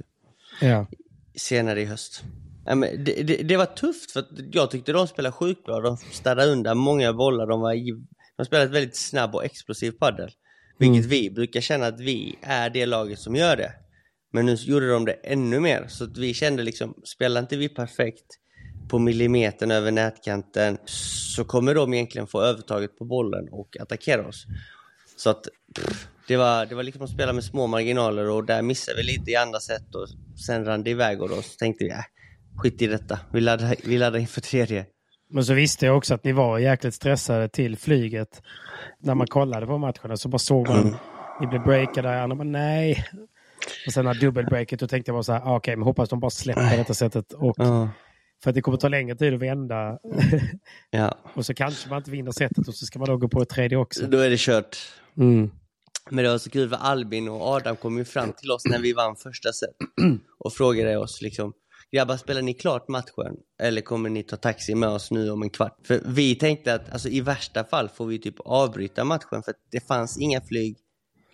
Ja. 0.61 0.87
senare 1.37 1.81
i 1.81 1.85
höst. 1.85 2.22
Det, 3.05 3.22
det, 3.22 3.37
det 3.37 3.57
var 3.57 3.66
tufft 3.66 4.11
för 4.11 4.20
att 4.20 4.29
jag 4.53 4.70
tyckte 4.70 4.92
de 4.92 5.09
spelade 5.09 5.33
sjukt 5.33 5.64
bra. 5.64 5.81
De 5.81 5.96
städade 5.96 6.53
undan 6.53 6.79
många 6.79 7.12
bollar. 7.12 7.46
De, 7.46 7.61
var, 7.61 7.75
de 8.37 8.44
spelade 8.44 8.66
ett 8.66 8.75
väldigt 8.77 8.96
snabb 8.96 9.35
och 9.35 9.44
explosiv 9.44 9.90
padel. 9.90 10.31
Vilket 10.79 11.05
vi 11.05 11.31
brukar 11.31 11.61
känna 11.61 11.87
att 11.87 12.01
vi 12.01 12.38
är 12.42 12.70
det 12.70 12.87
laget 12.87 13.18
som 13.18 13.35
gör 13.37 13.57
det. 13.57 13.72
Men 14.33 14.46
nu 14.46 14.55
gjorde 14.55 14.90
de 14.90 15.05
det 15.05 15.12
ännu 15.12 15.61
mer. 15.61 15.87
Så 15.88 16.05
att 16.05 16.16
vi 16.16 16.35
kände 16.35 16.62
liksom, 16.62 16.94
spelar 17.05 17.40
inte 17.40 17.57
vi 17.57 17.68
perfekt 17.68 18.27
på 18.88 18.98
millimetern 18.98 19.70
över 19.70 19.90
nätkanten 19.90 20.78
så 20.84 21.44
kommer 21.44 21.74
de 21.74 21.94
egentligen 21.94 22.26
få 22.26 22.42
övertaget 22.42 22.98
på 22.98 23.04
bollen 23.04 23.48
och 23.50 23.76
attackera 23.80 24.28
oss. 24.28 24.46
Så 25.16 25.30
att 25.30 25.42
pff, 25.76 26.08
det 26.28 26.36
var, 26.36 26.66
det 26.66 26.74
var 26.74 26.82
liksom 26.82 27.02
att 27.02 27.10
spela 27.10 27.32
med 27.32 27.44
små 27.44 27.66
marginaler 27.66 28.30
och 28.30 28.44
där 28.44 28.62
missade 28.62 28.96
vi 28.96 29.02
lite 29.02 29.30
i 29.30 29.36
andra 29.36 29.60
set 29.60 29.94
och 29.94 30.08
sen 30.46 30.64
rann 30.64 30.82
det 30.82 30.90
iväg 30.90 31.22
och 31.22 31.28
då 31.28 31.34
så 31.42 31.56
tänkte 31.58 31.84
vi, 31.84 31.90
äh, 31.90 31.96
skit 32.62 32.82
i 32.82 32.86
detta, 32.86 33.18
vi 33.32 33.40
laddar, 33.40 33.74
vi 33.84 33.98
laddar 33.98 34.18
inför 34.18 34.40
tredje. 34.40 34.86
Men 35.30 35.44
så 35.44 35.54
visste 35.54 35.86
jag 35.86 35.96
också 35.96 36.14
att 36.14 36.24
ni 36.24 36.32
var 36.32 36.58
jäkligt 36.58 36.94
stressade 36.94 37.48
till 37.48 37.76
flyget. 37.76 38.42
När 39.00 39.14
man 39.14 39.26
kollade 39.26 39.66
på 39.66 39.78
matcherna 39.78 40.16
så 40.16 40.28
bara 40.28 40.38
såg 40.38 40.68
man, 40.68 40.96
ni 41.40 41.46
blev 41.46 41.62
breakade, 41.62 42.22
andra 42.22 42.36
bara 42.36 42.44
nej. 42.44 43.04
Och 43.86 43.92
sen 43.92 44.04
när 44.04 44.14
dubbelbreaket 44.14 44.80
då 44.80 44.86
tänkte 44.88 45.08
jag 45.08 45.14
bara 45.16 45.22
så 45.22 45.32
här, 45.32 45.40
ah, 45.40 45.56
okej, 45.56 45.76
men 45.76 45.84
hoppas 45.84 46.08
de 46.08 46.20
bara 46.20 46.30
släpper 46.30 46.76
detta 46.76 46.94
sättet. 46.94 47.32
Och, 47.32 47.54
Ja. 47.58 47.88
För 48.42 48.50
att 48.50 48.55
det 48.55 48.62
kommer 48.62 48.78
ta 48.78 48.88
längre 48.88 49.16
tid 49.16 49.35
att 49.35 49.40
vända. 49.40 49.98
Ja, 50.90 51.18
och 51.35 51.46
så 51.46 51.55
kanske 51.55 51.88
man 51.88 51.98
inte 51.98 52.11
vinner 52.11 52.33
sättet 52.33 52.68
och 52.68 52.74
så 52.74 52.87
ska 52.87 52.98
man 52.98 53.09
då 53.09 53.16
gå 53.16 53.28
på 53.28 53.42
ett 53.42 53.48
tredje 53.48 53.78
också. 53.78 54.07
då 54.07 54.18
är 54.18 54.31
det 54.31 54.38
kört. 54.38 54.76
Mm. 55.16 55.50
Men 56.11 56.24
det 56.24 56.31
var 56.31 56.38
så 56.38 56.50
kul 56.50 56.68
för 56.68 56.76
Albin 56.76 57.28
och 57.28 57.42
Adam 57.42 57.76
kom 57.76 57.98
ju 57.98 58.05
fram 58.05 58.33
till 58.33 58.50
oss 58.50 58.64
när 58.64 58.78
vi 58.78 58.92
vann 58.92 59.16
första 59.16 59.52
set 59.52 59.70
och 60.38 60.52
frågade 60.52 60.96
oss 60.96 61.22
liksom 61.22 61.52
Grabbar, 61.92 62.16
spelar 62.16 62.42
ni 62.42 62.55
klart 62.55 62.88
matchen? 62.88 63.37
Eller 63.62 63.81
kommer 63.81 64.11
ni 64.11 64.22
ta 64.22 64.37
taxi 64.37 64.74
med 64.74 64.88
oss 64.88 65.11
nu 65.11 65.31
om 65.31 65.42
en 65.42 65.50
kvart? 65.50 65.78
För 65.85 66.00
vi 66.05 66.35
tänkte 66.35 66.74
att 66.74 66.92
alltså, 66.92 67.09
i 67.09 67.20
värsta 67.20 67.64
fall 67.64 67.88
får 67.88 68.07
vi 68.07 68.18
typ 68.18 68.40
avbryta 68.40 69.05
matchen 69.05 69.42
för 69.42 69.50
att 69.50 69.57
det 69.70 69.87
fanns 69.87 70.18
inga 70.18 70.40
flyg 70.40 70.76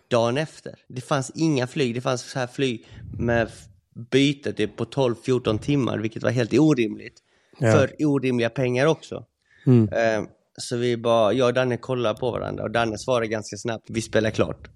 dagen 0.09 0.37
efter. 0.37 0.75
Det 0.87 1.01
fanns 1.01 1.31
inga 1.35 1.67
flyg, 1.67 1.95
det 1.95 2.01
fanns 2.01 2.31
så 2.31 2.39
här 2.39 2.47
flyg 2.47 2.87
med 3.19 3.51
f- 4.01 4.09
byte 4.11 4.53
typ 4.53 4.75
på 4.77 4.85
12-14 4.85 5.57
timmar, 5.59 5.97
vilket 5.97 6.23
var 6.23 6.31
helt 6.31 6.53
orimligt. 6.53 7.13
Ja. 7.59 7.71
För 7.71 7.95
orimliga 8.05 8.49
pengar 8.49 8.85
också. 8.85 9.25
Mm. 9.65 9.89
Eh, 9.93 10.29
så 10.57 10.77
vi 10.77 10.97
bara, 10.97 11.33
jag 11.33 11.47
och 11.47 11.53
Danne 11.53 11.77
kollade 11.77 12.19
på 12.19 12.31
varandra 12.31 12.63
och 12.63 12.71
Danne 12.71 12.97
svarade 12.97 13.27
ganska 13.27 13.57
snabbt, 13.57 13.85
vi 13.89 14.01
spelar 14.01 14.29
klart. 14.31 14.69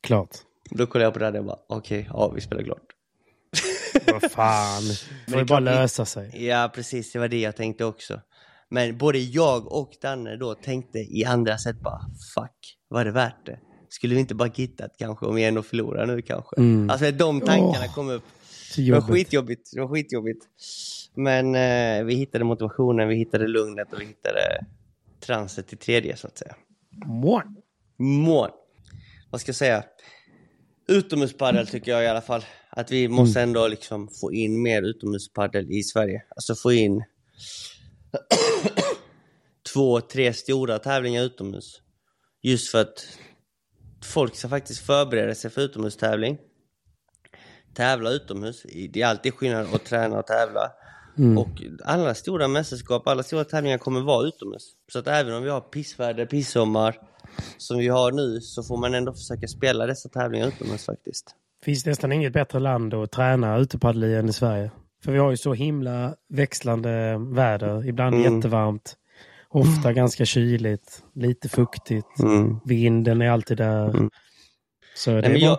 Klart. 0.00 0.30
Då 0.70 0.86
kollade 0.86 1.04
jag 1.06 1.12
på 1.12 1.18
Danne 1.18 1.38
och 1.38 1.44
bara, 1.44 1.58
okej, 1.68 2.08
ja 2.12 2.32
vi 2.34 2.40
spelar 2.40 2.62
klart. 2.62 2.86
Vad 4.06 4.30
fan. 4.30 4.82
Det 5.26 5.32
får 5.32 5.40
är 5.40 5.44
bara 5.44 5.60
lösa 5.60 6.04
sig. 6.04 6.46
Ja, 6.46 6.70
precis, 6.74 7.12
det 7.12 7.18
var 7.18 7.28
det 7.28 7.40
jag 7.40 7.56
tänkte 7.56 7.84
också. 7.84 8.20
Men 8.70 8.98
både 8.98 9.18
jag 9.18 9.72
och 9.72 9.90
Danne 10.02 10.36
då 10.36 10.54
tänkte 10.54 10.98
i 10.98 11.24
andra 11.24 11.58
sätt 11.58 11.80
bara, 11.80 12.00
fuck, 12.34 12.76
var 12.88 13.04
det 13.04 13.10
värt 13.10 13.46
det? 13.46 13.58
Skulle 13.88 14.14
vi 14.14 14.20
inte 14.20 14.34
bara 14.34 14.50
gittat 14.54 14.90
kanske 14.98 15.26
om 15.26 15.34
vi 15.34 15.44
ändå 15.44 15.62
förlorar 15.62 16.06
nu 16.06 16.22
kanske? 16.22 16.56
Mm. 16.56 16.90
Alltså 16.90 17.10
de 17.10 17.40
tankarna 17.40 17.84
Åh, 17.88 17.94
kom 17.94 18.08
upp. 18.08 18.22
Det 18.76 18.90
var 18.90 18.98
jobbigt. 18.98 19.14
skitjobbigt, 19.14 19.70
det 19.72 19.80
var 19.80 19.88
skitjobbigt. 19.88 20.46
Men 21.14 21.54
eh, 21.54 22.04
vi 22.04 22.14
hittade 22.14 22.44
motivationen, 22.44 23.08
vi 23.08 23.14
hittade 23.14 23.46
lugnet 23.48 23.92
och 23.92 24.00
vi 24.00 24.04
hittade 24.04 24.66
transet 25.20 25.66
till 25.66 25.78
tredje 25.78 26.16
så 26.16 26.26
att 26.26 26.38
säga. 26.38 26.54
Mån. 27.06 27.56
Mål. 27.98 28.50
Vad 29.30 29.40
ska 29.40 29.48
jag 29.48 29.56
säga? 29.56 29.84
Utomhuspadel 30.88 31.66
tycker 31.66 31.90
jag 31.92 32.04
i 32.04 32.06
alla 32.06 32.20
fall. 32.20 32.44
Att 32.70 32.90
vi 32.90 33.08
måste 33.08 33.40
ändå 33.40 33.68
liksom 33.68 34.08
få 34.20 34.32
in 34.32 34.62
mer 34.62 34.82
utomhuspadel 34.82 35.70
i 35.70 35.82
Sverige. 35.82 36.22
Alltså 36.36 36.54
få 36.54 36.72
in 36.72 37.04
två, 39.72 40.00
tre 40.00 40.32
stora 40.32 40.78
tävlingar 40.78 41.22
utomhus. 41.22 41.82
Just 42.42 42.70
för 42.70 42.80
att 42.80 43.18
folk 44.04 44.36
ska 44.36 44.48
faktiskt 44.48 44.80
förbereda 44.80 45.34
sig 45.34 45.50
för 45.50 45.60
utomhustävling. 45.60 46.38
Tävla 47.74 48.10
utomhus. 48.10 48.62
Det 48.90 49.02
är 49.02 49.06
alltid 49.06 49.34
skillnad 49.34 49.74
att 49.74 49.84
träna 49.84 50.18
och 50.18 50.26
tävla. 50.26 50.72
Mm. 51.18 51.38
Och 51.38 51.48
alla 51.84 52.14
stora 52.14 52.48
mästerskap, 52.48 53.06
alla 53.08 53.22
stora 53.22 53.44
tävlingar 53.44 53.78
kommer 53.78 54.00
vara 54.00 54.26
utomhus. 54.26 54.72
Så 54.92 54.98
att 54.98 55.06
även 55.06 55.34
om 55.34 55.42
vi 55.42 55.50
har 55.50 55.60
pissväder, 55.60 56.26
pissommar 56.26 56.96
som 57.58 57.78
vi 57.78 57.88
har 57.88 58.12
nu 58.12 58.40
så 58.40 58.62
får 58.62 58.76
man 58.76 58.94
ändå 58.94 59.12
försöka 59.12 59.48
spela 59.48 59.86
dessa 59.86 60.08
tävlingar 60.08 60.48
utomhus 60.48 60.86
faktiskt. 60.86 61.34
finns 61.64 61.86
nästan 61.86 62.12
inget 62.12 62.32
bättre 62.32 62.58
land 62.58 62.94
att 62.94 63.10
träna 63.10 63.58
utepaddel 63.58 64.04
i 64.04 64.14
än 64.14 64.28
i 64.28 64.32
Sverige. 64.32 64.70
För 65.04 65.12
vi 65.12 65.18
har 65.18 65.30
ju 65.30 65.36
så 65.36 65.52
himla 65.54 66.14
växlande 66.28 67.16
väder. 67.18 67.86
Ibland 67.88 68.14
Mm. 68.14 68.34
jättevarmt. 68.34 68.96
Ofta 69.48 69.92
ganska 69.92 70.24
kyligt. 70.24 71.02
Lite 71.14 71.48
fuktigt. 71.48 72.18
Mm. 72.22 72.60
Vinden 72.64 73.22
är 73.22 73.30
alltid 73.30 73.56
där. 73.56 74.08
Så 74.96 75.10
det 75.10 75.20
Nej, 75.20 75.32
är 75.32 75.46
jag, 75.46 75.58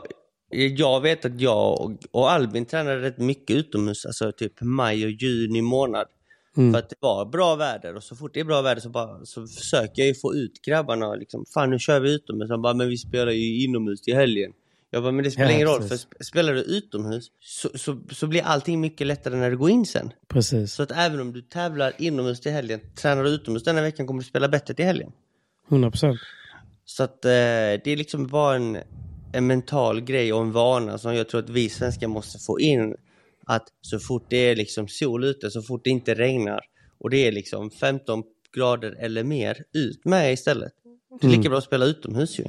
jag 0.51 1.01
vet 1.01 1.25
att 1.25 1.41
jag 1.41 1.97
och, 2.11 2.31
Albin 2.31 2.65
tränade 2.65 3.01
rätt 3.01 3.17
mycket 3.17 3.55
utomhus, 3.55 4.05
alltså 4.05 4.31
typ 4.31 4.61
maj 4.61 5.05
och 5.05 5.11
juni 5.11 5.61
månad. 5.61 6.07
Mm. 6.57 6.73
För 6.73 6.79
att 6.79 6.89
det 6.89 6.95
var 6.99 7.25
bra 7.25 7.55
väder 7.55 7.95
och 7.95 8.03
så 8.03 8.15
fort 8.15 8.33
det 8.33 8.39
är 8.39 8.43
bra 8.43 8.61
väder 8.61 8.81
så, 8.81 8.89
bara, 8.89 9.25
så 9.25 9.47
försöker 9.47 10.01
jag 10.01 10.07
ju 10.07 10.13
få 10.15 10.35
ut 10.35 10.61
grabbarna 10.65 11.15
liksom, 11.15 11.45
fan 11.53 11.69
nu 11.69 11.79
kör 11.79 11.99
vi 11.99 12.13
utomhus. 12.15 12.49
Han 12.49 12.61
bara, 12.61 12.73
men 12.73 12.89
vi 12.89 12.97
spelar 12.97 13.31
ju 13.31 13.63
inomhus 13.63 14.01
till 14.01 14.15
helgen. 14.15 14.51
Jag 14.89 15.03
bara, 15.03 15.11
men 15.11 15.23
det 15.23 15.31
spelar 15.31 15.49
Ja, 15.49 15.55
ingen 15.55 15.67
roll 15.67 15.81
för 15.81 15.89
precis. 15.89 16.07
sp- 16.07 16.23
spelar 16.23 16.53
du 16.53 16.61
utomhus 16.61 17.27
så, 17.39 17.69
så, 17.75 17.99
så 18.11 18.27
blir 18.27 18.41
allting 18.41 18.81
mycket 18.81 19.07
lättare 19.07 19.35
när 19.35 19.49
du 19.51 19.57
går 19.57 19.69
in 19.69 19.85
sen. 19.85 20.13
Precis. 20.27 20.73
Så 20.73 20.83
att 20.83 20.91
även 20.91 21.19
om 21.19 21.33
du 21.33 21.41
tävlar 21.41 21.93
inomhus 21.97 22.41
till 22.41 22.51
helgen, 22.51 22.79
tränar 22.95 23.23
du 23.23 23.29
utomhus 23.29 23.63
denna 23.63 23.81
veckan 23.81 24.07
kommer 24.07 24.21
du 24.21 24.27
spela 24.27 24.47
bättre 24.47 24.73
till 24.73 24.85
helgen. 24.85 25.11
100 25.69 25.91
procent. 25.91 26.19
Så 26.85 27.03
att 27.03 27.25
eh, 27.25 27.29
det 27.29 27.87
är 27.87 27.97
liksom 27.97 28.27
bara 28.27 28.55
en, 28.55 28.77
en 29.33 29.47
mental 29.47 30.01
grej 30.01 30.33
och 30.33 30.41
en 30.41 30.51
vana 30.51 30.97
som 30.97 31.15
jag 31.15 31.29
tror 31.29 31.39
att 31.43 31.49
vi 31.49 31.69
svenskar 31.69 32.07
måste 32.07 32.39
få 32.39 32.59
in. 32.59 32.95
Att 33.45 33.63
så 33.81 33.99
fort 33.99 34.25
det 34.29 34.37
är 34.37 34.55
liksom 34.55 34.87
sol 34.87 35.23
ute, 35.23 35.51
så 35.51 35.61
fort 35.61 35.81
det 35.83 35.89
inte 35.89 36.13
regnar 36.15 36.59
och 36.99 37.09
det 37.09 37.27
är 37.27 37.31
liksom 37.31 37.71
15 37.71 38.23
grader 38.55 38.95
eller 38.99 39.23
mer, 39.23 39.57
ut 39.73 40.05
med 40.05 40.33
istället. 40.33 40.71
Det 41.21 41.27
är 41.27 41.31
lika 41.31 41.49
bra 41.49 41.57
att 41.57 41.63
spela 41.63 41.85
utomhus 41.85 42.39
ju. 42.39 42.43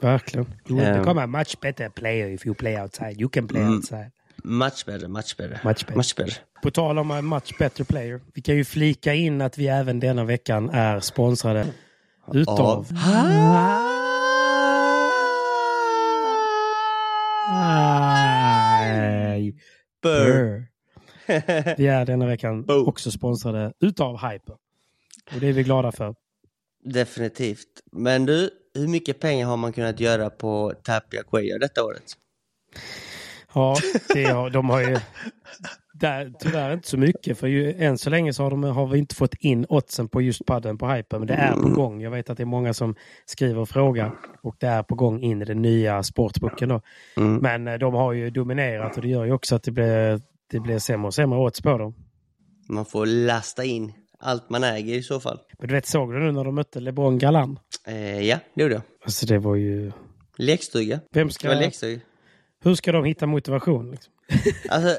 Verkligen. 0.00 0.46
You 0.68 0.78
will 0.80 0.88
Um, 0.88 0.98
become 0.98 1.22
a 1.22 1.26
much 1.26 1.60
better 1.60 1.88
player 1.88 2.28
if 2.30 2.46
you 2.46 2.54
play 2.54 2.80
outside. 2.82 3.20
You 3.20 3.28
can 3.28 3.48
play 3.48 3.62
Mm. 3.62 3.74
outside. 3.76 4.10
Much 4.44 4.86
better, 4.86 5.08
much 5.08 5.36
better. 5.36 5.60
Much 5.64 5.80
better. 5.86 5.96
Much 5.96 6.16
better. 6.16 6.34
På 6.62 6.70
tal 6.70 6.98
om 6.98 7.10
a 7.10 7.22
much 7.22 7.58
better 7.58 7.84
player. 7.84 8.20
Vi 8.34 8.42
kan 8.42 8.56
ju 8.56 8.64
flika 8.64 9.14
in 9.14 9.40
att 9.40 9.58
vi 9.58 9.66
även 9.68 10.00
denna 10.00 10.24
veckan 10.24 10.70
är 10.70 11.00
sponsrade 11.00 11.66
utav... 12.32 12.86
Nej. 17.48 19.54
Burr. 20.02 20.66
Vi 21.76 21.86
är 21.86 22.04
denna 22.06 22.26
veckan 22.26 22.64
Boom. 22.64 22.88
också 22.88 23.10
sponsrade 23.10 23.72
utav 23.80 24.18
Hyper. 24.18 24.54
Och 25.34 25.40
det 25.40 25.48
är 25.48 25.52
vi 25.52 25.62
glada 25.62 25.92
för. 25.92 26.14
Definitivt. 26.84 27.80
Men 27.92 28.26
du, 28.26 28.50
hur 28.74 28.88
mycket 28.88 29.20
pengar 29.20 29.46
har 29.46 29.56
man 29.56 29.72
kunnat 29.72 30.00
göra 30.00 30.30
på 30.30 30.72
Tapia 30.82 31.22
Quayo 31.22 31.58
detta 31.58 31.84
året? 31.84 32.04
Ja, 33.54 33.76
det 34.14 34.50
de 34.52 34.70
har 34.70 34.80
ju 34.80 34.86
där, 36.00 36.32
tyvärr 36.40 36.72
inte 36.72 36.88
så 36.88 36.98
mycket. 36.98 37.38
För 37.38 37.46
ju, 37.46 37.72
än 37.72 37.98
så 37.98 38.10
länge 38.10 38.32
så 38.32 38.42
har, 38.42 38.50
de, 38.50 38.62
har 38.64 38.86
vi 38.86 38.98
inte 38.98 39.14
fått 39.14 39.34
in 39.34 39.66
oddsen 39.68 40.08
på 40.08 40.22
just 40.22 40.46
padden 40.46 40.78
på 40.78 40.88
Hyper. 40.88 41.18
Men 41.18 41.28
det 41.28 41.34
är 41.34 41.52
på 41.52 41.68
gång. 41.68 42.00
Jag 42.00 42.10
vet 42.10 42.30
att 42.30 42.36
det 42.36 42.42
är 42.42 42.44
många 42.44 42.74
som 42.74 42.94
skriver 43.26 43.60
och 43.60 43.68
frågar. 43.68 44.12
Och 44.42 44.56
det 44.58 44.66
är 44.66 44.82
på 44.82 44.94
gång 44.94 45.22
in 45.22 45.42
i 45.42 45.44
den 45.44 45.62
nya 45.62 46.02
sportboken. 46.02 46.68
Då. 46.68 46.80
Mm. 47.16 47.36
Men 47.36 47.68
eh, 47.68 47.74
de 47.78 47.94
har 47.94 48.12
ju 48.12 48.30
dominerat 48.30 48.96
och 48.96 49.02
det 49.02 49.08
gör 49.08 49.24
ju 49.24 49.32
också 49.32 49.54
att 49.54 49.62
det 49.62 49.70
blir, 49.70 50.20
det 50.50 50.60
blir 50.60 50.78
sämre 50.78 51.06
och 51.06 51.14
sämre 51.14 51.38
odds 51.38 51.60
på 51.60 51.78
dem. 51.78 51.94
Man 52.68 52.84
får 52.86 53.06
lasta 53.06 53.64
in 53.64 53.92
allt 54.18 54.50
man 54.50 54.64
äger 54.64 54.94
i 54.94 55.02
så 55.02 55.20
fall. 55.20 55.38
Men 55.58 55.68
du 55.68 55.74
vet, 55.74 55.86
såg 55.86 56.12
du 56.12 56.18
nu 56.18 56.32
när 56.32 56.44
de 56.44 56.54
mötte 56.54 56.80
LeBron 56.80 57.18
Galan? 57.18 57.58
Eh, 57.86 58.20
ja, 58.20 58.38
det 58.54 58.62
gjorde 58.62 58.74
jag. 58.74 58.82
Alltså 59.04 59.26
det 59.26 59.38
var 59.38 59.54
ju... 59.54 59.92
Lekstuga. 60.38 61.00
Vem 61.12 61.26
Det 61.26 61.32
ska... 61.34 61.48
var 61.48 61.54
lekstuga. 61.54 62.00
Hur 62.64 62.74
ska 62.74 62.92
de 62.92 63.04
hitta 63.04 63.26
motivation? 63.26 63.90
Liksom? 63.90 64.12
Alltså, 64.68 64.98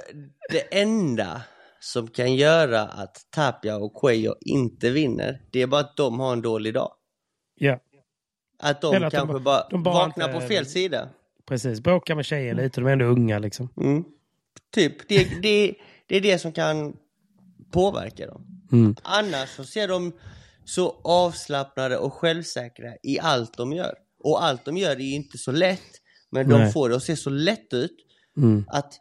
det 0.52 0.80
enda 0.82 1.42
som 1.80 2.08
kan 2.08 2.36
göra 2.36 2.82
att 2.82 3.18
Tapia 3.30 3.78
och 3.78 3.94
Cuello 4.02 4.36
inte 4.42 4.90
vinner, 4.90 5.42
det 5.52 5.62
är 5.62 5.68
bara 5.68 5.82
att 5.82 5.98
de 5.98 6.20
har 6.20 6.34
en 6.34 6.42
dålig 6.42 6.74
dag. 6.74 6.92
Ja, 7.56 7.80
Att 8.60 8.82
de 8.82 8.96
Eller 8.96 9.08
att 9.08 9.14
de 9.14 9.18
kanske 9.18 9.40
bara- 9.40 9.68
de 9.70 9.84
bara 9.84 9.94
vaknar 9.96 10.28
inte- 10.30 10.42
på 10.42 10.48
fel 10.48 10.66
sida. 10.66 11.10
precis. 11.48 11.80
Bråka 11.82 12.16
med 12.16 12.26
tjejer 12.26 12.54
lite. 12.56 12.82
De 12.82 12.88
är 12.88 12.92
ändå 12.92 13.06
unga 13.06 13.40
liksom. 13.40 13.70
Mm. 13.78 14.04
Typ, 14.74 15.08
det, 15.08 15.42
det, 15.42 15.76
det 16.08 16.16
är 16.18 16.22
det 16.22 16.40
som 16.40 16.52
kan 16.52 16.96
påverka 17.72 18.28
dem. 18.28 18.46
Mm. 18.72 18.96
Annars 19.04 19.50
så 19.50 19.64
ser 19.64 19.88
de 19.88 20.12
så 20.66 21.00
avslappnade 21.04 21.98
och 21.98 22.14
självsäkra 22.14 22.94
i 23.04 23.20
allt 23.20 23.58
de 23.58 23.74
gör. 23.74 23.94
Och 24.24 24.44
allt 24.44 24.66
de 24.66 24.78
gör 24.78 24.92
är 24.92 25.00
ju 25.00 25.14
inte 25.16 25.38
så 25.38 25.52
lätt, 25.52 26.02
men 26.30 26.50
de 26.50 26.60
Nej. 26.60 26.72
får 26.72 26.90
det 26.90 26.96
att 26.96 27.04
se 27.04 27.16
så 27.16 27.30
lätt 27.30 27.74
ut 27.74 27.98
Mm. 28.38 28.66
att 28.68 28.94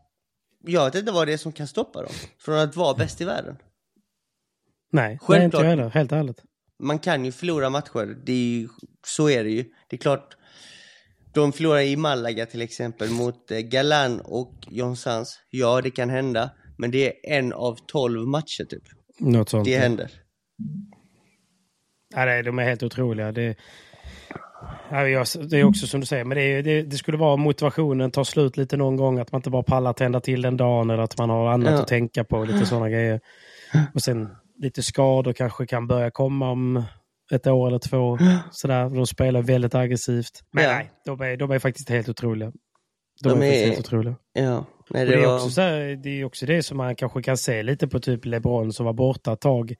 jag 0.66 0.84
vet 0.84 0.94
inte 0.94 1.12
vad 1.12 1.26
det 1.28 1.32
är 1.32 1.36
som 1.36 1.52
kan 1.52 1.66
stoppa 1.66 2.02
dem 2.02 2.12
från 2.38 2.58
att 2.58 2.76
vara 2.76 2.94
bäst 2.94 3.20
i 3.20 3.24
världen. 3.24 3.56
Nej, 4.92 5.02
det 5.02 5.08
är 5.08 5.10
inte 5.12 5.26
Självklart. 5.26 5.62
jag 5.62 5.70
heller. 5.70 5.88
Helt 5.90 6.12
ärligt. 6.12 6.42
Man 6.78 6.98
kan 6.98 7.24
ju 7.24 7.32
förlora 7.32 7.70
matcher, 7.70 8.16
det 8.26 8.32
är 8.32 8.60
ju, 8.60 8.68
så 9.06 9.30
är 9.30 9.44
det 9.44 9.50
ju. 9.50 9.64
Det 9.88 9.96
är 9.96 10.00
klart, 10.00 10.36
de 11.34 11.52
förlorar 11.52 11.80
i 11.80 11.96
Malaga 11.96 12.46
till 12.46 12.62
exempel 12.62 13.10
mot 13.10 13.50
eh, 13.50 13.58
Galan 13.58 14.20
och 14.20 14.54
John 14.70 14.96
Sans. 14.96 15.40
Ja, 15.50 15.80
det 15.80 15.90
kan 15.90 16.10
hända, 16.10 16.50
men 16.78 16.90
det 16.90 17.06
är 17.06 17.36
en 17.38 17.52
av 17.52 17.76
tolv 17.86 18.28
matcher 18.28 18.64
typ. 18.64 18.82
Något 19.18 19.48
sånt. 19.48 19.64
Det 19.64 19.78
händer. 19.78 20.10
Ja, 22.14 22.42
de 22.42 22.58
är 22.58 22.64
helt 22.64 22.82
otroliga. 22.82 23.32
Det, 23.32 23.56
det 25.50 25.56
är 25.60 25.64
också 25.64 25.86
som 25.86 26.00
du 26.00 26.06
säger, 26.06 26.24
men 26.24 26.36
det, 26.36 26.42
är- 26.42 26.62
det, 26.62 26.82
det 26.82 26.96
skulle 26.96 27.18
vara 27.18 27.36
motivationen 27.36 28.10
tar 28.10 28.24
slut 28.24 28.56
lite 28.56 28.76
någon 28.76 28.96
gång. 28.96 29.18
Att 29.18 29.32
man 29.32 29.38
inte 29.38 29.50
bara 29.50 29.62
pallar 29.62 29.92
tända 29.92 30.20
till 30.20 30.42
den 30.42 30.56
dagen 30.56 30.90
eller 30.90 31.02
att 31.02 31.18
man 31.18 31.30
har 31.30 31.48
annat 31.48 31.72
Ja. 31.72 31.80
att 31.80 31.88
tänka 31.88 32.24
på. 32.24 32.44
Lite 32.44 32.66
sådana 32.66 32.88
grejer. 32.90 33.20
Och 33.94 34.02
sen 34.02 34.28
lite 34.58 34.82
skador 34.82 35.32
kanske 35.32 35.66
kan 35.66 35.86
börja 35.86 36.10
komma 36.10 36.50
om 36.50 36.82
ett 37.32 37.46
år 37.46 37.68
eller 37.68 37.78
två. 37.78 38.18
Sådär. 38.50 38.88
De 38.90 39.06
spelar 39.06 39.42
väldigt 39.42 39.74
aggressivt. 39.74 40.40
Men 40.52 40.64
Ja. 40.64 40.70
nej, 40.70 40.90
de 41.04 41.20
är, 41.20 41.36
de 41.36 41.50
är 41.50 41.58
faktiskt 41.58 41.88
helt 41.90 42.08
otroliga. 42.08 42.52
De, 43.22 43.28
De 43.28 43.42
är, 43.42 43.52
är- 43.52 43.66
helt 43.66 43.78
otroliga. 43.78 44.16
Ja, 44.32 44.64
nej, 44.90 45.06
det, 45.06 45.12
det, 45.16 45.22
är 45.22 45.26
var... 45.26 45.34
också 45.34 45.50
så 45.50 45.60
här, 45.60 46.00
det 46.02 46.20
är 46.20 46.24
också 46.24 46.46
det 46.46 46.62
som 46.62 46.76
man 46.76 46.96
kanske 46.96 47.22
kan 47.22 47.36
se 47.36 47.62
lite 47.62 47.88
på 47.88 48.00
typ 48.00 48.24
LeBron 48.24 48.72
som 48.72 48.86
var 48.86 48.92
borta 48.92 49.32
ett 49.32 49.40
tag. 49.40 49.74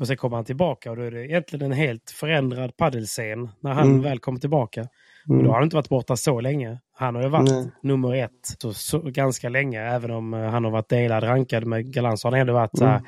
Och 0.00 0.06
sen 0.06 0.16
kommer 0.16 0.36
han 0.36 0.44
tillbaka 0.44 0.90
och 0.90 0.96
då 0.96 1.02
är 1.02 1.10
det 1.10 1.26
egentligen 1.26 1.66
en 1.72 1.78
helt 1.78 2.10
förändrad 2.10 2.76
paddelscen 2.76 3.48
när 3.62 3.72
han 3.72 3.88
Mm. 3.90 4.02
väl 4.02 4.18
kommer 4.18 4.40
tillbaka. 4.40 4.80
Och 5.28 5.42
då 5.44 5.48
har 5.48 5.54
han 5.54 5.64
inte 5.64 5.76
varit 5.76 5.88
borta 5.88 6.16
så 6.16 6.40
länge. 6.40 6.78
Han 6.94 7.14
har 7.14 7.22
ju 7.22 7.28
varit 7.28 7.50
Nej. 7.50 7.70
nummer 7.82 8.14
ett 8.14 8.30
så, 8.58 8.72
så, 8.72 8.98
ganska 8.98 9.48
länge. 9.48 9.80
Även 9.82 10.10
om 10.10 10.34
eh, 10.34 10.40
han 10.40 10.64
har 10.64 10.70
varit 10.70 10.88
delad 10.88 11.22
rankad 11.24 11.64
med 11.66 11.92
Galan 11.92 12.18
så 12.18 12.26
har 12.28 12.32
han 12.32 12.40
ändå 12.40 12.52
varit 12.52 12.78
så 12.78 12.84
här, 12.84 12.96
Mm. 12.98 13.06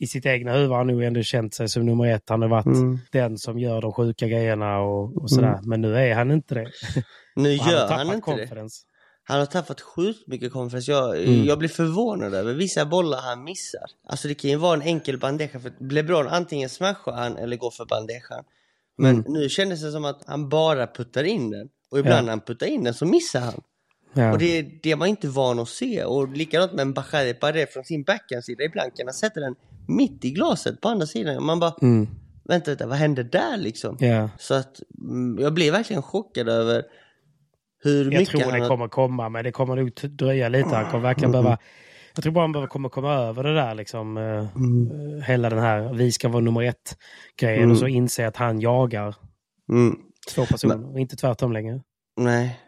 i 0.00 0.06
sitt 0.06 0.26
egna 0.26 0.52
huvud 0.52 0.68
har 0.70 0.76
han 0.76 0.86
nog 0.86 1.02
ändå 1.02 1.22
känt 1.22 1.54
sig 1.54 1.68
som 1.68 1.86
nummer 1.86 2.06
ett. 2.06 2.22
Han 2.28 2.42
har 2.42 2.48
varit 2.48 2.66
Mm. 2.66 2.98
den 3.12 3.38
som 3.38 3.58
gör 3.58 3.80
de 3.82 3.92
sjuka 3.92 4.26
grejerna 4.28 4.78
och, 4.78 5.22
och 5.22 5.30
sådär. 5.30 5.58
Men 5.62 5.80
nu 5.80 5.96
är 5.96 6.14
han 6.14 6.30
inte 6.30 6.54
det. 6.54 6.66
Nu 7.36 7.56
han 7.58 7.70
gör 7.72 7.88
tappat 7.88 8.06
han 8.06 8.16
inte 8.16 8.30
det. 8.36 8.68
Han 9.28 9.38
har 9.38 9.46
tappat 9.46 9.80
sjukt 9.80 10.26
mycket 10.26 10.52
confidence. 10.52 10.90
Jag, 10.90 11.16
Mm. 11.22 11.44
jag 11.44 11.58
blir 11.58 11.68
förvånad 11.68 12.34
över 12.34 12.54
vissa 12.54 12.86
bollar 12.86 13.18
han 13.20 13.44
missar. 13.44 13.90
Alltså 14.06 14.28
det 14.28 14.34
kan 14.34 14.50
ju 14.50 14.56
vara 14.56 14.74
en 14.74 14.82
enkel 14.82 15.18
bandeja 15.18 15.60
för 15.60 15.72
LeBron 15.92 16.28
antingen 16.28 16.68
smashar 16.68 17.12
han 17.12 17.36
eller 17.36 17.56
går 17.56 17.70
för 17.70 17.84
bandejan. 17.84 18.44
Men 18.98 19.10
Mm. 19.14 19.32
nu 19.32 19.48
kändes 19.48 19.82
det 19.82 19.92
som 19.92 20.04
att 20.04 20.22
han 20.26 20.48
bara 20.48 20.86
puttar 20.86 21.24
in 21.24 21.50
den. 21.50 21.68
Och 21.90 21.98
ibland 21.98 22.18
Ja. 22.18 22.22
när 22.22 22.30
han 22.30 22.40
puttar 22.40 22.66
in 22.66 22.84
den 22.84 22.94
så 22.94 23.06
missar 23.06 23.40
han. 23.40 23.60
Ja. 24.12 24.32
Och 24.32 24.38
det, 24.38 24.62
det 24.82 24.90
är 24.90 24.96
man 24.96 25.08
inte 25.08 25.28
van 25.28 25.58
att 25.58 25.68
se. 25.68 26.04
Och 26.04 26.28
likadant 26.36 26.72
med 26.72 26.82
en 26.82 26.92
Bajade 26.92 27.34
Paré 27.34 27.66
från 27.66 27.84
sin 27.84 28.02
backhandsida 28.02 28.64
i 28.64 28.68
blanken. 28.68 29.06
Han 29.06 29.14
sätter 29.14 29.40
den 29.40 29.54
mitt 29.88 30.24
i 30.24 30.30
glaset 30.30 30.80
på 30.80 30.88
andra 30.88 31.06
sidan. 31.06 31.44
Man 31.44 31.60
bara, 31.60 31.74
Mm. 31.82 32.08
vänta, 32.44 32.70
vänta 32.70 32.86
vad 32.86 32.96
hände 32.98 33.22
där 33.22 33.56
liksom? 33.56 33.96
Ja. 34.00 34.30
Så 34.38 34.54
att 34.54 34.80
mm, 35.00 35.38
jag 35.42 35.54
blev 35.54 35.72
verkligen 35.72 36.02
chockad 36.02 36.48
över 36.48 36.82
hur 37.82 38.04
Jag 38.12 38.20
mycket 38.20 38.40
tror 38.40 38.52
det 38.52 38.68
kommer 38.68 38.88
komma, 38.88 39.28
men 39.28 39.44
det 39.44 39.52
kommer 39.52 39.76
nog 39.76 39.92
dröja 40.10 40.48
lite. 40.48 40.68
Han 40.68 40.90
kommer 40.90 41.02
verkligen 41.02 41.32
behöva... 41.32 41.58
Jag 42.14 42.22
tror 42.22 42.32
bara 42.32 42.40
han 42.40 42.52
behöver 42.52 42.68
komma, 42.68 42.88
komma 42.88 43.14
över 43.14 43.42
det 43.42 43.54
där 43.54 43.74
liksom. 43.74 44.16
eh, 44.16 44.24
eh, 44.24 45.24
Hela 45.26 45.50
den 45.50 45.58
här 45.58 45.92
vi 45.94 46.12
ska 46.12 46.28
vara 46.28 46.42
nummer 46.42 46.62
ett 46.62 46.96
grejen 47.40 47.58
Mm. 47.62 47.72
och 47.72 47.78
så 47.78 47.86
inse 47.86 48.26
att 48.26 48.36
han 48.36 48.60
jagar 48.60 49.16
Mm. 49.68 49.96
två 50.34 50.46
personer 50.46 50.92
och 50.92 51.00
inte 51.00 51.16
tvärtom 51.16 51.52
längre. 51.52 51.80
Nej. 52.16 52.60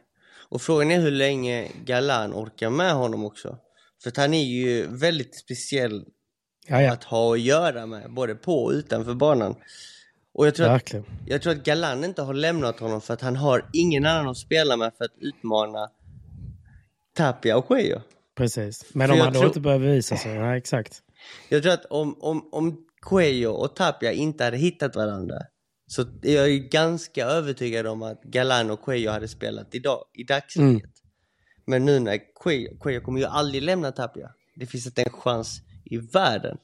Och 0.49 0.63
frågan 0.63 0.91
är 0.91 1.01
hur 1.01 1.11
länge 1.11 1.69
Galan 1.85 2.33
orkar 2.35 2.71
med 2.71 2.93
honom 2.93 3.25
också. 3.25 3.57
För 4.03 4.09
att 4.11 4.17
han 4.17 4.35
är 4.35 4.45
ju 4.45 4.87
väldigt 4.87 5.35
speciell 5.35 6.05
Ja, 6.69 6.83
ja. 6.83 6.93
att 6.93 7.05
ha 7.05 7.33
att 7.35 7.41
göra 7.41 7.87
med, 7.87 8.11
både 8.13 8.35
på 8.35 8.65
och 8.65 8.71
utanför 8.71 9.15
banan. 9.15 9.55
Och 10.39 10.47
jag 10.47 10.55
tror, 10.55 10.69
att, 10.69 10.95
jag 11.27 11.43
tror 11.43 11.53
att 11.53 11.65
Galan 11.65 12.05
inte 12.05 12.23
har 12.23 12.35
lämnat 12.35 12.81
honom 12.81 13.01
för 13.01 13.15
att 13.15 13.21
han 13.21 13.37
har 13.37 13.71
ingen 13.73 14.07
annan 14.07 14.29
att 14.29 14.37
spela 14.37 14.77
med 14.77 14.93
för 14.99 15.05
att 15.05 15.15
utmana 15.21 15.91
Tapia 17.17 17.57
och 17.57 17.69
Cuello. 17.69 18.01
Precis. 18.37 18.85
Men 18.95 19.09
För 19.09 19.15
om 19.15 19.21
han 19.21 19.33
då 19.33 19.39
tror- 19.39 19.47
inte 19.47 19.61
börjar 19.61 19.79
bevisa 19.79 20.17
sig. 20.17 20.39
Nej, 20.39 20.59
exakt. 20.59 21.03
Jag 21.49 21.63
tror 21.63 21.73
att 21.73 21.85
om, 21.85 22.23
om, 22.23 22.49
om 22.53 22.87
Cuello 23.03 23.51
och 23.51 23.77
Tapia 23.77 24.13
inte 24.13 24.45
hade 24.45 24.57
hittat 24.57 24.97
varandra 24.97 25.37
så 25.87 26.03
är 26.23 26.35
jag 26.37 26.51
ju 26.51 26.59
ganska 26.59 27.25
övertygad 27.25 27.87
om 27.87 28.03
att 28.03 28.23
Galan 28.23 28.71
och 28.71 28.85
Cuello 28.85 29.11
hade 29.11 29.29
spelat 29.29 29.75
idag, 29.75 30.05
i 30.15 30.25
dagsläget. 30.25 30.83
Mm. 30.83 30.91
Men 31.67 31.85
nu 31.85 31.99
när 32.01 32.19
Cuello, 32.43 32.79
Cuello 32.81 33.01
kommer 33.01 33.21
ju 33.21 33.27
aldrig 33.27 33.63
lämna 33.63 33.93
Tapia. 33.93 34.31
Det 34.57 34.67
finns 34.67 34.87
inte 34.87 35.03
en 35.03 35.13
chans 35.13 35.61
i 35.85 35.97
världen. 35.97 36.59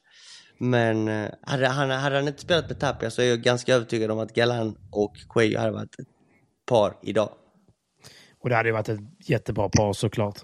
Men 0.57 1.07
eh, 1.07 1.29
hade 1.41 1.67
han, 1.67 1.89
hade 1.89 2.15
han 2.15 2.27
inte 2.27 2.41
spelat 2.41 2.69
med 2.69 2.79
Tapia 2.79 3.09
så 3.09 3.21
är 3.21 3.25
jag 3.25 3.41
ganska 3.41 3.75
övertygad 3.75 4.11
om 4.11 4.19
att 4.19 4.33
Galan 4.33 4.77
och 4.91 5.15
Cuello 5.29 5.59
hade 5.59 5.71
varit 5.71 5.99
ett 5.99 6.07
par 6.65 6.97
idag. 7.03 7.29
Och 8.43 8.49
det 8.49 8.55
hade 8.55 8.69
ju 8.69 8.73
varit 8.73 8.89
ett 8.89 8.99
jättebra 9.25 9.69
par 9.69 9.93
såklart. 9.93 10.39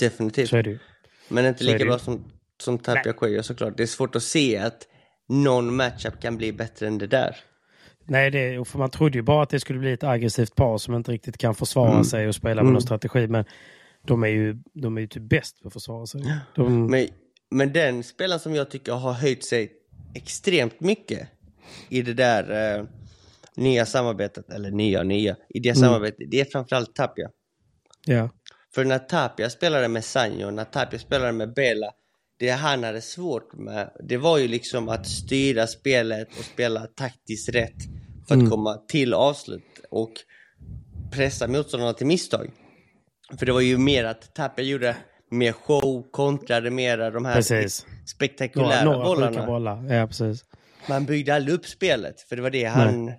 Definitivt. 0.00 0.48
Så 0.48 0.56
är 0.56 0.62
det 0.62 0.70
ju. 0.70 0.78
Men 1.28 1.46
inte 1.46 1.64
Så 1.64 1.72
lika 1.72 1.84
bra 1.84 1.98
som, 1.98 2.24
som 2.62 2.78
Tapia 2.78 3.02
Nej. 3.04 3.14
Cuello 3.14 3.42
såklart. 3.42 3.76
Det 3.76 3.82
är 3.82 3.86
svårt 3.86 4.16
att 4.16 4.22
se 4.22 4.56
att 4.58 4.86
någon 5.28 5.76
matchup 5.76 6.20
kan 6.20 6.36
bli 6.36 6.52
bättre 6.52 6.86
än 6.86 6.98
det 6.98 7.06
där. 7.06 7.36
Nej, 8.04 8.30
det, 8.30 8.68
för 8.68 8.78
man 8.78 8.90
trodde 8.90 9.18
ju 9.18 9.22
bara 9.22 9.42
att 9.42 9.50
det 9.50 9.60
skulle 9.60 9.78
bli 9.78 9.92
ett 9.92 10.04
aggressivt 10.04 10.54
par 10.54 10.78
som 10.78 10.94
inte 10.94 11.12
riktigt 11.12 11.38
kan 11.38 11.54
försvara 11.54 11.90
Mm. 11.90 12.04
sig 12.04 12.28
och 12.28 12.34
spela 12.34 12.62
med 12.62 12.72
någon 12.72 12.82
strategi. 12.82 13.26
Men 13.28 13.44
de 14.06 14.22
är 14.22 14.28
ju, 14.28 14.56
de 14.74 14.96
är 14.96 15.00
ju 15.00 15.06
typ 15.06 15.22
bäst 15.22 15.62
på 15.62 15.68
att 15.68 15.72
försvara 15.72 16.06
sig. 16.06 16.22
De, 16.54 16.86
Men, 16.86 17.08
men 17.50 17.72
den 17.72 18.02
spelaren 18.02 18.40
som 18.40 18.54
jag 18.54 18.70
tycker 18.70 18.92
har 18.92 19.12
höjt 19.12 19.44
sig 19.44 19.72
extremt 20.14 20.80
mycket 20.80 21.28
i 21.88 22.02
det 22.02 22.14
där 22.14 22.76
eh, 22.78 22.84
nya 23.56 23.86
samarbetet, 23.86 24.50
eller 24.50 24.70
nya 24.70 25.02
nya, 25.02 25.36
i 25.48 25.60
det 25.60 25.74
samarbetet, 25.74 26.30
det 26.30 26.40
är 26.40 26.44
framförallt 26.44 26.94
Tapia. 26.94 27.30
ja. 28.06 28.30
För 28.74 28.84
när 28.84 28.98
Tapia 28.98 29.50
spelade 29.50 29.88
med 29.88 30.04
Sanjo, 30.04 30.50
när 30.50 30.64
Tapia 30.64 30.98
spelade 30.98 31.32
med 31.32 31.54
Bela, 31.54 31.90
det 32.38 32.50
han 32.50 32.84
hade 32.84 33.00
svårt 33.00 33.52
med, 33.52 33.90
det 34.08 34.16
var 34.16 34.38
ju 34.38 34.48
liksom 34.48 34.88
att 34.88 35.06
styra 35.06 35.66
spelet 35.66 36.28
och 36.38 36.44
spela 36.44 36.86
taktiskt 36.86 37.48
rätt 37.48 37.82
för 38.28 38.34
att 38.34 38.50
komma 38.50 38.74
till 38.88 39.14
avslut 39.14 39.80
och 39.90 40.12
pressa 41.12 41.48
motståndarna 41.48 41.92
till 41.92 42.06
misstag. 42.06 42.50
För 43.38 43.46
det 43.46 43.52
var 43.52 43.60
ju 43.60 43.78
mer 43.78 44.04
att 44.04 44.34
Tapia 44.34 44.64
gjorde 44.64 44.96
mer 45.30 45.52
show, 45.52 46.06
kontrade 46.10 46.70
mera 46.70 47.10
de 47.10 47.24
här 47.24 47.34
Precis. 47.34 47.86
spektakulära 48.06 48.84
Några, 48.84 48.98
några 48.98 49.08
bollarna. 49.08 49.46
bollar. 49.46 49.94
Ja, 49.94 50.06
precis. 50.06 50.44
Man 50.88 51.04
byggde 51.04 51.34
aldrig 51.34 51.54
upp 51.54 51.66
spelet, 51.66 52.20
för 52.20 52.36
det 52.36 52.42
var 52.42 52.50
det 52.50 52.64
han 52.64 53.12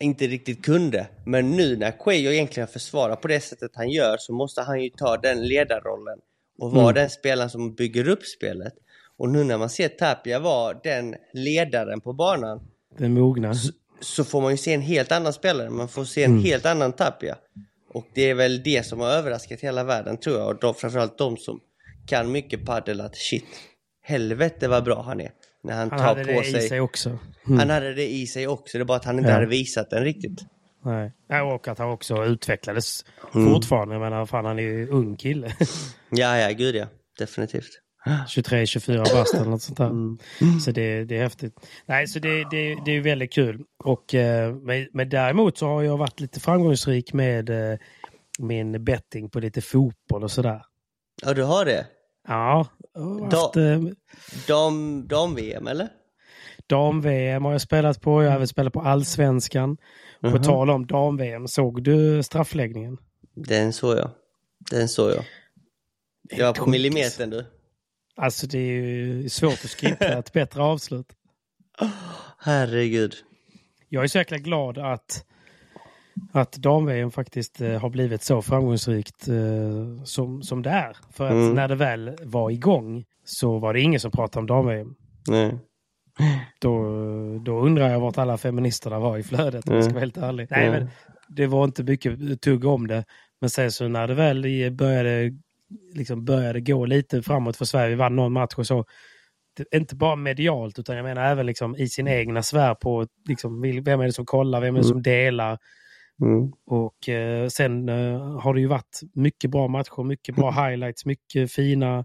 inte 0.00 0.26
riktigt 0.26 0.64
kunde. 0.64 1.06
Men 1.26 1.50
nu 1.50 1.76
när 1.76 1.90
Cuello 1.90 2.30
egentligen 2.30 2.66
försvarar 2.68 3.16
på 3.16 3.28
det 3.28 3.40
sättet 3.40 3.70
han 3.74 3.90
gör 3.90 4.16
så 4.18 4.32
måste 4.32 4.62
han 4.62 4.82
ju 4.82 4.90
ta 4.90 5.16
den 5.16 5.48
ledarrollen 5.48 6.18
och 6.58 6.72
vara 6.72 6.92
den 6.92 7.10
spelaren 7.10 7.50
som 7.50 7.74
bygger 7.74 8.08
upp 8.08 8.22
spelet. 8.24 8.74
Och 9.16 9.28
nu 9.28 9.44
när 9.44 9.58
man 9.58 9.70
ser 9.70 9.88
Tapia 9.88 10.38
vara 10.38 10.78
den 10.84 11.14
ledaren 11.32 12.00
på 12.00 12.12
banan 12.12 12.60
Den 12.98 13.14
mogna. 13.14 13.54
så 14.00 14.24
får 14.24 14.40
man 14.40 14.50
ju 14.50 14.56
se 14.56 14.72
en 14.74 14.80
helt 14.80 15.12
annan 15.12 15.32
spelare. 15.32 15.70
Man 15.70 15.88
får 15.88 16.04
se 16.04 16.24
en 16.24 16.38
helt 16.42 16.66
annan 16.66 16.92
Tapia. 16.92 17.36
Och 17.94 18.06
det 18.14 18.30
är 18.30 18.34
väl 18.34 18.62
det 18.62 18.86
som 18.86 19.00
har 19.00 19.08
överraskat 19.08 19.60
hela 19.60 19.84
världen 19.84 20.16
tror 20.16 20.38
jag. 20.38 20.48
Och 20.48 20.58
då, 20.60 20.74
framförallt 20.74 21.18
de 21.18 21.36
som 21.36 21.60
kan 22.06 22.32
mycket 22.32 22.64
padel 22.66 23.00
att 23.00 23.16
shit, 23.16 23.44
helvete 24.02 24.68
vad 24.68 24.84
bra 24.84 25.02
han 25.02 25.20
är. 25.20 25.30
När 25.62 25.74
han, 25.74 25.90
Han 25.90 25.98
tar 25.98 26.06
hade 26.06 26.24
på 26.24 26.40
det 26.40 26.44
sig. 26.44 26.64
i 26.64 26.68
sig 26.68 26.80
också. 26.80 27.18
Han 27.58 27.70
hade 27.70 27.94
det 27.94 28.06
i 28.10 28.26
sig 28.26 28.46
också, 28.48 28.78
det 28.78 28.82
är 28.82 28.84
bara 28.84 28.98
att 28.98 29.04
han 29.04 29.18
inte 29.18 29.28
Ja. 29.30 29.34
hade 29.34 29.46
visat 29.46 29.90
den 29.90 30.04
riktigt. 30.04 30.40
Nej. 30.84 31.12
Och 31.54 31.68
att 31.68 31.78
han 31.78 31.90
också 31.90 32.24
utvecklades 32.24 33.04
Mm. 33.34 33.52
fortfarande. 33.54 33.94
Jag 33.94 34.00
menar, 34.02 34.26
fan 34.26 34.44
han 34.44 34.58
är 34.58 34.62
ju 34.62 34.88
ung 34.88 35.16
kille. 35.16 35.52
Ja, 36.10 36.38
ja, 36.38 36.50
gud 36.50 36.74
ja. 36.76 36.86
Definitivt. 37.18 37.70
23-24 38.06 38.98
bast 39.14 39.34
eller 39.34 39.50
något 39.50 39.62
sånt 39.62 39.78
där. 39.78 39.90
Så 40.60 40.70
det, 40.70 41.04
det 41.04 41.16
är 41.16 41.22
häftigt. 41.22 41.54
Nej, 41.86 42.06
så 42.06 42.18
det, 42.18 42.44
det, 42.50 42.76
det 42.84 42.90
är 42.96 43.00
väldigt 43.00 43.32
kul. 43.32 43.64
Och, 43.84 44.14
eh, 44.14 44.54
men, 44.54 44.88
men 44.92 45.08
däremot 45.08 45.58
så 45.58 45.66
har 45.66 45.82
jag 45.82 45.96
varit 45.96 46.20
lite 46.20 46.40
framgångsrik 46.40 47.12
med 47.12 47.50
eh, 47.72 47.78
min 48.38 48.84
betting 48.84 49.30
på 49.30 49.40
lite 49.40 49.60
fotboll 49.60 50.24
och 50.24 50.30
sådär. 50.30 50.62
Ja, 51.22 51.34
du 51.34 51.42
har 51.42 51.64
det? 51.64 51.86
Ja, 52.28 52.66
haft, 53.32 53.56
eh, 53.56 53.80
Dam, 54.46 55.08
dam-VM 55.08 55.66
eller? 55.66 55.88
dam-VM 56.66 57.44
har 57.44 57.52
jag 57.52 57.60
spelat 57.60 58.00
på. 58.00 58.22
Jag 58.22 58.30
har 58.30 58.36
även 58.36 58.48
spelat 58.48 58.72
på 58.72 58.80
allsvenskan. 58.80 59.76
På 60.20 60.38
tal 60.38 60.70
om 60.70 60.86
dam-VM, 60.86 61.48
såg 61.48 61.82
du 61.82 62.22
straffläggningen? 62.22 62.98
Den 63.34 63.72
såg 63.72 63.98
jag. 63.98 64.10
Den 64.70 64.88
såg 64.88 65.10
jag. 65.10 65.24
Det 66.22 66.42
var 66.42 66.52
på 66.52 66.70
millimetern 66.70 67.30
du. 67.30 67.44
Alltså 68.16 68.46
det 68.46 68.58
är 68.58 68.82
ju 68.82 69.28
svårt 69.28 69.52
att 69.64 69.70
skriva 69.70 69.96
ett 70.18 70.32
bättre 70.32 70.62
avslut. 70.62 71.06
Herregud. 72.38 73.14
Jag 73.88 74.04
är 74.04 74.08
så 74.08 74.18
jäkla 74.18 74.38
glad 74.38 74.78
att, 74.78 75.24
att 76.32 76.52
dam-VM 76.52 77.10
faktiskt 77.10 77.60
eh, 77.60 77.78
har 77.80 77.90
blivit 77.90 78.22
så 78.22 78.42
framgångsrikt 78.42 79.28
eh, 79.28 80.04
som, 80.04 80.42
som 80.42 80.62
det 80.62 80.70
är. 80.70 80.96
För 81.12 81.26
att 81.26 81.32
Mm. 81.32 81.54
när 81.54 81.68
det 81.68 81.74
väl 81.74 82.16
var 82.24 82.50
igång 82.50 83.04
så 83.24 83.58
var 83.58 83.74
det 83.74 83.80
ingen 83.80 84.00
som 84.00 84.10
pratade 84.10 84.40
om 84.40 84.46
dam-VM. 84.46 84.94
Nej. 85.28 85.58
Då, 86.60 86.78
då 87.44 87.60
undrar 87.60 87.88
jag 87.90 88.00
vart 88.00 88.18
alla 88.18 88.38
feministerna 88.38 88.98
var 88.98 89.18
i 89.18 89.22
flödet 89.22 89.68
om 89.68 89.74
jag 89.74 89.84
ska 89.84 89.92
vara 89.92 90.00
helt 90.00 90.16
ärlig. 90.16 90.46
Nej, 90.50 90.66
Mm. 90.68 90.80
men 90.80 90.90
det 91.28 91.46
var 91.46 91.64
inte 91.64 91.82
mycket 91.82 92.40
tugg 92.40 92.64
om 92.64 92.86
det. 92.86 93.04
Men 93.40 93.50
sen 93.50 93.72
så 93.72 93.88
när 93.88 94.08
det 94.08 94.14
väl 94.14 94.70
började, 94.72 95.32
liksom 95.94 96.24
började 96.24 96.60
gå 96.60 96.86
lite 96.86 97.22
framåt 97.22 97.56
för 97.56 97.64
Sverige, 97.64 97.88
vi 97.88 97.94
vann 97.94 98.16
någon 98.16 98.32
match 98.32 98.54
och 98.56 98.66
så. 98.66 98.84
Det, 99.56 99.76
inte 99.76 99.96
bara 99.96 100.16
medialt 100.16 100.78
utan 100.78 100.96
jag 100.96 101.02
menar 101.02 101.30
även 101.30 101.46
liksom 101.46 101.76
i 101.76 101.88
sin 101.88 102.08
egna 102.08 102.42
sfär 102.42 102.74
på 102.74 103.06
liksom, 103.28 103.62
vem 103.84 104.00
är 104.00 104.04
det 104.04 104.12
som 104.12 104.26
kollar, 104.26 104.60
vem 104.60 104.74
är 104.74 104.78
det 104.78 104.84
som 104.84 105.02
delar. 105.02 105.58
Mm. 106.22 106.52
Och 106.66 107.08
eh, 107.08 107.48
sen 107.48 107.88
eh, 107.88 108.40
har 108.40 108.54
det 108.54 108.60
ju 108.60 108.66
varit 108.66 109.00
mycket 109.14 109.50
bra 109.50 109.68
matcher, 109.68 110.02
mycket 110.02 110.36
bra 110.36 110.50
highlights, 110.66 111.04
mycket 111.04 111.52
fina... 111.52 112.04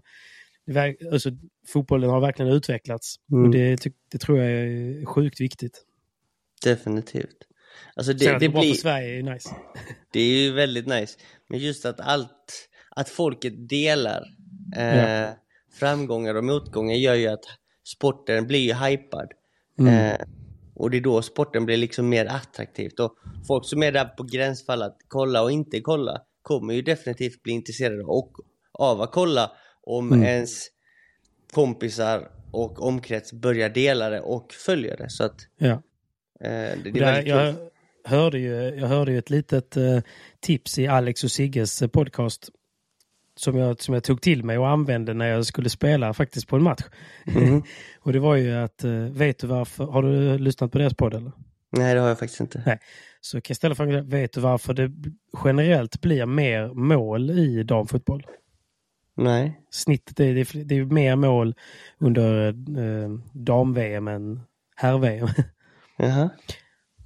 Alltså, 1.12 1.30
fotbollen 1.72 2.10
har 2.10 2.20
verkligen 2.20 2.52
utvecklats. 2.52 3.16
Mm. 3.32 3.44
Och 3.44 3.50
det, 3.50 3.86
det 4.12 4.18
tror 4.18 4.38
jag 4.38 4.50
är 4.50 5.04
sjukt 5.04 5.40
viktigt. 5.40 5.84
Definitivt. 6.64 7.36
Alltså 7.94 8.12
Sen 8.12 8.18
det, 8.18 8.34
att 8.34 8.40
det, 8.40 8.46
det 8.46 8.52
bra 8.52 8.60
för 8.60 8.68
blir, 8.68 8.74
Sverige 8.74 9.08
är 9.08 9.16
ju 9.16 9.22
nice. 9.22 9.54
det 10.12 10.20
är 10.20 10.42
ju 10.42 10.52
väldigt 10.52 10.86
nice. 10.86 11.18
Men 11.48 11.58
just 11.58 11.84
att 11.84 12.00
allt, 12.00 12.68
att 12.96 13.08
folket 13.08 13.68
delar 13.68 14.22
eh, 14.76 14.96
Ja. 14.98 15.34
framgångar 15.72 16.34
och 16.34 16.44
motgångar 16.44 16.94
gör 16.94 17.14
ju 17.14 17.26
att 17.26 17.44
sporten 17.84 18.46
blir 18.46 18.60
ju 18.60 18.74
hypad. 18.74 19.28
Mm. 19.78 19.94
Eh, 19.94 20.26
och 20.74 20.90
det 20.90 20.96
är 20.96 21.00
då 21.00 21.22
sporten 21.22 21.66
blir 21.66 21.76
liksom 21.76 22.08
mer 22.08 22.26
attraktivt. 22.26 23.00
Och 23.00 23.14
folk 23.46 23.66
som 23.68 23.82
är 23.82 23.92
där 23.92 24.04
på 24.04 24.22
gränsfall 24.22 24.82
att 24.82 24.96
kolla 25.08 25.42
och 25.42 25.50
inte 25.52 25.80
kolla 25.80 26.20
kommer 26.42 26.74
ju 26.74 26.82
definitivt 26.82 27.42
bli 27.42 27.52
intresserade 27.52 28.02
och, 28.04 28.32
av 28.72 29.00
att 29.02 29.12
kolla 29.12 29.52
om 29.82 30.12
Mm. 30.12 30.22
ens 30.26 30.66
kompisar 31.52 32.30
och 32.52 32.82
omkrets 32.82 33.32
börjar 33.32 33.68
dela 33.68 34.10
det 34.10 34.20
och 34.20 34.52
följa 34.52 34.96
det. 34.96 35.10
Så 35.10 35.24
att 35.24 35.34
Ja. 35.58 35.70
eh, 35.70 35.80
det, 36.40 36.76
det 36.84 36.88
är 36.88 36.92
Där, 36.92 37.22
jag, 37.22 37.54
hörde 38.04 38.38
ju, 38.38 38.54
jag 38.54 38.86
hörde 38.86 39.12
ju 39.12 39.18
ett 39.18 39.30
litet 39.30 39.76
eh, 39.76 39.98
tips 40.40 40.78
i 40.78 40.86
Alex 40.86 41.24
och 41.24 41.30
Sigges 41.30 41.82
eh, 41.82 41.88
podcast 41.88 42.50
som 43.36 43.58
jag, 43.58 43.82
som 43.82 43.94
jag 43.94 44.04
tog 44.04 44.22
till 44.22 44.44
mig 44.44 44.58
och 44.58 44.68
använde 44.68 45.14
när 45.14 45.26
jag 45.26 45.46
skulle 45.46 45.70
spela 45.70 46.14
faktiskt 46.14 46.48
på 46.48 46.56
en 46.56 46.62
match. 46.62 46.82
Mhm. 47.24 47.62
och 48.00 48.12
det 48.12 48.18
var 48.18 48.36
ju 48.36 48.52
att, 48.52 48.84
eh, 48.84 48.92
vet 48.92 49.38
du 49.38 49.46
varför, 49.46 49.84
har 49.84 50.02
du 50.02 50.38
lyssnat 50.38 50.72
på 50.72 50.78
deras 50.78 50.94
podd 50.94 51.14
eller? 51.14 51.32
Nej, 51.70 51.94
det 51.94 52.00
har 52.00 52.08
jag 52.08 52.18
faktiskt 52.18 52.40
inte. 52.40 52.62
Nej. 52.66 52.78
Så 53.20 53.40
ställa 53.54 53.74
frågan, 53.74 54.08
vet 54.08 54.32
du 54.32 54.40
varför 54.40 54.74
det 54.74 54.92
generellt 55.44 56.00
blir 56.00 56.26
mer 56.26 56.68
mål 56.74 57.30
i 57.30 57.62
damfotboll? 57.62 58.26
Nej. 59.16 59.60
Snittet 59.70 60.20
är, 60.20 60.34
det 60.34 60.40
är, 60.40 60.64
det 60.64 60.74
är 60.74 60.84
mer 60.84 61.16
mål 61.16 61.54
under 61.98 62.48
eh, 62.48 63.10
dam-VM 63.32 64.08
än 64.08 64.40
herr-VM. 64.76 65.28
Jaha. 65.96 66.30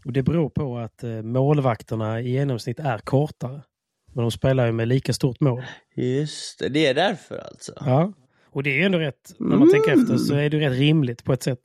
Och 0.04 0.12
det 0.12 0.22
beror 0.22 0.50
på 0.50 0.78
att 0.78 1.04
eh, 1.04 1.22
målvakterna 1.22 2.20
i 2.20 2.30
genomsnitt 2.30 2.78
är 2.78 2.98
kortare. 2.98 3.62
Men 4.12 4.22
de 4.24 4.30
spelar 4.30 4.66
ju 4.66 4.72
med 4.72 4.88
lika 4.88 5.12
stort 5.12 5.40
mål. 5.40 5.62
Just 5.94 6.58
det, 6.58 6.68
det 6.68 6.86
är 6.86 6.94
därför 6.94 7.38
alltså. 7.38 7.72
Ja. 7.80 8.12
Och 8.52 8.62
det 8.62 8.70
är 8.70 8.74
ju 8.74 8.82
ändå 8.84 8.98
rätt, 8.98 9.34
när 9.38 9.56
man 9.56 9.70
tänker 9.70 9.92
efter 9.92 10.16
så 10.16 10.34
är 10.34 10.50
det 10.50 10.60
rätt 10.60 10.78
rimligt 10.78 11.24
på 11.24 11.32
ett 11.32 11.42
sätt. 11.42 11.60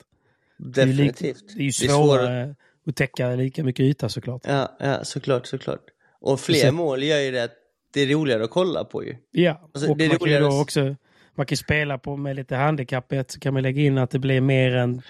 Det 0.58 0.82
är 0.82 0.86
ju, 0.86 0.92
Definitivt. 0.92 1.44
det 1.56 1.60
är 1.60 1.64
ju 1.64 1.70
Det 1.80 1.86
är 1.86 1.88
svårare 1.88 2.54
att 2.86 2.96
täcka 2.96 3.28
lika 3.30 3.64
mycket 3.64 3.82
yta 3.82 4.08
såklart. 4.08 4.42
Ja, 4.44 4.76
ja, 4.80 5.04
såklart, 5.04 5.46
såklart. 5.46 5.80
Och 6.20 6.40
fler 6.40 6.54
Precis. 6.54 6.72
mål 6.72 7.02
gör 7.02 7.18
ju 7.18 7.30
det 7.30 7.44
att 7.44 7.52
det 7.92 8.00
är 8.00 8.06
roligare 8.06 8.44
att 8.44 8.50
kolla 8.50 8.84
på 8.84 9.04
ju. 9.04 9.16
Ja, 9.30 9.70
Alltså, 9.74 9.90
och 9.90 9.96
det 9.96 10.04
är 10.04 10.08
man 10.08 10.18
kan 10.18 10.28
ju 10.30 10.38
då 10.38 10.60
också, 10.60 10.96
man 11.34 11.46
kan 11.46 11.56
spela 11.56 11.98
på 11.98 12.16
med 12.16 12.36
lite 12.36 12.56
handikappet 12.56 13.30
så 13.30 13.40
kan 13.40 13.54
man 13.54 13.62
lägga 13.62 13.82
in 13.82 13.98
att 13.98 14.10
det 14.10 14.18
blir 14.18 14.40
mer 14.40 14.74
än 14.76 15.02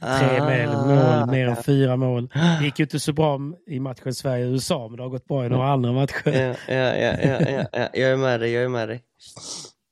tre 0.00 0.40
Ah. 0.40 0.86
mål, 0.86 1.30
mer 1.30 1.48
än 1.48 1.56
fyra 1.62 1.96
mål. 1.96 2.28
Det 2.58 2.64
gick 2.64 2.78
ju 2.78 2.82
inte 2.84 3.00
så 3.00 3.12
bra 3.12 3.40
i 3.66 3.80
matchen 3.80 4.14
Sverige-USA, 4.14 4.88
men 4.88 4.96
det 4.96 5.02
har 5.02 5.10
gått 5.10 5.28
bra 5.28 5.46
i 5.46 5.48
några 5.48 5.68
andra 5.68 5.92
matcher. 5.92 6.22
Ja, 6.24 6.54
ja, 6.74 6.94
ja, 6.96 7.14
ja, 7.22 7.50
ja, 7.50 7.64
ja. 7.72 7.88
Jag 7.92 8.10
är 8.10 8.16
med 8.16 8.40
dig, 8.40 8.50
jag 8.52 8.64
är 8.64 8.68
med 8.68 8.88
dig. 8.88 9.02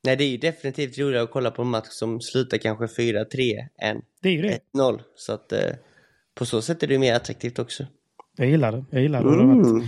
Nej, 0.04 0.16
det 0.16 0.24
är 0.24 0.28
ju 0.28 0.36
definitivt 0.36 0.98
roligare 0.98 1.22
att 1.24 1.30
kolla 1.30 1.50
på 1.50 1.62
en 1.62 1.68
match 1.68 1.86
som 1.90 2.20
slutar 2.20 2.58
kanske 2.58 2.86
4-3 2.86 3.24
än 3.82 4.00
Det 4.22 4.28
är 4.28 4.32
ju 4.32 4.42
det. 4.42 4.58
1-0. 4.76 5.00
Så 5.16 5.32
att 5.32 5.52
eh, 5.52 5.58
på 6.34 6.46
så 6.46 6.62
sätt 6.62 6.82
är 6.82 6.86
det 6.86 6.98
mer 6.98 7.14
attraktivt 7.14 7.58
också. 7.58 7.86
Jag 8.36 8.48
gillar 8.48 8.72
det. 8.72 8.84
Jag 8.90 9.02
gillar 9.02 9.20
det. 9.22 9.26
varit 9.46 9.84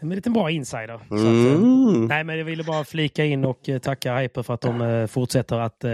en 0.00 0.08
liten 0.08 0.32
bra 0.32 0.50
insider. 0.50 0.98
Så 1.08 1.14
att, 1.14 1.20
eh, 1.20 1.88
Mm. 1.88 2.06
nej, 2.06 2.24
men 2.24 2.38
jag 2.38 2.44
ville 2.44 2.64
bara 2.64 2.84
flika 2.84 3.24
in 3.24 3.44
och 3.44 3.68
eh, 3.68 3.78
tacka 3.78 4.18
Hyper 4.18 4.42
för 4.42 4.54
att 4.54 4.60
de 4.60 4.80
eh, 4.80 5.06
fortsätter 5.06 5.58
att 5.58 5.84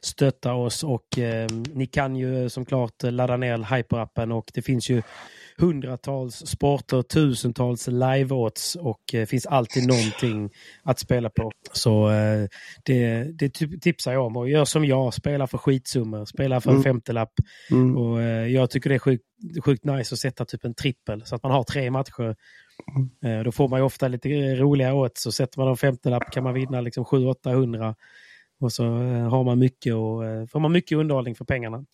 stötta 0.00 0.54
oss. 0.54 0.84
Och 0.84 1.02
Ni 1.74 1.86
kan 1.86 2.16
ju 2.16 2.48
som 2.48 2.64
klart 2.64 3.02
ladda 3.02 3.36
ner 3.36 3.58
Hyper-appen 3.58 4.32
och 4.32 4.44
det 4.54 4.62
finns 4.62 4.90
ju 4.90 5.02
hundratals 5.58 6.34
sporter, 6.46 7.02
tusentals 7.02 7.88
live-odds 7.88 8.76
och 8.76 9.00
det 9.12 9.26
finns 9.26 9.46
alltid 9.46 9.86
någonting 9.86 10.50
att 10.82 10.98
spela 10.98 11.30
på. 11.30 11.50
Så 11.72 12.08
det, 12.84 13.24
det 13.38 13.48
typ- 13.54 13.82
tipsar 13.82 14.12
jag 14.12 14.26
om. 14.26 14.36
Och 14.36 14.48
gör 14.48 14.64
som 14.64 14.84
jag, 14.84 15.14
spela 15.14 15.46
för 15.46 15.58
skitsummor, 15.58 16.24
spela 16.24 16.60
för 16.60 16.70
en 16.70 16.82
femtelapp. 16.82 17.32
Mm. 17.70 17.96
Och, 17.96 18.22
jag 18.50 18.70
tycker 18.70 18.88
det 18.90 18.94
är 18.96 18.98
sjukt, 18.98 19.24
sjukt 19.64 19.84
nice 19.84 20.14
att 20.14 20.18
sätta 20.18 20.44
typ 20.44 20.64
en 20.64 20.74
trippel 20.74 21.22
så 21.26 21.34
att 21.36 21.42
man 21.42 21.52
har 21.52 21.62
tre 21.64 21.90
matcher. 21.90 22.36
Eh, 23.24 23.40
då 23.44 23.52
får 23.52 23.68
man 23.68 23.80
ju 23.80 23.84
ofta 23.84 24.08
lite 24.08 24.28
roliga 24.54 24.94
odds. 24.94 25.22
Så 25.22 25.32
sätter 25.32 25.58
man 25.58 25.68
en 25.68 25.76
femtelapp 25.76 26.30
kan 26.32 26.44
man 26.44 26.54
vinna 26.54 26.80
liksom 26.80 27.04
700-800. 27.04 27.94
Och 28.60 28.72
så 28.72 28.84
eh, 28.84 29.28
har 29.28 29.44
man 29.44 29.58
mycket 29.58 29.94
och 29.94 30.24
eh, 30.26 30.46
får 30.46 30.60
man 30.60 30.72
mycket 30.72 30.98
underhållning 30.98 31.34
för 31.34 31.44
pengarna. 31.44 31.84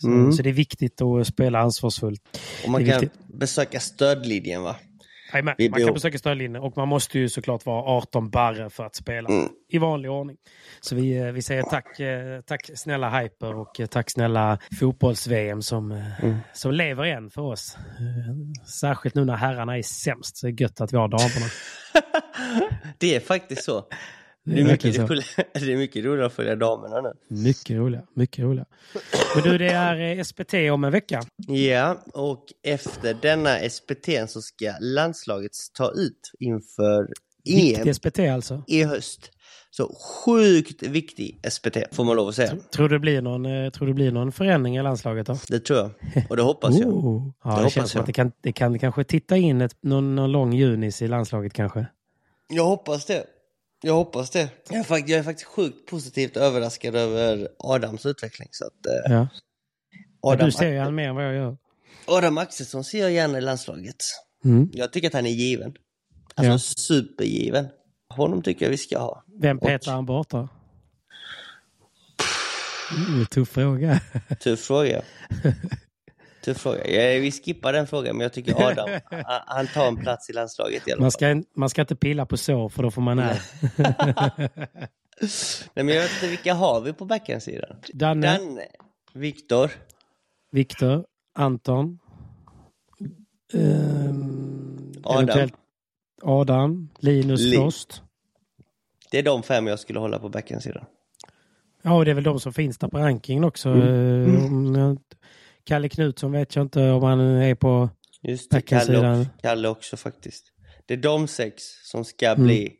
Så, 0.00 0.06
Mm. 0.08 0.32
så 0.32 0.42
det 0.42 0.48
är 0.48 0.52
viktigt 0.52 1.00
att 1.02 1.26
spela 1.26 1.58
ansvarsfullt. 1.60 2.38
Och 2.64 2.70
man 2.70 2.86
kan 2.86 3.00
viktigt. 3.00 3.18
besöka 3.28 3.80
stödlinjen 3.80 4.62
va? 4.62 4.76
Man 5.34 5.54
kan 5.56 5.70
bor- 5.70 5.92
besöka 5.94 6.18
stödlinjen 6.18 6.62
och 6.62 6.76
man 6.76 6.88
måste 6.88 7.18
ju 7.18 7.28
såklart 7.28 7.66
vara 7.66 7.82
18 7.82 8.30
barre 8.30 8.70
för 8.70 8.84
att 8.84 8.94
spela 8.94 9.28
Mm. 9.28 9.48
i 9.68 9.78
vanlig 9.78 10.10
ordning. 10.10 10.36
Så 10.80 10.94
vi, 10.94 11.16
eh, 11.18 11.26
vi 11.26 11.42
säger 11.42 11.62
tack, 11.62 12.00
eh, 12.00 12.40
tack 12.40 12.70
snälla 12.74 13.20
Hyper 13.20 13.54
och 13.54 13.80
eh, 13.80 13.86
tack 13.86 14.10
snälla 14.10 14.58
fotbolls-VM 14.80 15.62
som, 15.62 15.90
Mm. 16.22 16.36
som 16.52 16.72
lever 16.72 17.04
igen 17.04 17.30
för 17.30 17.42
oss. 17.42 17.76
Särskilt 18.80 19.14
nu 19.14 19.24
när 19.24 19.36
herrarna 19.36 19.78
är 19.78 19.82
sämst 19.82 20.36
så 20.36 20.46
är 20.46 20.52
det 20.52 20.62
gött 20.62 20.80
att 20.80 20.92
vi 20.92 20.96
har 20.96 21.08
damerna. 21.08 21.46
Det 22.98 23.14
är 23.16 23.20
faktiskt 23.20 23.64
så. 23.64 23.84
Det 24.44 24.52
är 24.52 24.54
Det 24.54 24.60
är, 24.60 24.72
mycket, 24.72 24.94
så. 24.94 25.02
roligare, 25.02 25.44
det 25.52 25.72
är 25.72 25.76
mycket 25.76 26.04
roligare 26.04 26.26
att 26.26 26.32
följa 26.32 26.56
damerna 26.56 27.00
nu. 27.00 27.12
Mycket 27.36 27.76
roliga, 27.76 28.02
mycket 28.14 28.44
roliga. 28.44 28.66
Men 29.34 29.44
du, 29.44 29.58
det 29.58 29.70
är 29.70 30.18
eh, 30.18 30.22
SPT 30.22 30.54
om 30.72 30.84
en 30.84 30.92
vecka. 30.92 31.22
Ja, 31.48 32.02
och 32.14 32.46
efter 32.62 33.14
denna 33.14 33.58
SPT 33.70 34.30
så 34.30 34.42
ska 34.42 34.74
landslaget 34.80 35.52
ta 35.74 35.90
ut 35.90 36.32
inför 36.38 37.08
EM 37.48 37.56
Viktig 37.56 37.94
SPT 37.94 38.18
alltså. 38.18 38.62
i 38.66 38.82
höst. 38.82 39.30
Så 39.70 39.94
sjukt 40.24 40.82
viktig 40.82 41.40
SPT 41.50 41.76
får 41.92 42.04
man 42.04 42.16
lov 42.16 42.28
att 42.28 42.34
säga. 42.34 42.56
Tror 42.74 42.88
du 42.88 42.94
det 42.94 43.00
blir 43.00 43.22
någon, 43.22 43.46
eh, 43.46 43.70
tror 43.70 43.88
det 43.88 43.94
blir 43.94 44.12
någon 44.12 44.32
förändring 44.32 44.76
i 44.76 44.82
landslaget 44.82 45.26
då? 45.26 45.38
Det 45.48 45.60
tror 45.60 45.78
jag. 45.78 45.90
Och 46.30 46.36
det 46.36 46.42
hoppas 46.42 46.78
jag. 46.78 46.88
Oh. 46.94 47.30
Ja, 47.44 47.50
det, 47.50 47.56
hoppas 47.56 47.72
känns 47.72 47.90
som 47.90 47.98
jag. 47.98 48.02
att 48.02 48.06
det 48.06 48.12
kan, 48.12 48.32
det 48.40 48.52
kan 48.52 48.78
kanske 48.78 49.04
titta 49.04 49.36
in 49.36 49.60
ett, 49.60 49.76
någon, 49.82 50.14
någon 50.14 50.32
lång 50.32 50.52
junis 50.52 51.02
i 51.02 51.08
landslaget 51.08 51.52
kanske. 51.52 51.86
Jag 52.48 52.64
hoppas 52.64 53.06
det. 53.06 53.24
Jag 53.82 53.94
hoppas 53.94 54.30
det. 54.30 54.48
Jag 54.68 54.78
är, 54.78 54.82
fakt- 54.82 55.08
jag 55.08 55.18
är 55.18 55.22
faktiskt 55.22 55.46
sjukt 55.48 55.86
positivt 55.90 56.36
överraskad 56.36 56.96
över 56.96 57.48
Adams 57.58 58.06
utveckling. 58.06 58.48
Så 58.50 58.64
att, 58.66 58.86
eh, 58.86 59.12
Ja. 59.12 59.28
Ja, 60.22 60.32
Adam, 60.32 60.46
du 60.46 60.52
ser 60.52 60.68
ju 60.72 60.78
han 60.78 60.94
mer 60.94 61.08
än 61.08 61.14
vad 61.14 61.24
jag 61.24 61.34
gör. 61.34 61.56
Adam 62.06 62.38
Axelsson 62.38 62.84
ser 62.84 62.98
jag 63.00 63.12
gärna 63.12 63.38
i 63.38 63.40
landslaget. 63.40 63.96
Mm. 64.44 64.70
Jag 64.72 64.92
tycker 64.92 65.08
att 65.08 65.14
han 65.14 65.26
är 65.26 65.30
given. 65.30 65.74
Alltså 66.34 66.52
Ja. 66.52 66.58
supergiven. 66.58 67.66
Honom 68.14 68.42
tycker 68.42 68.64
jag 68.66 68.70
vi 68.70 68.78
ska 68.78 68.98
ha. 68.98 69.24
Vem 69.40 69.58
Och- 69.58 69.66
petar 69.66 69.92
han 69.92 70.06
bort 70.06 70.30
då? 70.30 70.48
Mm, 73.08 73.26
tuff 73.26 73.48
fråga. 73.48 74.00
Tuff 74.40 74.60
fråga. 74.60 75.02
Tuff 76.44 76.58
fråga. 76.58 76.82
Vi 77.20 77.30
skippar 77.32 77.72
den 77.72 77.86
frågan, 77.86 78.16
men 78.16 78.22
jag 78.24 78.32
tycker 78.32 78.62
Adam, 78.66 78.88
han- 79.46 79.66
tar 79.66 79.86
en 79.88 79.96
plats 79.96 80.30
i 80.30 80.32
landslaget 80.32 80.88
i 80.88 80.92
alla 80.92 81.00
Man 81.00 81.10
fall. 81.10 81.12
ska, 81.42 81.42
man 81.56 81.70
ska 81.70 81.80
inte 81.80 81.96
pilla 81.96 82.26
på 82.26 82.36
så 82.36 82.68
för 82.68 82.82
då 82.82 82.90
får 82.90 83.02
man 83.02 83.18
är. 83.18 83.42
Nej, 85.74 85.84
men 85.84 85.88
jag 85.88 86.02
vet 86.02 86.12
inte, 86.14 86.28
vilka 86.28 86.54
har 86.54 86.80
vi 86.80 86.92
på 86.92 87.04
backhandsidan? 87.04 87.76
Danne, 87.92 88.26
Danne, 88.38 88.62
Viktor, 89.12 89.70
Viktor, 90.52 91.04
Anton. 91.34 91.98
ehm, 93.52 94.92
Adam. 95.04 95.48
Adam, 96.22 96.88
Linus 96.98 97.40
Li- 97.40 97.56
Frost. 97.56 98.02
Det 99.10 99.18
är 99.18 99.22
de 99.22 99.42
fem 99.42 99.66
jag 99.66 99.78
skulle 99.78 99.98
hålla 99.98 100.18
på 100.18 100.28
backhandsidan. 100.28 100.84
Ja, 101.82 101.92
och 101.96 102.04
det 102.04 102.10
är 102.10 102.14
väl 102.14 102.24
de 102.24 102.40
som 102.40 102.52
finns 102.52 102.78
där 102.78 102.88
på 102.88 102.98
rankingen 102.98 103.44
också. 103.44 103.68
Mm. 103.68 104.74
Eh, 104.74 104.80
jag- 104.80 104.98
Kalle 105.70 105.88
Knutsson 105.88 106.32
vet 106.32 106.56
jag 106.56 106.64
inte 106.64 106.90
om 106.90 107.02
han 107.02 107.20
är 107.20 107.54
på 107.54 107.90
Just 108.22 108.50
det, 108.50 108.60
Kalle, 108.62 108.98
också, 109.20 109.30
Kalle 109.42 109.68
också 109.68 109.96
faktiskt. 109.96 110.44
Det 110.86 110.94
är 110.94 110.98
de 110.98 111.28
sex 111.28 111.62
som 111.84 112.04
ska 112.04 112.26
Mm. 112.28 112.42
bli... 112.46 112.72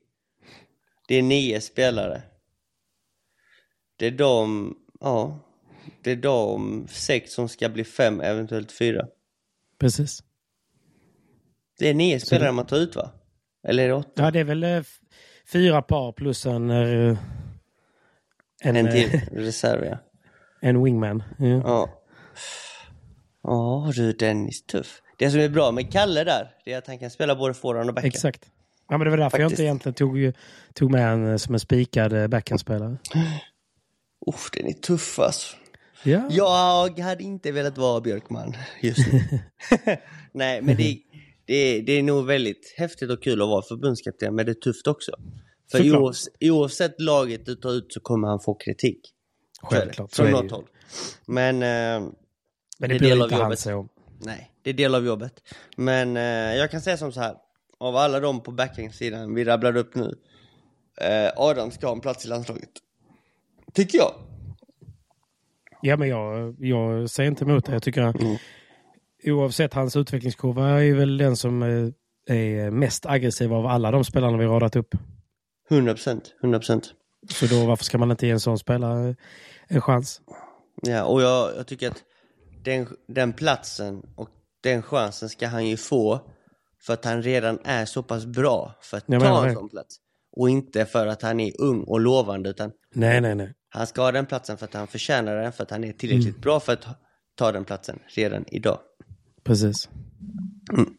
Det 1.08 1.14
är 1.14 1.22
nio 1.22 1.60
spelare. 1.60 2.22
Det 3.96 4.06
är 4.06 4.10
de... 4.10 4.74
Ja. 5.00 5.38
Det 6.02 6.10
är 6.10 6.16
de 6.16 6.86
sex 6.90 7.32
som 7.32 7.48
ska 7.48 7.68
bli 7.68 7.84
fem, 7.84 8.20
eventuellt 8.20 8.72
fyra. 8.72 9.06
Precis. 9.78 10.22
Det 11.78 11.88
är 11.88 11.94
nio 11.94 12.20
spelare 12.20 12.52
man 12.52 12.66
tar 12.66 12.76
ut 12.76 12.96
va? 12.96 13.10
Eller 13.68 13.84
är 13.84 13.88
det 13.88 13.94
åtta? 13.94 14.22
Ja, 14.22 14.30
det 14.30 14.40
är 14.40 14.44
väl 14.44 14.62
eh, 14.64 14.82
fyra 15.52 15.82
par 15.82 16.12
plus 16.12 16.46
en... 16.46 16.70
eh, 16.70 17.18
En, 18.62 18.76
En 18.76 18.86
eh, 18.86 18.92
till 18.92 19.20
reserv 19.32 19.84
ja. 19.84 19.98
en 20.60 20.84
wingman. 20.84 21.22
Ja. 21.38 21.46
Ja. 21.46 21.90
Ja 23.42 23.92
du 23.94 24.12
Dennis, 24.12 24.62
tuff. 24.66 25.02
Det 25.18 25.30
som 25.30 25.40
är 25.40 25.48
bra 25.48 25.70
med 25.70 25.92
Kalle 25.92 26.24
där, 26.24 26.50
det 26.64 26.72
är 26.72 26.78
att 26.78 26.86
han 26.86 26.98
kan 26.98 27.10
spela 27.10 27.36
både 27.36 27.54
forehand 27.54 27.88
och 27.88 27.94
backhand. 27.94 28.14
Exakt. 28.14 28.50
Ja, 28.88 28.98
men 28.98 29.04
det 29.04 29.10
var 29.10 29.16
därför 29.16 29.38
jag 29.38 29.50
Faktiskt. 29.50 29.60
inte 29.60 29.62
egentligen 29.62 29.94
tog, 29.94 30.32
tog 30.74 30.90
med 30.90 31.12
en 31.12 31.30
eh, 31.30 31.36
som 31.36 31.54
en 31.54 31.60
spikad 31.60 32.12
eh, 32.12 32.26
backhandspelare. 32.26 32.98
Uff, 34.26 34.50
den 34.52 34.66
är 34.66 34.72
tuff 34.72 35.18
alltså. 35.18 35.56
Ja. 36.04 36.28
Jag 36.30 36.98
hade 36.98 37.22
inte 37.24 37.52
velat 37.52 37.78
vara 37.78 38.00
Björkman 38.00 38.56
just 38.82 39.12
nu. 39.12 39.20
Nej, 40.32 40.62
men 40.62 40.76
det, 40.76 40.98
det, 41.44 41.80
det 41.80 41.92
är 41.92 42.02
nog 42.02 42.26
väldigt 42.26 42.74
häftigt 42.76 43.10
och 43.10 43.22
kul 43.22 43.42
att 43.42 43.48
vara 43.48 43.62
förbundskapten, 43.62 44.34
men 44.34 44.46
det 44.46 44.52
är 44.52 44.54
tufft 44.54 44.86
också. 44.86 45.12
För 45.70 45.78
Såklart. 45.78 46.02
oavs, 46.02 46.28
oavsett 46.40 47.00
laget 47.00 47.46
du 47.46 47.54
tar 47.54 47.70
ut 47.70 47.92
så 47.92 48.00
kommer 48.00 48.28
han 48.28 48.40
få 48.40 48.54
kritik. 48.54 49.00
Självklart, 49.62 50.14
Från 50.14 50.30
något 50.30 50.50
håll. 50.50 50.64
Men, 51.26 51.62
eh, 51.62 52.10
Men 52.80 52.88
det 52.88 52.94
det 52.94 52.96
är 52.96 52.98
blir 52.98 53.08
del 53.08 53.18
av 53.22 53.24
inte 53.26 53.34
han 53.34 53.44
jobbet. 53.44 53.58
så. 53.58 53.88
nej, 54.18 54.50
det 54.62 54.70
är 54.70 54.74
del 54.74 54.94
av 54.94 55.06
jobbet. 55.06 55.32
Men 55.76 56.16
eh, 56.16 56.22
jag 56.56 56.70
kan 56.70 56.80
säga 56.80 56.96
som 56.96 57.12
så 57.12 57.20
här, 57.20 57.34
av 57.78 57.96
alla 57.96 58.20
de 58.20 58.42
på 58.42 58.50
backhandsidan 58.52 59.34
vi 59.34 59.44
rabblade 59.44 59.80
upp 59.80 59.94
nu, 59.94 60.14
eh, 61.00 61.30
Adam 61.36 61.70
ska 61.70 61.86
ha 61.86 61.94
en 61.94 62.00
plats 62.00 62.24
i 62.24 62.28
landslaget. 62.28 62.70
Tycker 63.74 63.98
jag. 63.98 64.12
Ja, 65.82 65.96
men 65.96 66.08
jag, 66.08 66.56
jag 66.58 67.10
säger 67.10 67.30
inte 67.30 67.44
emot 67.44 67.64
det. 67.64 67.72
Jag 67.72 67.82
tycker 67.82 68.00
Mm. 68.02 68.36
oavsett 69.24 69.74
hans 69.74 69.96
utvecklingskurva 69.96 70.84
är 70.84 70.94
väl 70.94 71.18
den 71.18 71.36
som 71.36 71.62
eh, 71.62 72.36
är 72.36 72.70
mest 72.70 73.06
aggressiv 73.06 73.52
av 73.54 73.66
alla 73.66 73.90
de 73.90 74.04
spelarna 74.04 74.38
vi 74.38 74.44
radat 74.46 74.76
upp. 74.76 74.94
100 75.70 75.92
procent, 75.92 76.34
100 76.42 76.58
procent. 76.58 76.92
Så 77.28 77.46
då 77.46 77.66
varför 77.66 77.84
ska 77.84 77.98
man 77.98 78.10
inte 78.10 78.26
ge 78.26 78.32
en 78.32 78.40
sån 78.40 78.58
spelare 78.58 79.16
en 79.68 79.80
chans? 79.80 80.20
Ja, 80.82 81.04
och 81.04 81.22
jag, 81.22 81.56
jag 81.56 81.66
tycker 81.66 81.88
att 81.90 82.02
den, 82.62 82.86
den 83.08 83.32
platsen 83.32 84.02
och 84.14 84.28
den 84.62 84.82
chansen 84.82 85.28
ska 85.28 85.46
han 85.48 85.66
ju 85.66 85.76
få 85.76 86.20
för 86.86 86.92
att 86.92 87.04
han 87.04 87.22
redan 87.22 87.58
är 87.64 87.84
så 87.84 88.02
pass 88.02 88.26
bra 88.26 88.74
för 88.82 88.96
att 88.96 89.04
Jag 89.06 89.22
menar 89.22 89.36
ta 89.42 89.48
en 89.48 89.54
sån 89.54 89.68
plats. 89.68 89.96
Och 90.36 90.50
inte 90.50 90.84
för 90.86 91.06
att 91.06 91.22
han 91.22 91.40
är 91.40 91.60
ung 91.60 91.82
och 91.82 92.00
lovande 92.00 92.50
utan 92.50 92.72
Nej, 92.94 93.20
nej, 93.20 93.34
nej. 93.34 93.52
han 93.68 93.86
ska 93.86 94.02
ha 94.02 94.12
den 94.12 94.26
platsen 94.26 94.56
för 94.58 94.64
att 94.64 94.74
han 94.74 94.86
förtjänar 94.86 95.36
den 95.36 95.52
för 95.52 95.62
att 95.62 95.70
han 95.70 95.84
är 95.84 95.92
tillräckligt 95.92 96.28
Mm. 96.28 96.40
bra 96.40 96.60
för 96.60 96.72
att 96.72 96.86
ta- 97.34 97.52
den 97.52 97.64
platsen 97.64 97.98
redan 98.08 98.44
idag. 98.48 98.78
Precis. 99.44 99.88
Mm. 100.72 100.94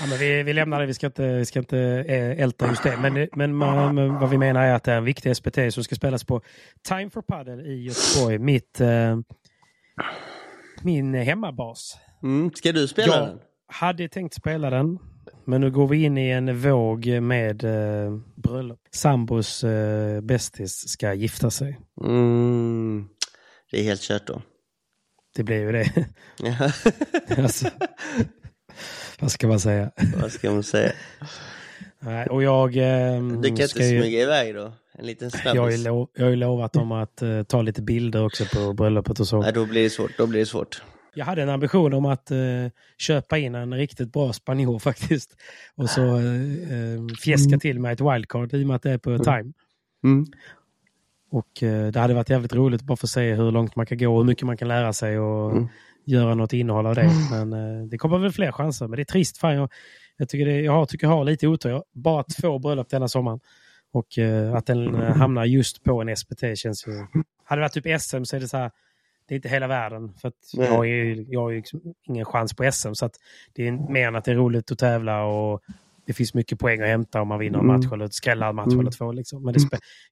Ja, 0.00 0.06
men 0.08 0.18
vi, 0.18 0.42
vi 0.42 0.52
lämnar 0.52 0.80
det, 0.80 0.86
vi 0.86 0.94
ska 0.94 1.06
inte, 1.06 1.26
vi 1.36 1.44
ska 1.44 1.58
inte 1.58 1.78
eh, 1.78 2.40
älta 2.42 2.68
just 2.68 2.82
det. 2.82 2.96
Men, 2.96 3.28
men, 3.32 3.54
man, 3.54 3.94
men 3.94 4.14
vad 4.14 4.30
vi 4.30 4.38
menar 4.38 4.62
är 4.62 4.74
att 4.74 4.84
det 4.84 4.92
är 4.92 4.96
en 4.96 5.04
viktig 5.04 5.36
SPT 5.36 5.58
som 5.70 5.84
ska 5.84 5.94
spelas 5.94 6.24
på 6.24 6.42
Time 6.88 7.10
for 7.10 7.22
Padel 7.22 7.60
i 7.66 7.82
Göteborg. 7.84 8.38
Mitt, 8.38 8.80
eh, 8.80 9.18
min 10.82 11.14
hemmabas. 11.14 11.96
Mm. 12.22 12.50
Ska 12.54 12.72
du 12.72 12.88
spela 12.88 13.16
Jag 13.16 13.28
den? 13.28 13.38
hade 13.66 14.08
tänkt 14.08 14.34
spela 14.34 14.70
den. 14.70 14.98
Men 15.44 15.60
nu 15.60 15.70
går 15.70 15.88
vi 15.88 16.02
in 16.04 16.18
i 16.18 16.28
en 16.30 16.58
våg 16.58 17.06
med 17.06 17.64
eh, 17.64 18.18
bröllop. 18.34 18.80
Sambos 18.90 19.64
eh, 19.64 20.20
bästis 20.20 20.88
ska 20.88 21.14
gifta 21.14 21.50
sig. 21.50 21.80
Mm. 22.04 23.08
Det 23.70 23.80
är 23.80 23.84
helt 23.84 24.00
kört 24.00 24.26
då. 24.26 24.42
Det 25.36 25.42
blir 25.42 25.56
ju 25.60 25.72
det. 25.72 26.06
Alltså, 27.42 27.68
vad 29.20 29.30
ska 29.30 29.48
man 29.48 29.60
säga? 29.60 29.90
Vad 30.16 30.32
ska 30.32 30.50
man 30.50 30.62
säga? 30.62 30.92
Nej, 32.00 32.26
och 32.26 32.42
jag... 32.42 32.76
Eh, 32.76 33.22
Du 33.22 33.30
kan 33.42 33.44
inte 33.46 33.68
ska 33.68 33.84
ju, 33.86 34.00
smyga 34.00 34.22
iväg 34.22 34.54
då? 34.54 34.72
En 34.98 35.06
liten 35.06 35.30
jag, 35.44 35.62
har 35.62 35.70
ju 35.70 35.76
snabbis? 35.76 35.84
lov, 35.86 36.08
jag 36.14 36.24
har 36.24 36.30
ju 36.30 36.36
lovat 36.36 36.72
dem 36.72 36.92
att 36.92 37.22
eh, 37.22 37.42
ta 37.42 37.62
lite 37.62 37.82
bilder 37.82 38.24
också 38.24 38.44
på 38.44 38.72
bröllopet 38.72 39.20
och 39.20 39.26
så. 39.26 39.40
Nej, 39.40 39.52
då 39.52 39.66
blir 39.66 39.82
det 39.82 39.90
svårt. 39.90 40.18
Då 40.18 40.26
blir 40.26 40.40
det 40.40 40.46
svårt. 40.46 40.82
Jag 41.14 41.24
hade 41.24 41.42
en 41.42 41.48
ambition 41.48 41.94
om 41.94 42.06
att 42.06 42.30
eh, 42.30 42.38
köpa 42.98 43.38
in 43.38 43.54
en 43.54 43.74
riktigt 43.74 44.12
bra 44.12 44.32
spanjor 44.32 44.78
faktiskt. 44.88 45.36
Och 45.74 45.90
så 45.90 46.02
eh, 46.02 46.24
eh, 46.72 47.06
fjäska 47.22 47.58
till 47.58 47.78
mig 47.80 47.92
ett 47.92 48.00
wildcard 48.00 48.54
i 48.54 48.62
och 48.62 48.66
med 48.66 48.76
att 48.76 48.82
det 48.82 48.90
är 48.90 48.98
på 48.98 49.18
time. 49.18 49.52
Mm. 50.04 50.26
Och 51.30 51.62
eh, 51.62 51.92
det 51.92 52.00
hade 52.00 52.14
varit 52.14 52.30
jävligt 52.30 52.52
roligt 52.54 52.82
bara 52.82 52.96
för 52.96 53.06
att 53.06 53.10
se 53.10 53.34
hur 53.34 53.50
långt 53.50 53.76
man 53.76 53.86
kan 53.86 53.98
gå 53.98 54.12
och 54.12 54.18
hur 54.18 54.24
mycket 54.24 54.46
man 54.46 54.56
kan 54.56 54.68
lära 54.68 54.92
sig 54.92 55.18
och 55.18 55.52
Mm. 55.52 55.68
göra 56.04 56.34
något 56.34 56.52
innehåll 56.52 56.86
av 56.86 56.94
det. 56.94 57.10
Men 57.30 57.52
eh, 57.52 57.86
det 57.86 57.98
kommer 57.98 58.18
väl 58.18 58.32
fler 58.32 58.52
chanser. 58.52 58.88
Men 58.88 58.96
det 58.96 59.02
är 59.02 59.04
trist. 59.04 59.38
Fan, 59.38 59.54
jag, 59.54 59.70
jag, 60.16 60.28
tycker 60.28 60.46
det, 60.46 60.60
jag 60.60 60.72
har, 60.72 60.86
tycker 60.86 61.06
jag 61.06 61.14
har 61.14 61.24
lite 61.24 61.46
otur. 61.48 61.70
Jag 61.70 61.76
har 61.76 61.84
bara 61.92 62.24
två 62.40 62.58
bröllop 62.58 62.88
denna 62.88 63.08
sommaren. 63.08 63.40
Och 63.92 64.18
eh, 64.18 64.54
att 64.54 64.66
den 64.66 64.94
eh, 64.94 65.16
hamnar 65.16 65.44
just 65.44 65.84
på 65.84 66.00
en 66.02 66.16
SPT 66.16 66.44
känns 66.54 66.86
ju... 66.86 66.92
Hade 67.44 67.60
det 67.60 67.64
varit 67.64 67.72
typ 67.72 68.00
SM 68.00 68.24
så 68.24 68.36
är 68.36 68.40
det 68.40 68.48
så 68.48 68.56
här, 68.56 68.70
det 69.28 69.34
är 69.34 69.36
inte 69.36 69.48
hela 69.48 69.66
världen. 69.66 70.14
För 70.14 70.32
jag 70.52 70.68
har 70.68 70.84
ju, 70.84 71.26
jag 71.28 71.40
har 71.40 71.50
ju 71.50 71.56
liksom 71.56 71.80
ingen 72.08 72.24
chans 72.24 72.54
på 72.54 72.72
SM. 72.72 72.92
Så 72.92 73.10
det 73.52 73.68
är 73.68 73.92
mer 73.92 74.08
än 74.08 74.16
att 74.16 74.24
det 74.24 74.30
är 74.30 74.34
roligt 74.34 74.72
att 74.72 74.78
tävla 74.78 75.24
och 75.24 75.62
det 76.06 76.12
finns 76.12 76.34
mycket 76.34 76.58
poäng 76.58 76.80
att 76.80 76.88
hämta 76.88 77.22
om 77.22 77.28
man 77.28 77.38
vinner 77.38 77.58
en 77.58 77.66
match 77.66 77.86
eller 77.92 78.08
skrälla 78.08 78.48
en 78.48 78.54
match 78.54 78.72
eller 78.80 78.90
två. 78.90 79.12
Liksom. 79.12 79.42
Men 79.44 79.54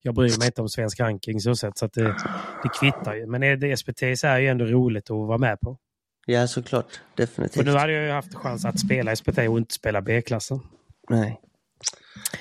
jag 0.02 0.14
bryr 0.14 0.38
mig 0.38 0.46
inte 0.46 0.60
om 0.62 0.68
svensk 0.68 1.00
ranking 1.00 1.40
så 1.40 1.56
sett. 1.56 1.78
Så 1.78 1.84
att 1.84 1.92
det, 1.92 2.16
det 2.62 2.68
kvittar 2.80 3.14
ju. 3.14 3.26
Men 3.26 3.60
det 3.60 3.76
SPT 3.76 4.02
är 4.02 4.38
ju 4.38 4.48
ändå 4.48 4.64
roligt 4.64 5.10
att 5.10 5.16
vara 5.16 5.38
med 5.38 5.60
på. 5.60 5.78
Ja, 6.26 6.46
såklart. 6.46 7.00
Definitivt. 7.14 7.66
nu 7.66 7.72
hade 7.72 7.92
jag 7.92 8.04
ju 8.04 8.10
haft 8.10 8.34
chans 8.34 8.64
att 8.64 8.80
spela 8.80 9.16
SPT 9.16 9.38
och 9.38 9.58
inte 9.58 9.74
spela 9.74 10.02
B-klassen. 10.02 10.60
Nej, 11.08 11.40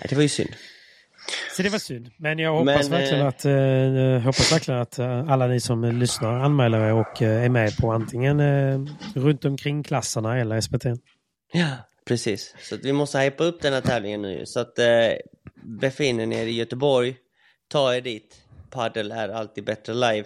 Det 0.09 0.15
var 0.15 0.21
ju 0.21 0.29
synd. 0.29 0.49
Så 1.55 1.63
det 1.63 1.69
var 1.69 1.79
synd. 1.79 2.11
Men 2.17 2.39
jag 2.39 2.51
hoppas 2.51 2.89
Men, 2.89 2.99
verkligen 2.99 3.21
eh, 3.21 3.27
att, 3.27 3.45
eh, 3.45 4.25
hoppas 4.25 4.51
verkligen 4.51 4.79
att 4.79 4.99
eh, 4.99 5.31
alla 5.31 5.47
ni 5.47 5.59
som 5.59 5.83
lyssnar 5.83 6.39
anmäler 6.39 6.79
er 6.79 6.93
och 6.93 7.21
eh, 7.21 7.43
är 7.43 7.49
med 7.49 7.77
på 7.77 7.91
antingen 7.91 8.39
eh, 8.39 8.79
runt 9.15 9.45
omkring 9.45 9.83
klasserna 9.83 10.37
eller 10.39 10.61
SPT. 10.61 10.85
Ja, 11.53 11.67
precis. 12.05 12.55
Så 12.59 12.77
vi 12.83 12.93
måste 12.93 13.19
hypa 13.19 13.43
upp 13.43 13.61
den 13.61 13.73
här 13.73 13.81
tävlingen 13.81 14.21
nu. 14.21 14.45
Så 14.45 14.59
att 14.59 14.79
eh, 14.79 14.85
befinner 15.63 16.33
er 16.33 16.45
i 16.45 16.51
Göteborg, 16.51 17.15
ta 17.67 17.95
er 17.95 18.01
dit. 18.01 18.35
Paddel 18.69 19.11
är 19.11 19.29
alltid 19.29 19.65
bättre 19.65 19.93
live. 19.93 20.25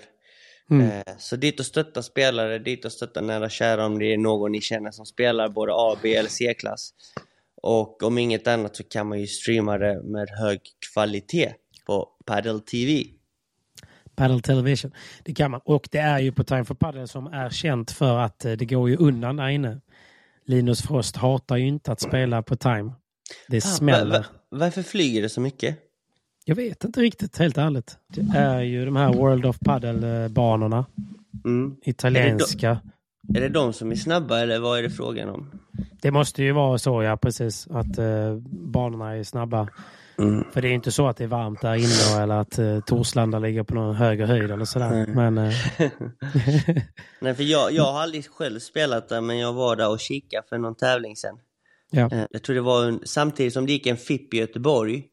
Mm. 0.71 0.89
Eh, 0.89 1.13
så 1.17 1.35
dit 1.35 1.59
och 1.59 1.65
stötta 1.65 2.03
spelare, 2.03 2.59
dit 2.59 2.85
och 2.85 2.91
stötta 2.91 3.21
nära 3.21 3.49
kära 3.49 3.85
om 3.85 3.99
det 3.99 4.13
är 4.13 4.17
någon 4.17 4.51
ni 4.51 4.61
känner 4.61 4.91
som 4.91 5.05
spelar 5.05 5.49
både 5.49 5.71
A, 5.75 5.97
B 6.01 6.15
eller 6.15 6.29
C-klass. 6.29 6.93
Och 7.63 8.03
om 8.03 8.17
inget 8.17 8.47
annat 8.47 8.75
så 8.75 8.83
kan 8.83 9.07
man 9.07 9.19
ju 9.19 9.27
streama 9.27 9.77
det 9.77 10.03
med 10.03 10.29
hög 10.29 10.59
kvalitet 10.93 11.53
på 11.85 12.09
Paddle 12.25 12.59
TV. 12.59 13.03
Paddle 14.15 14.41
Television. 14.41 14.91
Det 15.23 15.33
kan 15.33 15.51
man. 15.51 15.61
Och 15.65 15.87
det 15.91 15.97
är 15.97 16.19
ju 16.19 16.31
på 16.31 16.43
Time 16.43 16.65
for 16.65 16.75
Paddle 16.75 17.07
som 17.07 17.27
är 17.27 17.49
känt 17.49 17.91
för 17.91 18.17
att 18.17 18.45
eh, 18.45 18.51
det 18.51 18.65
går 18.65 18.89
ju 18.89 18.95
undan 18.97 19.35
där 19.35 19.47
inne. 19.49 19.81
Linus 20.45 20.81
Frost 20.81 21.15
hatar 21.15 21.57
ju 21.57 21.67
inte 21.67 21.91
att 21.91 22.01
spela 22.01 22.41
på 22.43 22.55
Time. 22.55 22.91
Det 23.47 23.61
Fan, 23.61 23.71
smäller. 23.71 24.05
va- 24.19 24.25
va- 24.49 24.57
varför 24.59 24.83
flyger 24.83 25.21
det 25.21 25.29
så 25.29 25.41
mycket? 25.41 25.77
Jag 26.45 26.55
vet 26.55 26.83
inte 26.83 27.01
riktigt, 27.01 27.37
helt 27.37 27.57
ärligt. 27.57 27.97
Det 28.07 28.37
är 28.37 28.61
ju 28.61 28.85
de 28.85 28.95
här 28.95 29.13
World 29.13 29.45
of 29.45 29.59
Paddle-banorna. 29.59 30.85
Mm. 31.45 31.75
Italienska. 31.83 32.69
Är 32.69 32.73
det 32.73 32.79
de 33.51 33.73
som 33.73 33.91
är 33.91 33.95
snabba 33.95 34.39
eller 34.39 34.59
vad 34.59 34.79
är 34.79 34.83
det 34.83 34.89
frågan 34.89 35.29
om? 35.29 35.51
Det 36.01 36.11
måste 36.11 36.43
ju 36.43 36.51
vara 36.51 36.77
så, 36.77 37.03
ja 37.03 37.17
precis. 37.17 37.67
Att 37.69 37.97
eh, 37.97 38.35
banorna 38.73 39.15
är 39.17 39.23
snabba. 39.23 39.67
Mm. 40.17 40.43
För 40.53 40.61
det 40.61 40.67
är 40.67 40.69
ju 40.69 40.75
inte 40.75 40.91
så 40.91 41.07
att 41.07 41.17
det 41.17 41.23
är 41.23 41.27
varmt 41.27 41.61
där 41.61 41.75
inne 41.75 42.23
eller 42.23 42.35
att 42.35 42.59
eh, 42.59 42.79
Torslanda 42.79 43.39
ligger 43.39 43.63
på 43.63 43.75
någon 43.75 43.95
högre 43.95 44.25
höjd 44.25 44.51
eller 44.51 44.65
sådär. 44.65 45.05
Men 45.07 45.37
eh, 45.37 45.53
Nej, 47.19 47.33
för 47.35 47.43
jag, 47.43 47.71
jag 47.71 47.83
har 47.91 48.01
aldrig 48.01 48.25
själv 48.29 48.59
spelat 48.59 49.09
där, 49.09 49.21
men 49.21 49.37
jag 49.37 49.53
var 49.53 49.75
där 49.75 49.89
och 49.89 49.99
kikade 49.99 50.43
för 50.49 50.57
någon 50.57 50.75
tävling 50.75 51.15
sen. 51.15 51.35
ja. 51.91 52.09
Eh, 52.11 52.25
Jag 52.31 52.43
tror 52.43 52.55
det 52.55 52.61
var 52.61 52.85
en, 52.85 52.99
samtidigt 53.03 53.53
som 53.53 53.65
det 53.65 53.71
gick 53.71 53.87
en 53.87 53.97
FIP 53.97 54.33
i 54.33 54.37
Göteborg 54.37 55.03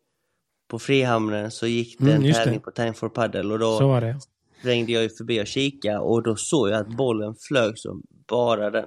på 0.70 0.78
Frihamnen 0.78 1.50
så 1.50 1.66
gick 1.66 1.98
det 1.98 2.04
Mm, 2.04 2.16
en 2.16 2.24
just 2.24 2.38
det. 2.38 2.44
tävling 2.44 2.60
på 2.60 2.70
Time 2.70 2.92
for 2.92 3.08
Paddle 3.08 3.52
och 3.52 3.58
då 3.58 3.78
så 3.78 3.88
var 3.88 4.00
det. 4.00 4.18
Svängde 4.62 4.92
jag 4.92 5.02
ju 5.02 5.08
förbi 5.08 5.42
och 5.42 5.46
kika 5.46 6.00
och 6.00 6.22
då 6.22 6.36
såg 6.36 6.68
jag 6.68 6.80
att 6.80 6.88
bollen 6.96 7.34
flög 7.48 7.78
som 7.78 8.02
bara 8.28 8.70
den. 8.70 8.86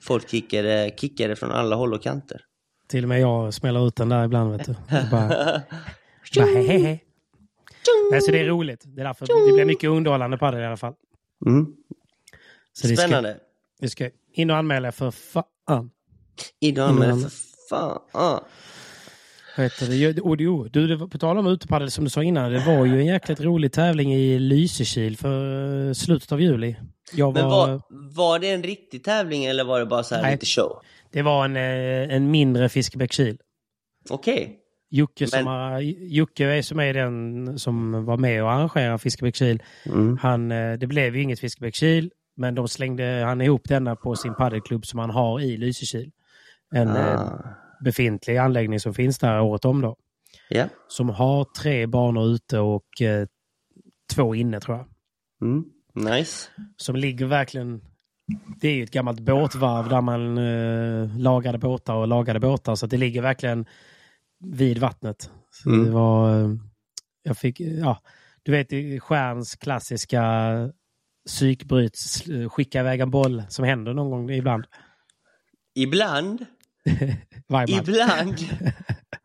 Folk 0.00 0.28
kickade, 0.30 0.90
kickade 0.96 1.36
från 1.36 1.50
alla 1.50 1.76
håll 1.76 1.94
och 1.94 2.02
kanter. 2.02 2.40
Till 2.88 3.04
och 3.04 3.08
med 3.08 3.20
jag 3.20 3.54
smäller 3.54 3.86
ut 3.88 3.96
den 3.96 4.08
där 4.08 4.24
ibland. 4.24 4.50
Vet 4.52 4.64
du. 4.66 4.74
Jag 4.90 5.10
Bara, 5.10 5.28
bara 6.36 6.46
he, 6.46 6.78
he. 6.78 6.98
Nej, 8.10 8.20
så 8.22 8.30
det 8.30 8.38
är 8.40 8.44
roligt. 8.44 8.82
Det 8.86 9.00
är 9.00 9.04
därför 9.04 9.26
det 9.26 9.52
blir 9.54 9.64
mycket 9.64 9.90
underhållande 9.90 10.38
på 10.38 10.50
det 10.50 10.60
i 10.60 10.66
alla 10.66 10.76
fall. 10.76 10.94
Mm. 11.46 11.66
Så 12.72 12.86
ska, 12.88 12.96
Spännande. 12.96 13.36
det 13.80 13.88
ska 13.88 14.10
in 14.32 14.50
och 14.50 14.56
anmäla 14.56 14.92
för 14.92 15.10
fan. 15.10 15.90
Idag 16.60 16.94
med 16.94 17.08
Mm. 17.10 17.20
för 17.20 17.30
fan. 17.70 18.40
Heter 19.62 19.86
det? 20.14 20.20
Och 20.20 20.36
jo, 20.40 20.68
du, 20.68 20.96
var, 20.96 21.06
på 21.06 21.18
tal 21.18 21.38
om 21.38 21.46
utepaddel 21.46 21.90
som 21.90 22.04
du 22.04 22.10
sa 22.10 22.22
innan. 22.22 22.52
Det 22.52 22.58
var 22.66 22.84
ju 22.86 23.00
en 23.00 23.06
jäkligt 23.06 23.40
rolig 23.40 23.72
tävling 23.72 24.14
i 24.14 24.38
Lysekil 24.38 25.16
för 25.16 25.86
eh, 25.88 25.92
slutet 25.92 26.32
av 26.32 26.40
juli. 26.40 26.76
Jag 27.12 27.34
Men 27.34 27.44
var, 27.44 27.68
var, 27.68 27.82
var 28.14 28.38
det 28.38 28.50
en 28.50 28.62
riktig 28.62 29.04
tävling 29.04 29.44
eller 29.44 29.64
var 29.64 29.80
det 29.80 29.86
bara 29.86 30.02
så 30.02 30.14
här 30.14 30.22
Nej. 30.22 30.32
lite 30.32 30.46
show? 30.46 30.82
Det 31.12 31.22
var 31.22 31.44
en, 31.44 31.56
eh, 31.56 32.16
en 32.16 32.30
mindre 32.30 32.68
Fiskebäckskil. 32.68 33.38
Okej. 34.10 34.58
Jocke, 34.90 35.26
som 35.26 35.38
Men- 35.38 35.46
har, 35.46 35.80
Jocke 36.00 36.44
är 36.44 36.62
som 36.62 36.80
är 36.80 36.94
den 36.94 37.58
som 37.58 38.04
var 38.04 38.16
med 38.16 38.42
och 38.42 38.50
arrangerade 38.52 38.98
Fiskebäckskil. 38.98 39.62
Mm. 39.86 40.18
Han, 40.22 40.52
eh, 40.52 40.72
det 40.78 40.86
blev 40.86 41.16
ju 41.16 41.22
inget 41.22 41.40
Fiskebäckskil, 41.40 42.10
men 42.36 42.54
de 42.54 42.68
slängde 42.68 43.22
han 43.26 43.40
ihop 43.40 43.68
denna 43.68 43.96
på 43.96 44.16
sin 44.16 44.34
paddelklubb 44.34 44.86
som 44.86 44.98
han 44.98 45.10
har 45.10 45.40
i 45.40 45.56
Lysekil. 45.56 46.10
En 46.74 46.88
Ah. 46.88 47.38
Befintlig 47.84 48.36
anläggning 48.36 48.80
som 48.80 48.94
finns 48.94 49.18
där 49.18 49.40
året 49.40 49.64
om 49.64 49.80
då. 49.80 49.96
Ja. 50.48 50.68
Som 50.88 51.08
har 51.08 51.44
tre 51.62 51.86
banor 51.86 52.26
ute 52.26 52.58
och 52.58 53.02
eh, 53.02 53.26
två 54.14 54.34
inne 54.34 54.60
tror 54.60 54.76
jag. 54.76 54.86
Mm. 55.42 55.64
Nice. 55.94 56.48
Som 56.76 56.96
ligger 56.96 57.26
verkligen... 57.26 57.80
Det 58.60 58.68
är 58.68 58.74
ju 58.74 58.82
ett 58.84 58.90
gammalt 58.90 59.20
båtvarv 59.20 59.88
där 59.88 60.00
man 60.00 60.38
eh, 60.38 61.18
lagade 61.18 61.58
båtar 61.58 61.94
och 61.94 62.08
lagade 62.08 62.40
båtar. 62.40 62.74
Så 62.74 62.86
det 62.86 62.96
ligger 62.96 63.22
verkligen 63.22 63.66
vid 64.40 64.78
vattnet. 64.78 65.30
Så 65.50 65.70
Mm. 65.70 65.84
det 65.84 65.90
var... 65.90 66.40
eh, 66.44 66.48
Jag 67.22 67.38
fick... 67.38 67.60
Ja, 67.60 68.02
du 68.42 68.52
vet 68.52 68.68
Stjärns 69.02 69.56
klassiska 69.56 70.22
psykbryts, 71.26 72.22
skicka 72.48 72.80
iväg 72.80 73.00
en 73.00 73.10
boll 73.10 73.42
som 73.48 73.64
händer 73.64 73.94
någon 73.94 74.10
gång 74.10 74.30
ibland. 74.30 74.64
Ibland. 75.74 76.46
Varje 77.48 77.76
match. 77.76 77.88
Ibland. 77.88 78.38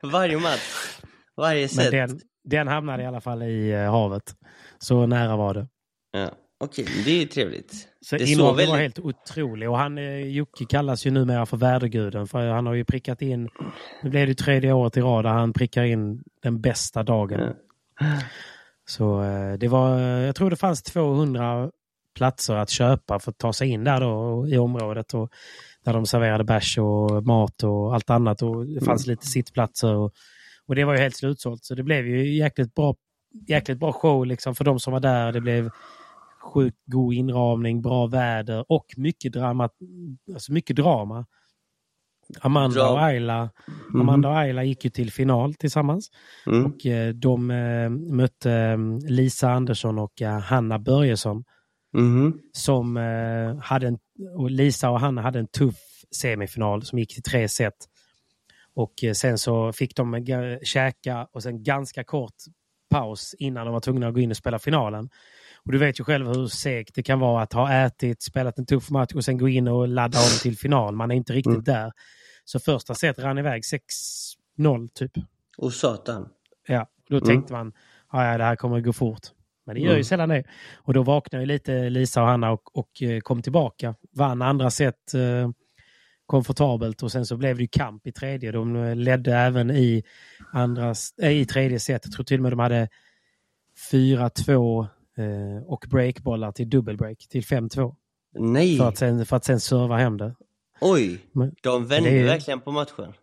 Varje 0.04 0.40
match. 0.40 1.00
Varje 1.38 1.62
Men 1.62 1.70
set. 1.70 1.92
den, 1.92 2.20
den 2.44 2.68
hamnade 2.68 3.04
i 3.04 3.06
alla 3.06 3.22
fall 3.22 3.44
i 3.44 3.72
eh, 3.72 3.92
havet. 3.92 4.36
Så 4.80 5.06
nära 5.06 5.36
var 5.36 5.54
det. 5.54 5.68
Ja. 6.12 6.32
Okej, 6.64 6.86
men 6.96 7.04
det 7.04 7.12
är 7.12 7.20
ju 7.20 7.26
trevligt. 7.26 7.88
Så 8.02 8.16
det 8.16 8.28
såg 8.28 8.30
inramningen 8.30 8.70
var 8.70 8.78
väldigt... 8.78 8.80
helt 8.80 9.00
otrolig. 9.00 9.70
Och 9.70 9.78
han, 9.78 9.98
eh, 9.98 10.28
Jocke 10.28 10.66
kallas 10.66 11.06
ju 11.06 11.12
numera 11.12 11.46
för 11.46 11.58
väderguden. 11.58 12.28
För 12.28 12.48
han 12.48 12.66
har 12.66 12.74
ju 12.74 12.86
prickat 12.86 13.22
in, 13.22 13.50
nu 14.04 14.10
blev 14.10 14.28
det 14.28 14.36
tredje 14.36 14.74
året 14.74 14.98
i 14.98 15.02
rad 15.02 15.26
där 15.26 15.32
han 15.32 15.54
prickar 15.54 15.84
in 15.84 16.24
den 16.42 16.62
bästa 16.62 17.04
dagen. 17.04 17.54
Så 18.86 19.24
eh, 19.24 19.54
det 19.54 19.68
var, 19.68 20.00
jag 20.00 20.36
tror 20.36 20.50
det 20.50 20.56
fanns 20.56 20.84
200 20.84 21.72
platser 22.14 22.56
att 22.56 22.70
köpa 22.70 23.20
för 23.20 23.32
att 23.32 23.38
ta 23.38 23.54
sig 23.54 23.70
in 23.70 23.84
där 23.84 24.02
då 24.02 24.48
i 24.48 24.58
området. 24.58 25.14
Och 25.14 25.30
där 25.86 25.94
de 25.94 26.06
serverade 26.06 26.44
bärs 26.44 26.78
och 26.78 27.26
mat 27.26 27.64
och 27.64 27.94
allt 27.96 28.10
annat. 28.10 28.42
Och 28.42 28.66
det 28.66 28.86
fanns 28.86 29.08
lite 29.08 29.26
sittplatser. 29.26 29.96
Och, 29.96 30.14
och 30.68 30.76
det 30.76 30.84
var 30.84 30.94
ju 30.94 31.00
helt 31.00 31.16
slutsålt. 31.16 31.64
Så 31.64 31.76
det 31.76 31.84
blev 31.84 32.08
ju 32.08 32.36
jäkligt 32.36 32.76
bra, 32.76 32.96
jäkligt 33.48 33.80
bra 33.80 33.94
show 33.94 34.26
liksom 34.26 34.56
för 34.56 34.64
de 34.64 34.80
som 34.80 34.94
var 34.94 35.00
där. 35.00 35.32
Det 35.32 35.42
blev 35.42 35.70
sjukt 36.54 36.78
god 36.86 37.14
inramning, 37.14 37.82
bra 37.82 38.08
väder 38.08 38.66
och 38.72 38.86
mycket 38.98 39.34
drama. 39.34 39.70
Alltså 40.34 40.52
mycket 40.52 40.76
drama. 40.76 41.26
Amanda 42.42 42.80
Dra- 42.80 42.92
och 42.92 43.04
Ayla, 43.04 43.50
Amanda 43.94 44.30
och 44.30 44.38
Ayla 44.38 44.64
gick 44.64 44.86
ju 44.86 44.90
till 44.90 45.12
final 45.12 45.54
tillsammans. 45.54 46.12
Mm. 46.48 46.66
Och 46.66 46.86
eh, 46.86 47.14
de 47.14 47.52
eh, 47.52 47.90
mötte 47.90 48.52
eh, 48.52 48.78
Lisa 49.10 49.52
Andersson 49.52 50.00
och 50.00 50.22
Hanna 50.44 50.80
Börjesson. 50.80 51.44
Mhm. 51.94 52.40
Som 52.54 52.98
eh, 52.98 53.56
hade 53.58 53.88
en, 53.88 53.98
och 54.38 54.52
Lisa 54.52 54.90
och 54.90 55.00
Hanna 55.00 55.22
hade 55.22 55.40
en 55.40 55.48
tuff 55.48 55.76
semifinal 56.16 56.84
som 56.84 57.00
gick 57.00 57.14
till 57.14 57.24
tre 57.24 57.48
set. 57.50 57.74
Och 58.76 59.04
eh, 59.04 59.14
sen 59.14 59.38
så 59.38 59.74
fick 59.74 59.96
de 59.96 60.26
käka 60.64 61.28
och 61.32 61.44
sen 61.44 61.64
ganska 61.64 62.04
kort 62.04 62.34
paus 62.90 63.36
innan 63.40 63.66
de 63.66 63.74
var 63.74 63.80
tvungna 63.80 64.08
att 64.08 64.14
gå 64.14 64.20
in 64.20 64.30
och 64.32 64.38
spela 64.38 64.60
finalen. 64.60 65.10
Och 65.66 65.72
du 65.72 65.78
vet 65.78 66.00
ju 66.00 66.04
själv 66.04 66.28
hur 66.28 66.48
segt 66.48 66.96
det 66.96 67.04
kan 67.04 67.20
vara 67.20 67.44
att 67.44 67.54
ha 67.54 67.74
ätit, 67.74 68.22
spelat 68.24 68.58
en 68.60 68.66
tuff 68.66 68.90
match 68.90 69.14
och 69.16 69.26
sen 69.26 69.38
gå 69.38 69.50
in 69.50 69.68
och 69.68 69.88
ladda 69.88 70.18
om 70.20 70.40
till 70.42 70.58
final. 70.58 70.96
Man 70.96 71.12
är 71.12 71.16
inte 71.16 71.34
riktigt 71.34 71.52
Mm. 71.54 71.64
där. 71.64 71.92
Så 72.46 72.60
första 72.60 72.96
set 72.96 73.20
rann 73.20 73.38
iväg 73.38 73.62
6-0 73.64 74.88
typ. 74.94 75.12
Och 75.58 75.74
satan. 75.74 76.30
Ja, 76.68 76.88
då 77.10 77.16
Mm. 77.18 77.28
tänkte 77.28 77.54
man 77.54 77.74
"Ja, 78.12 78.32
ja, 78.32 78.38
det 78.38 78.44
här 78.44 78.56
kommer 78.56 78.78
att 78.78 78.84
gå 78.84 78.94
fort. 78.94 79.28
Men 79.66 79.76
det 79.76 79.82
gör 79.82 79.90
ju 79.90 79.94
Mm. 79.94 80.04
sällan 80.04 80.30
det. 80.30 80.44
Och 80.76 80.94
då 80.94 81.04
vaknade 81.04 81.44
ju 81.44 81.48
lite 81.48 81.90
Lisa 81.90 82.22
och 82.22 82.28
Hanna 82.28 82.52
och, 82.52 82.78
och 82.78 83.02
eh, 83.02 83.20
kom 83.20 83.42
tillbaka. 83.42 83.96
Vann 84.12 84.42
andra 84.42 84.70
set 84.72 85.14
eh, 85.14 85.50
komfortabelt 86.26 87.04
och 87.04 87.12
sen 87.12 87.26
så 87.26 87.38
blev 87.38 87.56
det 87.56 87.62
ju 87.62 87.68
kamp 87.68 88.08
i 88.08 88.12
tredje. 88.12 88.52
De 88.52 88.76
eh, 88.76 88.96
ledde 88.96 89.36
även 89.36 89.72
i, 89.72 90.04
andra, 90.52 90.94
äh, 91.22 91.32
i 91.32 91.46
tredje 91.46 91.80
set. 91.80 92.02
Jag 92.06 92.14
tror 92.14 92.24
till 92.26 92.40
och 92.40 92.44
med 92.44 92.52
de 92.52 92.60
hade 92.60 92.90
4-2 93.92 94.82
eh, 95.18 95.64
och 95.66 95.86
breakbollar 95.90 96.52
till 96.52 96.70
dubbelbreak 96.70 97.18
till 97.30 97.42
5-2. 97.44 97.96
Nej! 98.40 98.78
För 98.78 98.88
att, 98.88 98.98
sen, 98.98 99.26
för 99.26 99.36
att 99.38 99.46
sen 99.46 99.60
serva 99.60 99.98
hem 99.98 100.18
det. 100.18 100.36
Oj! 100.82 101.20
Men- 101.32 101.56
De 101.62 101.88
vände 101.88 102.10
det 102.10 102.24
verkligen 102.24 102.62
på 102.62 102.72
matchen. 102.72 103.14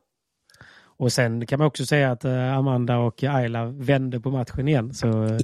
Och 0.96 1.12
sen 1.12 1.46
kan 1.46 1.58
man 1.58 1.66
också 1.68 1.86
säga 1.86 2.10
att 2.10 2.24
Amanda 2.24 2.98
och 2.98 3.24
Ayla 3.24 3.64
vände 3.66 4.20
på 4.20 4.30
matchen 4.30 4.68
igen. 4.68 4.94
Så 4.94 5.38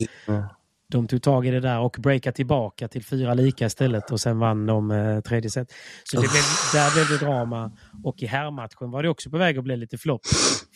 de 0.92 1.06
tog 1.08 1.22
tag 1.22 1.46
i 1.46 1.50
det 1.50 1.60
där 1.60 1.78
och 1.80 1.96
breakade 1.98 2.36
tillbaka 2.36 2.88
till 2.88 3.04
fyra 3.04 3.34
lika 3.34 3.66
istället 3.66 4.10
och 4.10 4.20
sen 4.20 4.38
vann 4.38 4.66
de 4.66 4.90
eh, 4.90 5.20
tredje 5.20 5.50
set. 5.50 5.72
Så 6.04 6.16
det 6.16 6.20
blev, 6.20 6.42
där 6.72 6.94
blev 6.94 7.18
det 7.18 7.26
drama. 7.26 7.72
Och 8.04 8.22
i 8.22 8.26
herrmatchen 8.26 8.90
var 8.90 9.02
det 9.02 9.08
också 9.08 9.30
på 9.30 9.38
väg 9.38 9.58
att 9.58 9.64
bli 9.64 9.76
lite 9.76 9.98
flopp. 9.98 10.20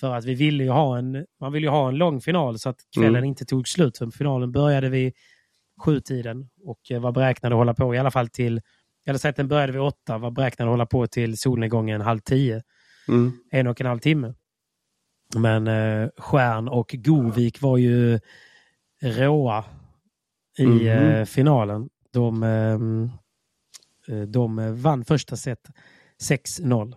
För 0.01 0.15
att 0.15 0.25
vi 0.25 0.35
ville 0.35 0.65
ju 0.65 0.71
ha 0.71 0.99
en, 0.99 1.27
man 1.41 1.53
ville 1.53 1.67
ju 1.67 1.71
ha 1.71 1.89
en 1.89 1.97
lång 1.97 2.21
final 2.21 2.59
så 2.59 2.69
att 2.69 2.77
kvällen 2.95 3.15
Mm. 3.17 3.25
inte 3.25 3.45
tog 3.45 3.69
slut. 3.69 3.99
För 3.99 4.11
finalen 4.11 4.53
började 4.53 4.89
vid 4.89 5.13
sjutiden 5.85 6.49
och 6.65 6.91
eh, 6.91 7.01
var 7.01 7.13
beräknad 7.13 7.53
att 7.53 7.57
hålla 7.59 7.75
på 7.75 7.95
i 7.95 7.99
alla 7.99 8.11
fall 8.11 8.29
till, 8.29 8.61
eller 9.07 9.19
säg 9.19 9.29
att 9.29 9.37
den 9.37 9.49
började 9.49 9.73
vid 9.73 9.81
åtta, 9.81 10.19
var 10.19 10.31
beräknad 10.31 10.69
att 10.69 10.73
hålla 10.73 10.87
på 10.87 11.07
till 11.07 11.39
solnedgången 11.39 12.01
halv 12.01 12.19
tio 12.21 12.63
Mm. 13.09 13.33
en 13.51 13.67
och 13.67 13.81
en 13.81 13.87
halv 13.87 13.99
timme. 13.99 14.35
Men 15.37 15.67
eh, 15.67 16.09
Stjärn 16.19 16.69
och 16.69 16.95
Govik 16.99 17.61
var 17.63 17.77
ju 17.79 18.21
råa 19.03 19.65
i 20.59 20.67
Mhm. 20.67 20.87
eh, 20.89 21.25
finalen. 21.25 21.89
De, 22.13 22.43
ehm, 22.43 23.11
eh, 24.09 24.21
de 24.21 24.75
vann 24.83 25.05
första 25.05 25.37
set 25.37 25.69
6-0. 26.23 26.95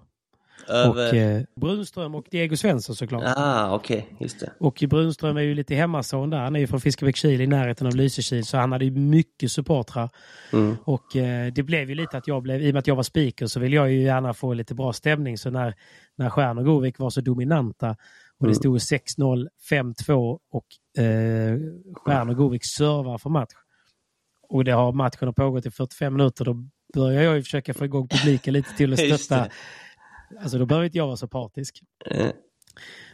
Över... 0.68 0.90
Och 1.10 1.16
eh, 1.16 1.42
Brunström 1.56 2.16
och 2.16 2.26
Diego 2.32 2.58
Svensson 2.58 2.96
såklart. 2.96 3.24
Ah, 3.38 3.76
okej. 3.76 4.16
Just 4.20 4.40
det. 4.40 4.52
Och 4.60 4.84
Brunström 4.90 5.38
är 5.38 5.42
ju 5.42 5.56
lite 5.56 5.76
hemmason 5.76 6.30
där. 6.30 6.38
Han 6.38 6.56
är 6.56 6.60
ju 6.60 6.68
från 6.68 6.82
Fiskebäckskil 6.82 7.42
i 7.42 7.48
närheten 7.48 7.88
av 7.88 7.96
Lysekil 7.96 8.46
så 8.46 8.58
han 8.58 8.72
hade 8.72 8.86
ju 8.86 8.92
mycket 8.92 9.52
supportrar. 9.52 10.10
Mm. 10.54 10.76
Och 10.84 11.16
eh, 11.16 11.54
det 11.54 11.64
blev 11.64 11.90
ju 11.90 11.96
lite 11.96 12.18
att 12.18 12.28
jag 12.28 12.44
blev, 12.44 12.62
i 12.62 12.70
och 12.70 12.74
med 12.74 12.80
att 12.80 12.88
jag 12.88 12.96
var 12.96 13.04
speaker 13.04 13.48
så 13.48 13.60
ville 13.60 13.76
jag 13.76 13.92
ju 13.92 14.02
gärna 14.02 14.34
få 14.34 14.54
lite 14.54 14.76
bra 14.76 14.94
stämning. 14.94 15.38
Så 15.38 15.50
när, 15.50 15.76
när 16.16 16.30
Stjärn 16.30 16.58
och 16.58 16.66
Govik 16.66 17.00
var 17.00 17.10
så 17.10 17.22
dominanta 17.22 17.96
och 18.44 18.48
det 18.50 18.68
Mm. 18.68 18.80
stod 18.80 18.82
6-0, 18.82 19.48
5-2 19.70 20.40
och 20.52 21.02
eh, 21.04 22.34
Govik 22.36 22.62
servar 22.66 23.18
för 23.18 23.30
match. 23.30 23.54
Och 24.50 24.64
det 24.64 24.72
har 24.72 24.92
matchen 24.94 25.28
har 25.28 25.34
pågått 25.34 25.66
i 25.66 25.72
45 25.72 26.14
minuter. 26.14 26.46
Då 26.46 26.56
börjar 26.94 27.22
jag 27.22 27.36
ju 27.36 27.44
försöka 27.44 27.74
få 27.74 27.86
igång 27.86 28.08
publiken 28.08 28.54
lite 28.54 28.76
till 28.78 28.94
att 28.94 29.00
stötta. 29.20 29.48
Alltså 30.42 30.58
då 30.58 30.66
behöver 30.66 30.86
inte 30.86 30.98
jag 30.98 31.06
vara 31.06 31.18
så 31.18 31.28
partisk. 31.28 31.80
Eh, 32.10 32.28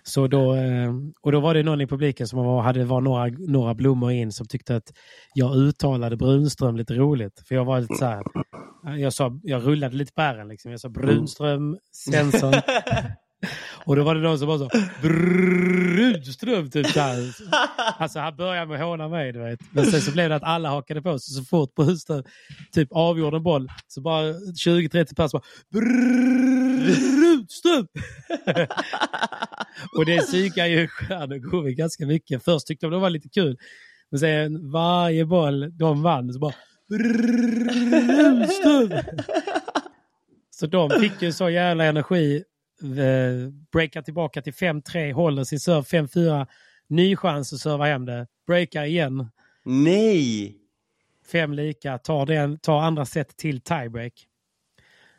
Så 0.03 0.27
då, 0.27 0.55
eh, 0.55 0.93
och 1.21 1.31
då 1.31 1.39
var 1.39 1.53
det 1.53 1.63
någon 1.63 1.81
i 1.81 1.87
publiken 1.87 2.27
som 2.27 2.39
var, 2.39 2.61
hade 2.61 2.85
var 2.85 3.01
några, 3.01 3.25
några 3.47 3.73
blommor 3.73 4.11
in 4.11 4.31
som 4.31 4.47
tyckte 4.47 4.75
att 4.75 4.93
jag 5.33 5.55
uttalade 5.55 6.17
Brunström 6.17 6.77
lite 6.77 6.93
roligt. 6.93 7.43
För 7.47 7.55
jag 7.55 7.65
var 7.65 7.79
lite 7.81 7.95
så 7.95 8.05
här, 8.05 8.23
jag, 8.97 9.13
sa, 9.13 9.39
jag 9.43 9.67
rullade 9.67 9.95
lite 9.95 10.13
på 10.13 10.21
ärren 10.21 10.47
liksom. 10.47 10.71
Jag 10.71 10.79
sa 10.79 10.89
Brunström, 10.89 11.77
Svensson. 11.91 12.53
Och 13.85 13.95
då 13.95 14.03
var 14.03 14.15
det 14.15 14.21
någon 14.21 14.39
som 14.39 14.47
bara 14.47 14.57
så 14.57 14.69
Rudström 15.01 16.69
Typ 16.69 16.93
där. 16.93 17.35
Alltså 17.97 18.19
han 18.19 18.35
började 18.35 18.65
med 18.65 18.81
att 18.81 18.87
håna 18.87 19.07
mig. 19.07 19.33
Du 19.33 19.39
vet. 19.39 19.59
Men 19.71 19.85
sen 19.85 20.01
så 20.01 20.11
blev 20.11 20.29
det 20.29 20.35
att 20.35 20.43
alla 20.43 20.69
hakade 20.69 21.01
på 21.01 21.19
sig 21.19 21.35
så 21.35 21.43
fort 21.43 21.75
Brunström 21.75 22.23
typ 22.71 22.87
avgjorde 22.91 23.37
en 23.37 23.43
boll. 23.43 23.69
Så 23.87 24.01
bara 24.01 24.23
20-30 24.23 25.15
pers 25.15 25.31
bara 25.31 25.41
Rudström! 27.19 27.87
och 29.97 30.05
det 30.05 30.17
psykar 30.17 30.65
ju 30.65 30.87
stjärnor 30.87 31.55
och 31.55 31.69
ganska 31.69 32.05
mycket. 32.05 32.43
Först 32.43 32.67
tyckte 32.67 32.85
de 32.85 32.91
det 32.91 32.99
var 32.99 33.09
lite 33.09 33.29
kul. 33.29 33.57
Men 34.11 34.19
sen 34.19 34.71
varje 34.71 35.25
boll 35.25 35.77
de 35.77 36.01
vann 36.01 36.33
så 36.33 36.39
bara 36.39 36.53
Rudström! 36.91 38.91
Så 40.59 40.67
de 40.67 40.89
fick 40.89 41.21
ju 41.21 41.31
så 41.31 41.49
jävla 41.49 41.85
energi. 41.85 42.43
Eh, 42.83 43.49
breakar 43.71 44.01
tillbaka 44.01 44.41
till 44.41 44.53
5-3, 44.53 45.13
håller 45.13 45.43
sin 45.43 45.59
serve 45.59 45.81
5-4. 45.81 46.47
Ny 46.87 47.15
chans 47.15 47.53
att 47.53 47.59
serva 47.59 47.85
hem 47.85 48.05
det. 48.05 48.27
Breakar 48.47 48.83
igen. 48.83 49.27
Nej! 49.65 50.55
Fem 51.31 51.53
lika, 51.53 51.97
tar, 51.97 52.25
den, 52.25 52.59
tar 52.59 52.81
andra 52.81 53.05
set 53.05 53.37
till 53.37 53.61
tiebreak. 53.61 54.13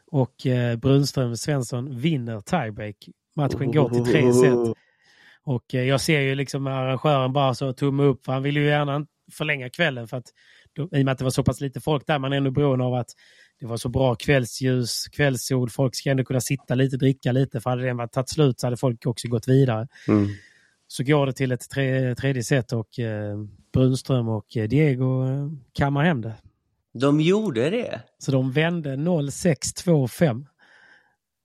Och 0.06 0.46
eh, 0.46 0.76
Brunström 0.76 1.36
Svensson 1.36 1.96
vinner 1.98 2.40
tiebreak. 2.40 2.96
Matchen 3.36 3.72
går 3.72 3.88
till 3.88 4.04
tre 4.04 4.32
set. 4.32 4.76
Och 5.44 5.74
eh, 5.74 5.84
jag 5.84 6.00
ser 6.00 6.20
ju 6.20 6.34
liksom 6.34 6.66
arrangören 6.66 7.32
bara 7.32 7.54
så 7.54 7.72
tumme 7.72 8.02
upp 8.02 8.24
för 8.24 8.32
han 8.32 8.42
vill 8.42 8.56
ju 8.56 8.64
gärna 8.64 9.06
förlänga 9.32 9.70
kvällen 9.70 10.08
för 10.08 10.16
att 10.16 10.26
då, 10.72 10.82
i 10.82 11.00
och 11.00 11.04
med 11.04 11.08
att 11.08 11.18
det 11.18 11.24
var 11.24 11.30
så 11.30 11.44
pass 11.44 11.60
lite 11.60 11.80
folk 11.80 12.06
där 12.06 12.18
man 12.18 12.32
är 12.32 12.36
ändå 12.36 12.50
beroende 12.50 12.84
av 12.84 12.94
att 12.94 13.10
det 13.60 13.66
var 13.66 13.76
så 13.76 13.88
bra 13.88 14.14
kvällsljus, 14.14 15.08
kvällssol, 15.08 15.70
folk 15.70 15.94
ska 15.94 16.10
ändå 16.10 16.24
kunna 16.24 16.40
sitta 16.40 16.74
lite, 16.74 16.96
dricka 16.96 17.32
lite 17.32 17.60
för 17.60 17.70
hade 17.70 17.82
den 17.82 17.96
varit 17.96 18.12
tagit 18.12 18.28
slut 18.28 18.60
så 18.60 18.66
hade 18.66 18.76
folk 18.76 19.06
också 19.06 19.28
gått 19.28 19.48
vidare. 19.48 19.88
Mm. 20.08 20.28
Så 20.86 21.04
går 21.04 21.26
det 21.26 21.32
till 21.32 21.52
ett 21.52 21.70
tre, 21.70 22.14
tredje 22.14 22.42
set 22.42 22.72
och 22.72 22.98
eh, 22.98 23.38
Brunström 23.72 24.28
och 24.28 24.56
eh, 24.56 24.68
Diego 24.68 25.26
eh, 25.26 25.48
kammar 25.72 26.04
hem 26.04 26.20
det. 26.20 26.34
De 26.92 27.20
gjorde 27.20 27.70
det? 27.70 28.00
Så 28.18 28.32
de 28.32 28.52
vände 28.52 28.96
0-6-2-5. 28.96 30.46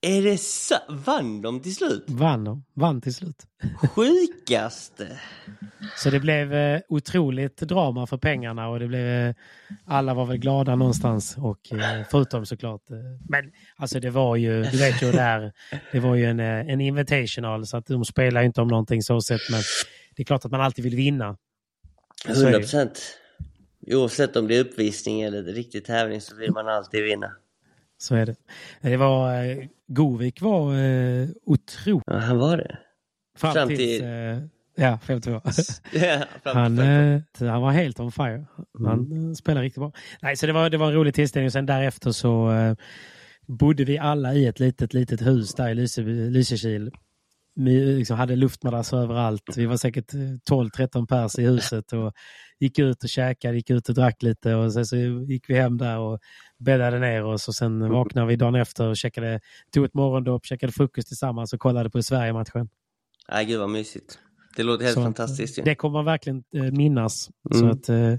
Är 0.06 0.22
det 0.22 0.38
så? 0.38 0.76
Vann 0.89 1.41
de 1.41 1.62
till 1.62 1.76
slut? 1.76 2.03
Vann 2.08 2.43
de. 2.43 2.64
Vann 2.74 3.01
till 3.01 3.14
slut. 3.14 3.43
Sjukaste! 3.95 5.20
Så 5.97 6.10
det 6.10 6.20
blev 6.20 6.53
eh, 6.53 6.82
otroligt 6.89 7.58
drama 7.58 8.08
för 8.08 8.18
pengarna 8.18 8.70
och 8.70 8.80
det 8.80 8.88
blev, 8.88 9.08
eh, 9.08 9.36
alla 9.86 10.14
var 10.14 10.26
väl 10.26 10.38
glada 10.38 10.76
någonstans 10.76 11.36
och 11.38 11.74
eh, 11.74 12.06
förutom 12.12 12.45
såklart. 12.45 12.82
Men 13.30 13.51
alltså 13.78 13.99
det 13.99 14.10
var 14.10 14.36
ju, 14.36 14.64
du 14.64 14.78
vet 14.78 15.01
ju 15.03 15.12
där, 15.12 15.51
det 15.91 15.99
var 15.99 16.16
ju 16.16 16.26
en, 16.26 16.39
en 16.39 16.82
invitational 16.82 17.68
så 17.68 17.78
att 17.78 17.86
de 17.86 18.06
spelar 18.06 18.41
ju 18.41 18.47
inte 18.47 18.62
om 18.62 18.68
någonting 18.68 19.01
så 19.01 19.22
sett 19.22 19.41
men 19.51 19.62
det 20.16 20.22
är 20.22 20.26
klart 20.26 20.45
att 20.45 20.51
man 20.51 20.62
alltid 20.62 20.84
vill 20.84 20.95
vinna. 20.95 21.38
Så 22.26 22.32
är 22.32 22.36
100 22.36 22.51
det. 22.51 22.60
procent. 22.60 23.01
Oavsett 23.88 24.36
om 24.36 24.47
det 24.47 24.56
är 24.56 24.62
uppvisning 24.62 25.22
eller 25.22 25.43
riktig 25.43 25.86
tävling 25.86 26.22
så 26.22 26.36
vill 26.36 26.51
man 26.51 26.68
alltid 26.68 27.03
vinna. 27.03 27.32
Så 27.98 28.16
är 28.16 28.26
det. 28.26 28.36
Det 28.82 28.98
var, 28.98 29.43
eh, 29.43 29.58
Govik 29.88 30.41
var 30.41 30.76
eh, 30.76 31.28
otroligt. 31.46 32.04
Ja, 32.08 32.18
han 32.18 32.38
var 32.38 32.58
det. 32.58 32.78
Fram, 33.38 33.54
Fram 33.54 33.68
till- 33.70 34.04
eh, 34.04 34.39
ja, 34.76 35.00
52. 35.04 35.32
Ja, 35.93 36.24
fram 36.43 36.56
Han, 36.58 36.80
eh, 36.80 37.22
han 37.39 37.62
var 37.62 37.72
helt 37.72 38.00
on 38.00 38.12
fire. 38.12 38.46
Han 38.86 39.00
Mm. 39.00 39.30
eh, 39.30 39.34
spelar 39.34 39.62
riktigt 39.62 39.80
bra. 39.82 39.91
Nej, 40.22 40.36
så 40.38 40.46
det 40.48 40.54
var, 40.54 40.70
det 40.70 40.78
var 40.78 40.88
en 40.88 40.93
rolig 40.93 41.14
tillställning 41.14 41.46
och 41.46 41.52
sen 41.54 41.66
därefter 41.66 42.12
så 42.12 42.52
eh, 42.52 42.76
bodde 43.48 43.84
vi 43.86 43.98
alla 43.98 44.34
i 44.34 44.46
ett 44.46 44.60
litet, 44.60 44.93
litet 44.93 45.22
hus 45.22 45.54
där 45.54 45.70
i 45.70 45.76
Lyse, 45.76 46.02
Lysekil. 46.02 46.91
Vi 47.56 47.96
liksom 47.98 48.18
hade 48.18 48.36
luftmadrasser 48.36 48.98
överallt. 48.98 49.43
Vi 49.58 49.66
var 49.66 49.78
säkert 49.78 50.14
eh, 50.14 50.20
12-13 50.52 51.08
pers 51.08 51.39
i 51.39 51.43
huset 51.46 51.93
och 51.93 52.14
gick 52.60 52.80
ut 52.80 53.03
och 53.03 53.10
käkade, 53.10 53.56
gick 53.58 53.70
ut 53.70 53.89
och 53.89 53.95
drack 53.95 54.24
lite 54.24 54.56
och 54.56 54.74
sen 54.74 54.86
så 54.86 54.95
gick 54.97 55.49
vi 55.49 55.53
hem 55.56 55.78
där 55.78 55.97
och 55.99 56.20
bäddade 56.58 56.99
ner 56.99 57.24
oss 57.24 57.47
och 57.47 57.56
sen 57.56 57.89
vaknade 57.89 58.28
vi 58.28 58.36
dagen 58.36 58.56
efter 58.56 58.88
och 58.88 58.97
käkade, 58.97 59.39
tog 59.74 59.86
ett 59.86 59.93
morgondopp, 59.93 60.45
käkade 60.45 60.72
frukost 60.74 61.08
tillsammans 61.08 61.53
och 61.53 61.60
kollade 61.60 61.89
på 61.89 62.03
Sverige-matchen. 62.03 62.70
Nej, 63.32 63.45
gud 63.45 63.60
vad 63.60 63.70
mysigt. 63.70 64.20
Det 64.56 64.64
låter 64.64 64.84
helt 64.84 64.95
Så 64.95 65.01
fantastiskt 65.03 65.60
ju. 65.60 65.64
Det 65.64 65.76
kommer 65.76 65.93
man 65.93 66.06
verkligen 66.06 66.43
eh, 66.56 66.64
minnas. 66.64 67.30
Mm. 67.51 67.60
Så 67.62 67.68
att, 67.78 67.89
eh, 67.89 68.18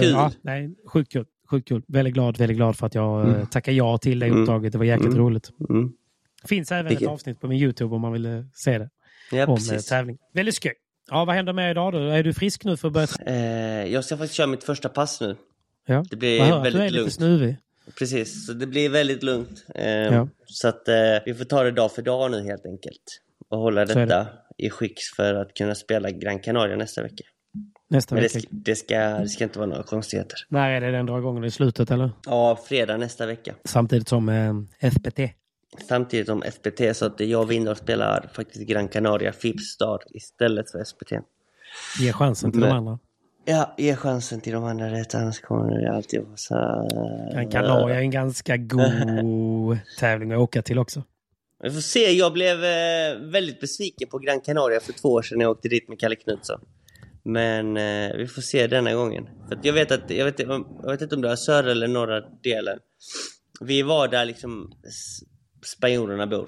Kul. 0.00 0.10
Ja, 0.10 0.32
nej, 0.42 0.74
sjukt 0.92 1.12
kul. 1.12 1.26
Sjukt 1.50 1.68
kul. 1.68 1.82
Väldigt 1.88 2.14
glad, 2.14 2.38
väldigt 2.38 2.56
glad 2.56 2.76
för 2.76 2.86
att 2.86 2.94
jag 2.94 3.20
Mm. 3.20 3.34
mm. 3.34 3.46
tackade 3.46 3.76
ja 3.76 3.98
till 3.98 4.18
det 4.18 4.26
Mm. 4.26 4.40
uppdraget. 4.40 4.72
Det 4.72 4.78
var 4.78 4.84
jäkligt 4.84 5.06
Mm. 5.12 5.18
roligt. 5.18 5.50
Mm. 5.70 5.92
Finns 6.44 6.72
även 6.72 6.86
Vilket- 6.88 7.02
ett 7.02 7.08
avsnitt 7.12 7.40
på 7.40 7.48
min 7.48 7.58
YouTube 7.62 7.94
om 7.94 8.00
man 8.00 8.12
vill 8.12 8.26
eh, 8.26 8.42
se 8.54 8.78
det. 8.78 8.90
Ja, 9.32 9.44
om 9.46 9.50
eh, 9.50 9.54
precis. 9.56 9.86
tävling. 9.86 10.18
Väldigt 10.34 10.54
skoj. 10.54 10.72
Ja, 11.10 11.24
vad 11.24 11.34
händer 11.36 11.52
med 11.52 11.70
idag 11.70 11.92
då? 11.92 11.98
Är 11.98 12.22
du 12.22 12.34
frisk 12.34 12.64
nu 12.64 12.76
för 12.76 12.88
att 12.88 12.94
börja? 12.94 13.06
Eh, 13.26 13.92
jag 13.92 14.04
ska 14.04 14.16
faktiskt 14.16 14.34
köra 14.34 14.46
mitt 14.46 14.64
första 14.64 14.88
pass 14.88 15.20
nu. 15.20 15.36
Ja. 15.86 16.04
Det 16.10 16.16
blir 16.16 16.40
att 16.42 16.48
väldigt 16.64 16.72
du 16.72 16.78
är 16.78 16.84
lite 16.84 16.96
lugnt. 17.00 17.12
snuvig. 17.12 17.56
Precis, 17.98 18.46
så 18.46 18.52
det 18.52 18.66
blir 18.66 18.88
väldigt 18.88 19.22
lugnt. 19.22 19.64
Eh, 19.74 19.88
Ja. 19.90 20.28
Så 20.46 20.68
att 20.68 20.88
eh, 20.88 20.94
vi 21.26 21.34
får 21.34 21.44
ta 21.44 21.62
det 21.62 21.70
dag 21.70 21.92
för 21.92 22.02
dag 22.02 22.30
nu 22.30 22.42
helt 22.42 22.66
enkelt. 22.66 23.02
Och 23.48 23.58
hålla 23.58 23.84
detta 23.84 24.26
i 24.58 24.70
skick 24.70 24.98
för 25.16 25.34
att 25.34 25.54
kunna 25.54 25.74
spela 25.74 26.10
Gran 26.10 26.38
Canaria 26.38 26.76
nästa 26.76 27.02
vecka. 27.02 27.24
Nästa 27.90 28.14
Men 28.14 28.22
det, 28.22 28.28
vecka. 28.34 28.40
ska- 28.40 28.48
det, 28.52 28.76
ska, 28.76 28.98
det 29.18 29.28
ska 29.28 29.44
inte 29.44 29.58
vara 29.58 29.68
några 29.68 29.82
konstigheter. 29.82 30.38
När 30.48 30.70
är 30.70 30.80
det 30.80 30.90
den 30.90 31.06
drar 31.06 31.18
igång? 31.18 31.44
I 31.44 31.50
slutet 31.50 31.90
eller? 31.90 32.10
Ja, 32.26 32.60
fredag 32.68 32.96
nästa 32.96 33.26
vecka. 33.26 33.54
Samtidigt 33.64 34.08
som 34.08 34.28
eh, 34.28 34.90
FPT. 34.90 35.18
Samtidigt 35.88 36.26
som 36.26 36.42
SPT 36.52 36.96
så 36.96 37.06
att 37.06 37.20
jag 37.20 37.46
vinner 37.46 37.70
och 37.70 37.76
spelar 37.76 38.30
faktiskt 38.32 38.66
Gran 38.66 38.88
Canaria 38.88 39.32
Fipstar 39.32 39.98
istället 40.14 40.70
för 40.70 40.84
SPT. 40.84 41.12
Ger 42.00 42.12
chansen 42.12 42.50
till 42.52 42.60
Men- 42.60 42.68
de 42.68 42.76
andra. 42.76 42.98
Ja, 43.44 43.74
ge 43.78 43.96
chansen 43.96 44.40
till 44.40 44.52
de 44.52 44.64
andra 44.64 44.90
rätt 44.92 45.14
annars 45.14 45.40
kommer 45.40 45.80
det 45.80 45.92
alltid 45.92 46.20
vara 46.20 46.36
så 46.36 46.54
här... 46.54 47.32
Gran 47.32 47.50
Canaria 47.50 47.96
är 47.96 48.00
en 48.00 48.10
ganska 48.10 48.56
god 48.56 49.78
tävling 49.98 50.32
att 50.32 50.38
åka 50.38 50.62
till 50.62 50.78
också. 50.78 51.02
Vi 51.62 51.70
får 51.70 51.80
se, 51.80 52.10
jag 52.12 52.32
blev 52.32 52.64
eh, 52.64 53.18
väldigt 53.32 53.60
besviken 53.60 54.08
på 54.08 54.18
Gran 54.18 54.40
Canaria 54.40 54.80
för 54.80 54.92
två 54.92 55.08
år 55.08 55.22
sedan 55.22 55.38
när 55.38 55.44
jag 55.44 55.50
åkte 55.50 55.68
dit 55.68 55.88
med 55.88 56.00
Kalle 56.00 56.16
Knutsson. 56.16 56.60
Men 57.22 57.76
eh, 57.76 58.16
vi 58.16 58.26
får 58.26 58.42
se 58.42 58.66
denna 58.66 58.94
gången. 58.94 59.28
För 59.48 59.58
jag, 59.62 59.72
vet 59.72 59.92
att, 59.92 60.10
jag, 60.10 60.24
vet, 60.24 60.38
jag 60.38 60.90
vet 60.90 61.02
inte 61.02 61.14
om 61.14 61.22
det 61.22 61.30
är 61.30 61.36
södra 61.36 61.70
eller 61.70 61.88
norra 61.88 62.20
delen. 62.42 62.78
Vi 63.60 63.82
var 63.82 64.08
där 64.08 64.24
liksom 64.24 64.72
spanjorerna 65.62 66.26
bor. 66.26 66.46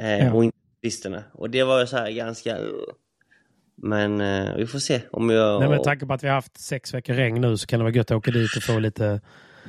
Eh, 0.00 0.18
Ja. 0.26 0.32
Och 0.32 0.44
inte 0.44 0.56
turisterna. 0.82 1.22
Och 1.32 1.50
det 1.50 1.62
var 1.64 1.86
så 1.86 1.96
här 1.96 2.10
ganska... 2.10 2.58
uh. 2.58 2.70
Men 3.82 4.20
eh, 4.20 4.54
vi 4.56 4.66
får 4.66 4.78
se 4.78 5.00
om 5.12 5.30
jag... 5.30 5.60
Nej, 5.60 5.68
med 5.68 5.82
tanke 5.84 6.06
på 6.06 6.12
att 6.14 6.24
vi 6.24 6.28
har 6.28 6.34
haft 6.34 6.60
sex 6.60 6.94
veckor 6.94 7.14
regn 7.14 7.40
nu 7.40 7.56
så 7.56 7.66
kan 7.66 7.78
det 7.80 7.84
vara 7.84 7.94
gött 7.94 8.10
att 8.10 8.16
åka 8.16 8.30
dit 8.30 8.56
och 8.56 8.62
få 8.62 8.78
lite 8.78 9.20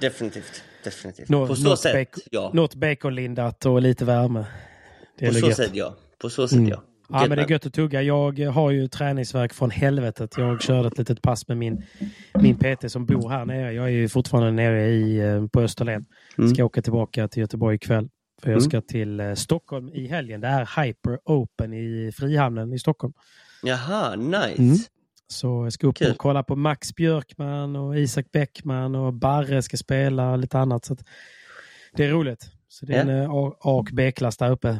Definitivt. 0.01 0.63
Definitivt. 0.84 1.30
nå- 1.30 1.47
på 1.47 1.55
så 1.55 1.70
något, 1.70 1.80
sätt, 1.80 1.93
bacon, 1.93 2.24
ja. 2.32 2.51
något 2.53 2.76
baconlindat 2.76 3.65
och 3.65 3.82
lite 3.82 4.05
värme. 4.05 4.45
Det 5.20 5.28
På 5.28 5.34
så 5.34 5.47
gött. 5.47 5.55
sätt, 5.55 5.72
ja. 5.74 5.95
På 6.22 6.30
så 6.30 6.47
sätt, 6.47 6.57
Mm. 6.57 6.70
ja. 6.70 6.84
Ja, 7.11 7.26
men 7.28 7.38
det 7.38 7.43
är 7.43 7.49
gött 7.51 7.65
att 7.65 7.74
tugga. 7.74 8.01
Jag 8.01 8.39
har 8.39 8.72
ju 8.72 8.88
träningsverk 8.88 9.53
från 9.53 9.70
helvetet. 9.72 10.38
Jag 10.38 10.61
körde 10.61 10.88
ett 10.88 10.97
litet 10.97 11.22
pass 11.22 11.47
med 11.47 11.57
min, 11.57 11.84
min 12.41 12.55
PT 12.57 12.91
som 12.91 13.05
bor 13.05 13.30
här 13.30 13.45
nere. 13.45 13.74
Jag 13.74 13.86
är 13.86 13.89
ju 13.89 14.09
fortfarande 14.09 14.51
nere 14.51 14.89
i, 14.89 15.17
eh, 15.20 15.47
på 15.47 15.61
Österlen. 15.61 16.05
Mm. 16.38 16.53
Ska 16.53 16.63
åka 16.65 16.82
tillbaka 16.82 17.28
till 17.28 17.41
Göteborg 17.41 17.76
ikväll. 17.76 18.09
För 18.41 18.49
jag 18.51 18.57
Mm. 18.57 18.69
ska 18.69 18.81
till 18.81 19.19
eh, 19.19 19.33
Stockholm 19.33 19.89
i 19.93 20.07
helgen. 20.07 20.41
Det 20.41 20.47
är 20.47 20.83
Hyper 20.83 21.19
Open 21.25 21.73
i 21.73 22.11
Frihamnen 22.15 22.73
i 22.73 22.79
Stockholm. 22.79 23.13
Jaha, 23.63 24.15
nice. 24.15 24.55
Mm. 24.61 24.77
Så 25.27 25.47
jag 25.65 25.73
ska 25.73 25.87
upp 25.87 25.95
Kul. 25.97 26.11
och 26.11 26.17
kolla 26.17 26.43
på 26.43 26.55
Max 26.55 26.95
Björkman 26.95 27.75
och 27.75 27.99
Isak 27.99 28.31
Bäckman 28.31 28.95
och 28.95 29.13
Barre 29.13 29.61
ska 29.61 29.77
spela 29.77 30.31
och 30.31 30.37
lite 30.39 30.59
annat. 30.59 30.85
Så 30.85 30.97
det 31.93 32.05
är 32.05 32.09
roligt. 32.11 32.51
Så 32.67 32.85
det 32.85 32.93
är 32.93 33.05
Ja. 33.05 33.11
en 33.13 33.21
eh, 33.23 33.29
A 33.31 33.53
och 33.59 33.89
B-klass 33.93 34.37
där 34.37 34.51
uppe. 34.51 34.79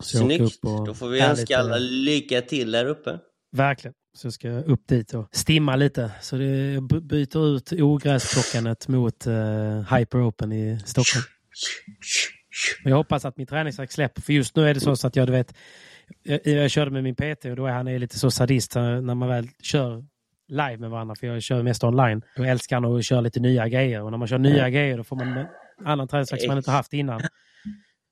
Så 0.00 0.18
Snyggt. 0.18 0.62
Då 0.62 0.94
får 0.94 1.08
vi 1.08 1.20
önska 1.20 1.58
alla 1.58 1.76
lycka 1.78 2.40
till 2.40 2.70
där 2.72 2.84
uppe. 2.86 3.18
Verkligen. 3.52 3.94
Så 4.16 4.26
jag 4.26 4.32
ska 4.32 4.48
upp 4.50 4.88
dit 4.88 5.14
och 5.14 5.28
stimma 5.32 5.76
lite. 5.76 6.10
Så 6.20 6.36
det, 6.36 6.80
byter 7.02 7.56
ut 7.56 7.72
ogräsplockandet 7.72 8.88
mot 8.88 9.26
uh, 9.26 9.94
Hyper 9.96 10.28
Open 10.28 10.52
i 10.52 10.80
Stockholm. 10.84 11.24
Jag 12.84 12.96
hoppas 12.96 13.24
att 13.24 13.36
min 13.36 13.46
träningsvärk 13.46 13.92
släpper. 13.92 14.22
För 14.22 14.32
just 14.32 14.56
nu 14.56 14.68
är 14.68 14.74
det 14.74 14.80
så 14.80 15.06
att 15.06 15.16
jag, 15.16 15.26
du 15.26 15.32
vet, 15.32 15.54
jag, 16.22 16.46
jag 16.46 16.70
körde 16.70 16.90
med 16.90 17.02
min 17.02 17.14
PT 17.14 17.44
och 17.44 17.56
då 17.56 17.66
är 17.66 17.72
han 17.72 17.88
är 17.88 17.98
lite 17.98 18.18
så 18.18 18.30
sadist 18.30 18.74
när 18.74 19.14
man 19.14 19.28
väl 19.28 19.48
kör 19.62 20.04
live 20.48 20.76
med 20.76 20.90
varandra. 20.90 21.14
För 21.14 21.26
jag 21.26 21.42
kör 21.42 21.62
mest 21.62 21.84
online. 21.84 22.22
Då 22.36 22.44
älskar 22.44 22.76
han 22.80 22.96
att 22.96 23.04
köra 23.04 23.20
lite 23.20 23.40
nya 23.40 23.68
grejer. 23.68 24.02
Och 24.02 24.10
när 24.10 24.18
man 24.18 24.28
kör 24.28 24.38
nya 24.38 24.70
grejer 24.70 24.96
då 24.96 25.04
får 25.04 25.16
man 25.16 25.28
en 25.28 25.46
annan 25.84 26.08
träningsvärk 26.08 26.40
som 26.40 26.48
man 26.48 26.56
inte 26.58 26.70
haft 26.70 26.92
innan. 26.92 27.20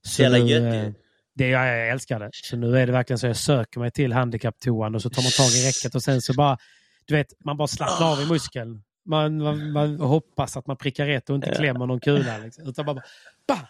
Så 0.07 0.23
jävla 0.23 0.39
gött 0.39 0.75
eh, 0.75 0.93
det 1.35 1.49
jag, 1.49 1.67
jag 1.67 1.89
älskar 1.89 2.21
det. 2.21 2.31
Så 2.33 2.57
nu 2.57 2.79
är 2.79 2.87
det 2.87 2.93
verkligen 2.93 3.19
så 3.19 3.27
jag 3.27 3.37
söker 3.37 3.81
mig 3.81 3.91
till 3.91 4.13
handikapptoan 4.13 4.95
och 4.95 5.03
så 5.03 5.11
tar 5.11 5.23
man 5.23 5.31
tag 5.31 5.51
i 5.61 5.69
räcket 5.69 5.95
och 5.95 6.03
sen 6.03 6.23
så 6.23 6.35
bara, 6.35 6.59
du 7.07 7.15
vet, 7.15 7.27
man 7.45 7.57
bara 7.57 7.69
slappnar 7.69 8.13
av 8.13 8.21
i 8.21 8.27
muskeln. 8.27 8.83
Man, 9.05 9.43
man, 9.43 9.73
man 9.73 10.01
hoppas 10.01 10.57
att 10.57 10.67
man 10.67 10.77
prickar 10.77 11.07
rätt 11.07 11.31
och 11.31 11.37
inte 11.37 11.55
klämmer 11.55 11.87
någon 11.87 12.01
kula. 12.01 12.39
Liksom. 12.39 12.69
Utan 12.69 12.87
bara, 12.87 13.03
bara 13.47 13.69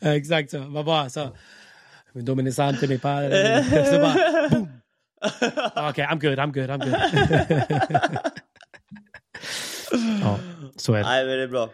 Exakt 0.14 0.50
så. 0.50 0.58
Man 0.58 0.84
bara 0.84 1.10
så. 1.10 1.28
Dominisante 2.12 2.88
mi 2.88 2.98
padre. 2.98 3.64
Så 3.84 3.98
bara, 3.98 4.48
boom. 4.48 4.68
Okej, 5.90 6.06
I'm 6.06 6.20
good, 6.20 6.38
I'm 6.38 6.52
good, 6.52 6.70
I'm 6.70 6.78
good. 6.78 6.94
ja, 10.22 10.38
så 10.76 10.94
är 10.94 10.98
det. 10.98 11.04
Nej, 11.04 11.26
men 11.26 11.36
det 11.36 11.42
är 11.42 11.48
bra. 11.48 11.70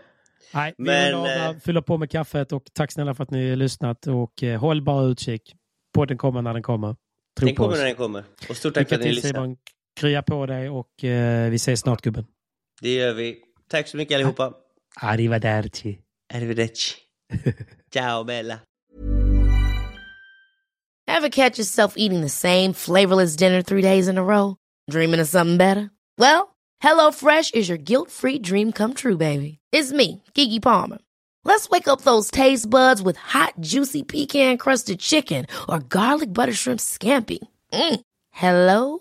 Nej, 0.55 0.75
vi 0.79 0.85
Men, 0.85 1.23
men, 1.23 1.51
eh, 1.51 1.57
fyller 1.61 1.81
på 1.81 1.99
med 1.99 2.11
kaffet 2.11 2.53
och 2.53 2.63
tack 2.73 2.93
snälla 2.93 3.15
för 3.15 3.23
att 3.23 3.31
ni 3.31 3.49
har 3.49 3.57
lyssnat 3.57 4.07
och 4.07 4.43
eh, 4.43 4.61
håll 4.61 4.83
bara 4.83 5.05
utkik. 5.05 5.57
Podden 5.95 6.19
kommer 6.19 6.43
när 6.43 6.53
den 6.53 6.63
kommer. 6.63 6.97
Tro 7.39 7.47
Den 7.47 7.57
kommer 7.57 7.77
när 7.77 7.85
den 7.85 7.95
kommer. 7.95 8.25
Och 8.49 8.57
stort 8.57 8.75
tack 8.75 8.89
för 8.89 8.97
att 8.97 9.03
ni. 9.03 9.17
Simon. 9.17 9.57
Krya 10.01 10.23
på 10.23 10.47
dig 10.47 10.69
och 10.69 11.05
eh, 11.05 11.51
vi 11.51 11.57
ses 11.57 11.81
snart 11.81 12.03
gubben. 12.03 12.27
Det 12.81 12.95
gör 12.95 13.13
vi. 13.13 13.39
Tack 13.69 13.89
så 13.89 13.97
mycket 13.97 14.15
allihopa. 14.15 14.53
Arrivederci. 15.01 15.99
Arrivederci. 16.35 16.95
Ciao 17.93 18.25
Bella. 18.25 18.59
Ever 21.09 21.29
catch 21.29 21.59
yourself 21.59 21.95
eating 21.97 22.23
the 22.23 22.29
same 22.29 22.73
flavorless 22.73 23.37
dinner 23.37 23.63
three 23.63 23.83
days 23.83 24.09
in 24.09 24.19
a 24.19 24.23
row? 24.23 24.57
Dreaming 24.91 25.21
of 25.21 25.29
something 25.29 25.59
better? 25.59 25.91
Well, 26.19 26.55
HelloFresh 26.83 27.55
is 27.55 27.69
your 27.69 27.79
guilt-free 27.79 28.39
dream 28.39 28.73
come 28.73 28.95
true, 28.95 29.17
baby. 29.17 29.59
It's 29.73 29.93
me, 29.93 30.23
Kiki 30.35 30.61
Palmer. 30.61 30.99
Let's 31.45 31.69
wake 31.69 31.89
up 31.89 32.03
those 32.03 32.31
taste 32.31 32.71
buds 32.71 33.03
with 33.03 33.19
hot, 33.19 33.55
juicy 33.61 34.03
pecan-crusted 34.03 34.99
chicken 34.99 35.47
or 35.69 35.81
garlic 35.81 36.33
butter 36.33 36.55
shrimp 36.55 36.81
scampi. 36.81 37.39
Mm. 37.73 38.01
Hello 38.31 39.01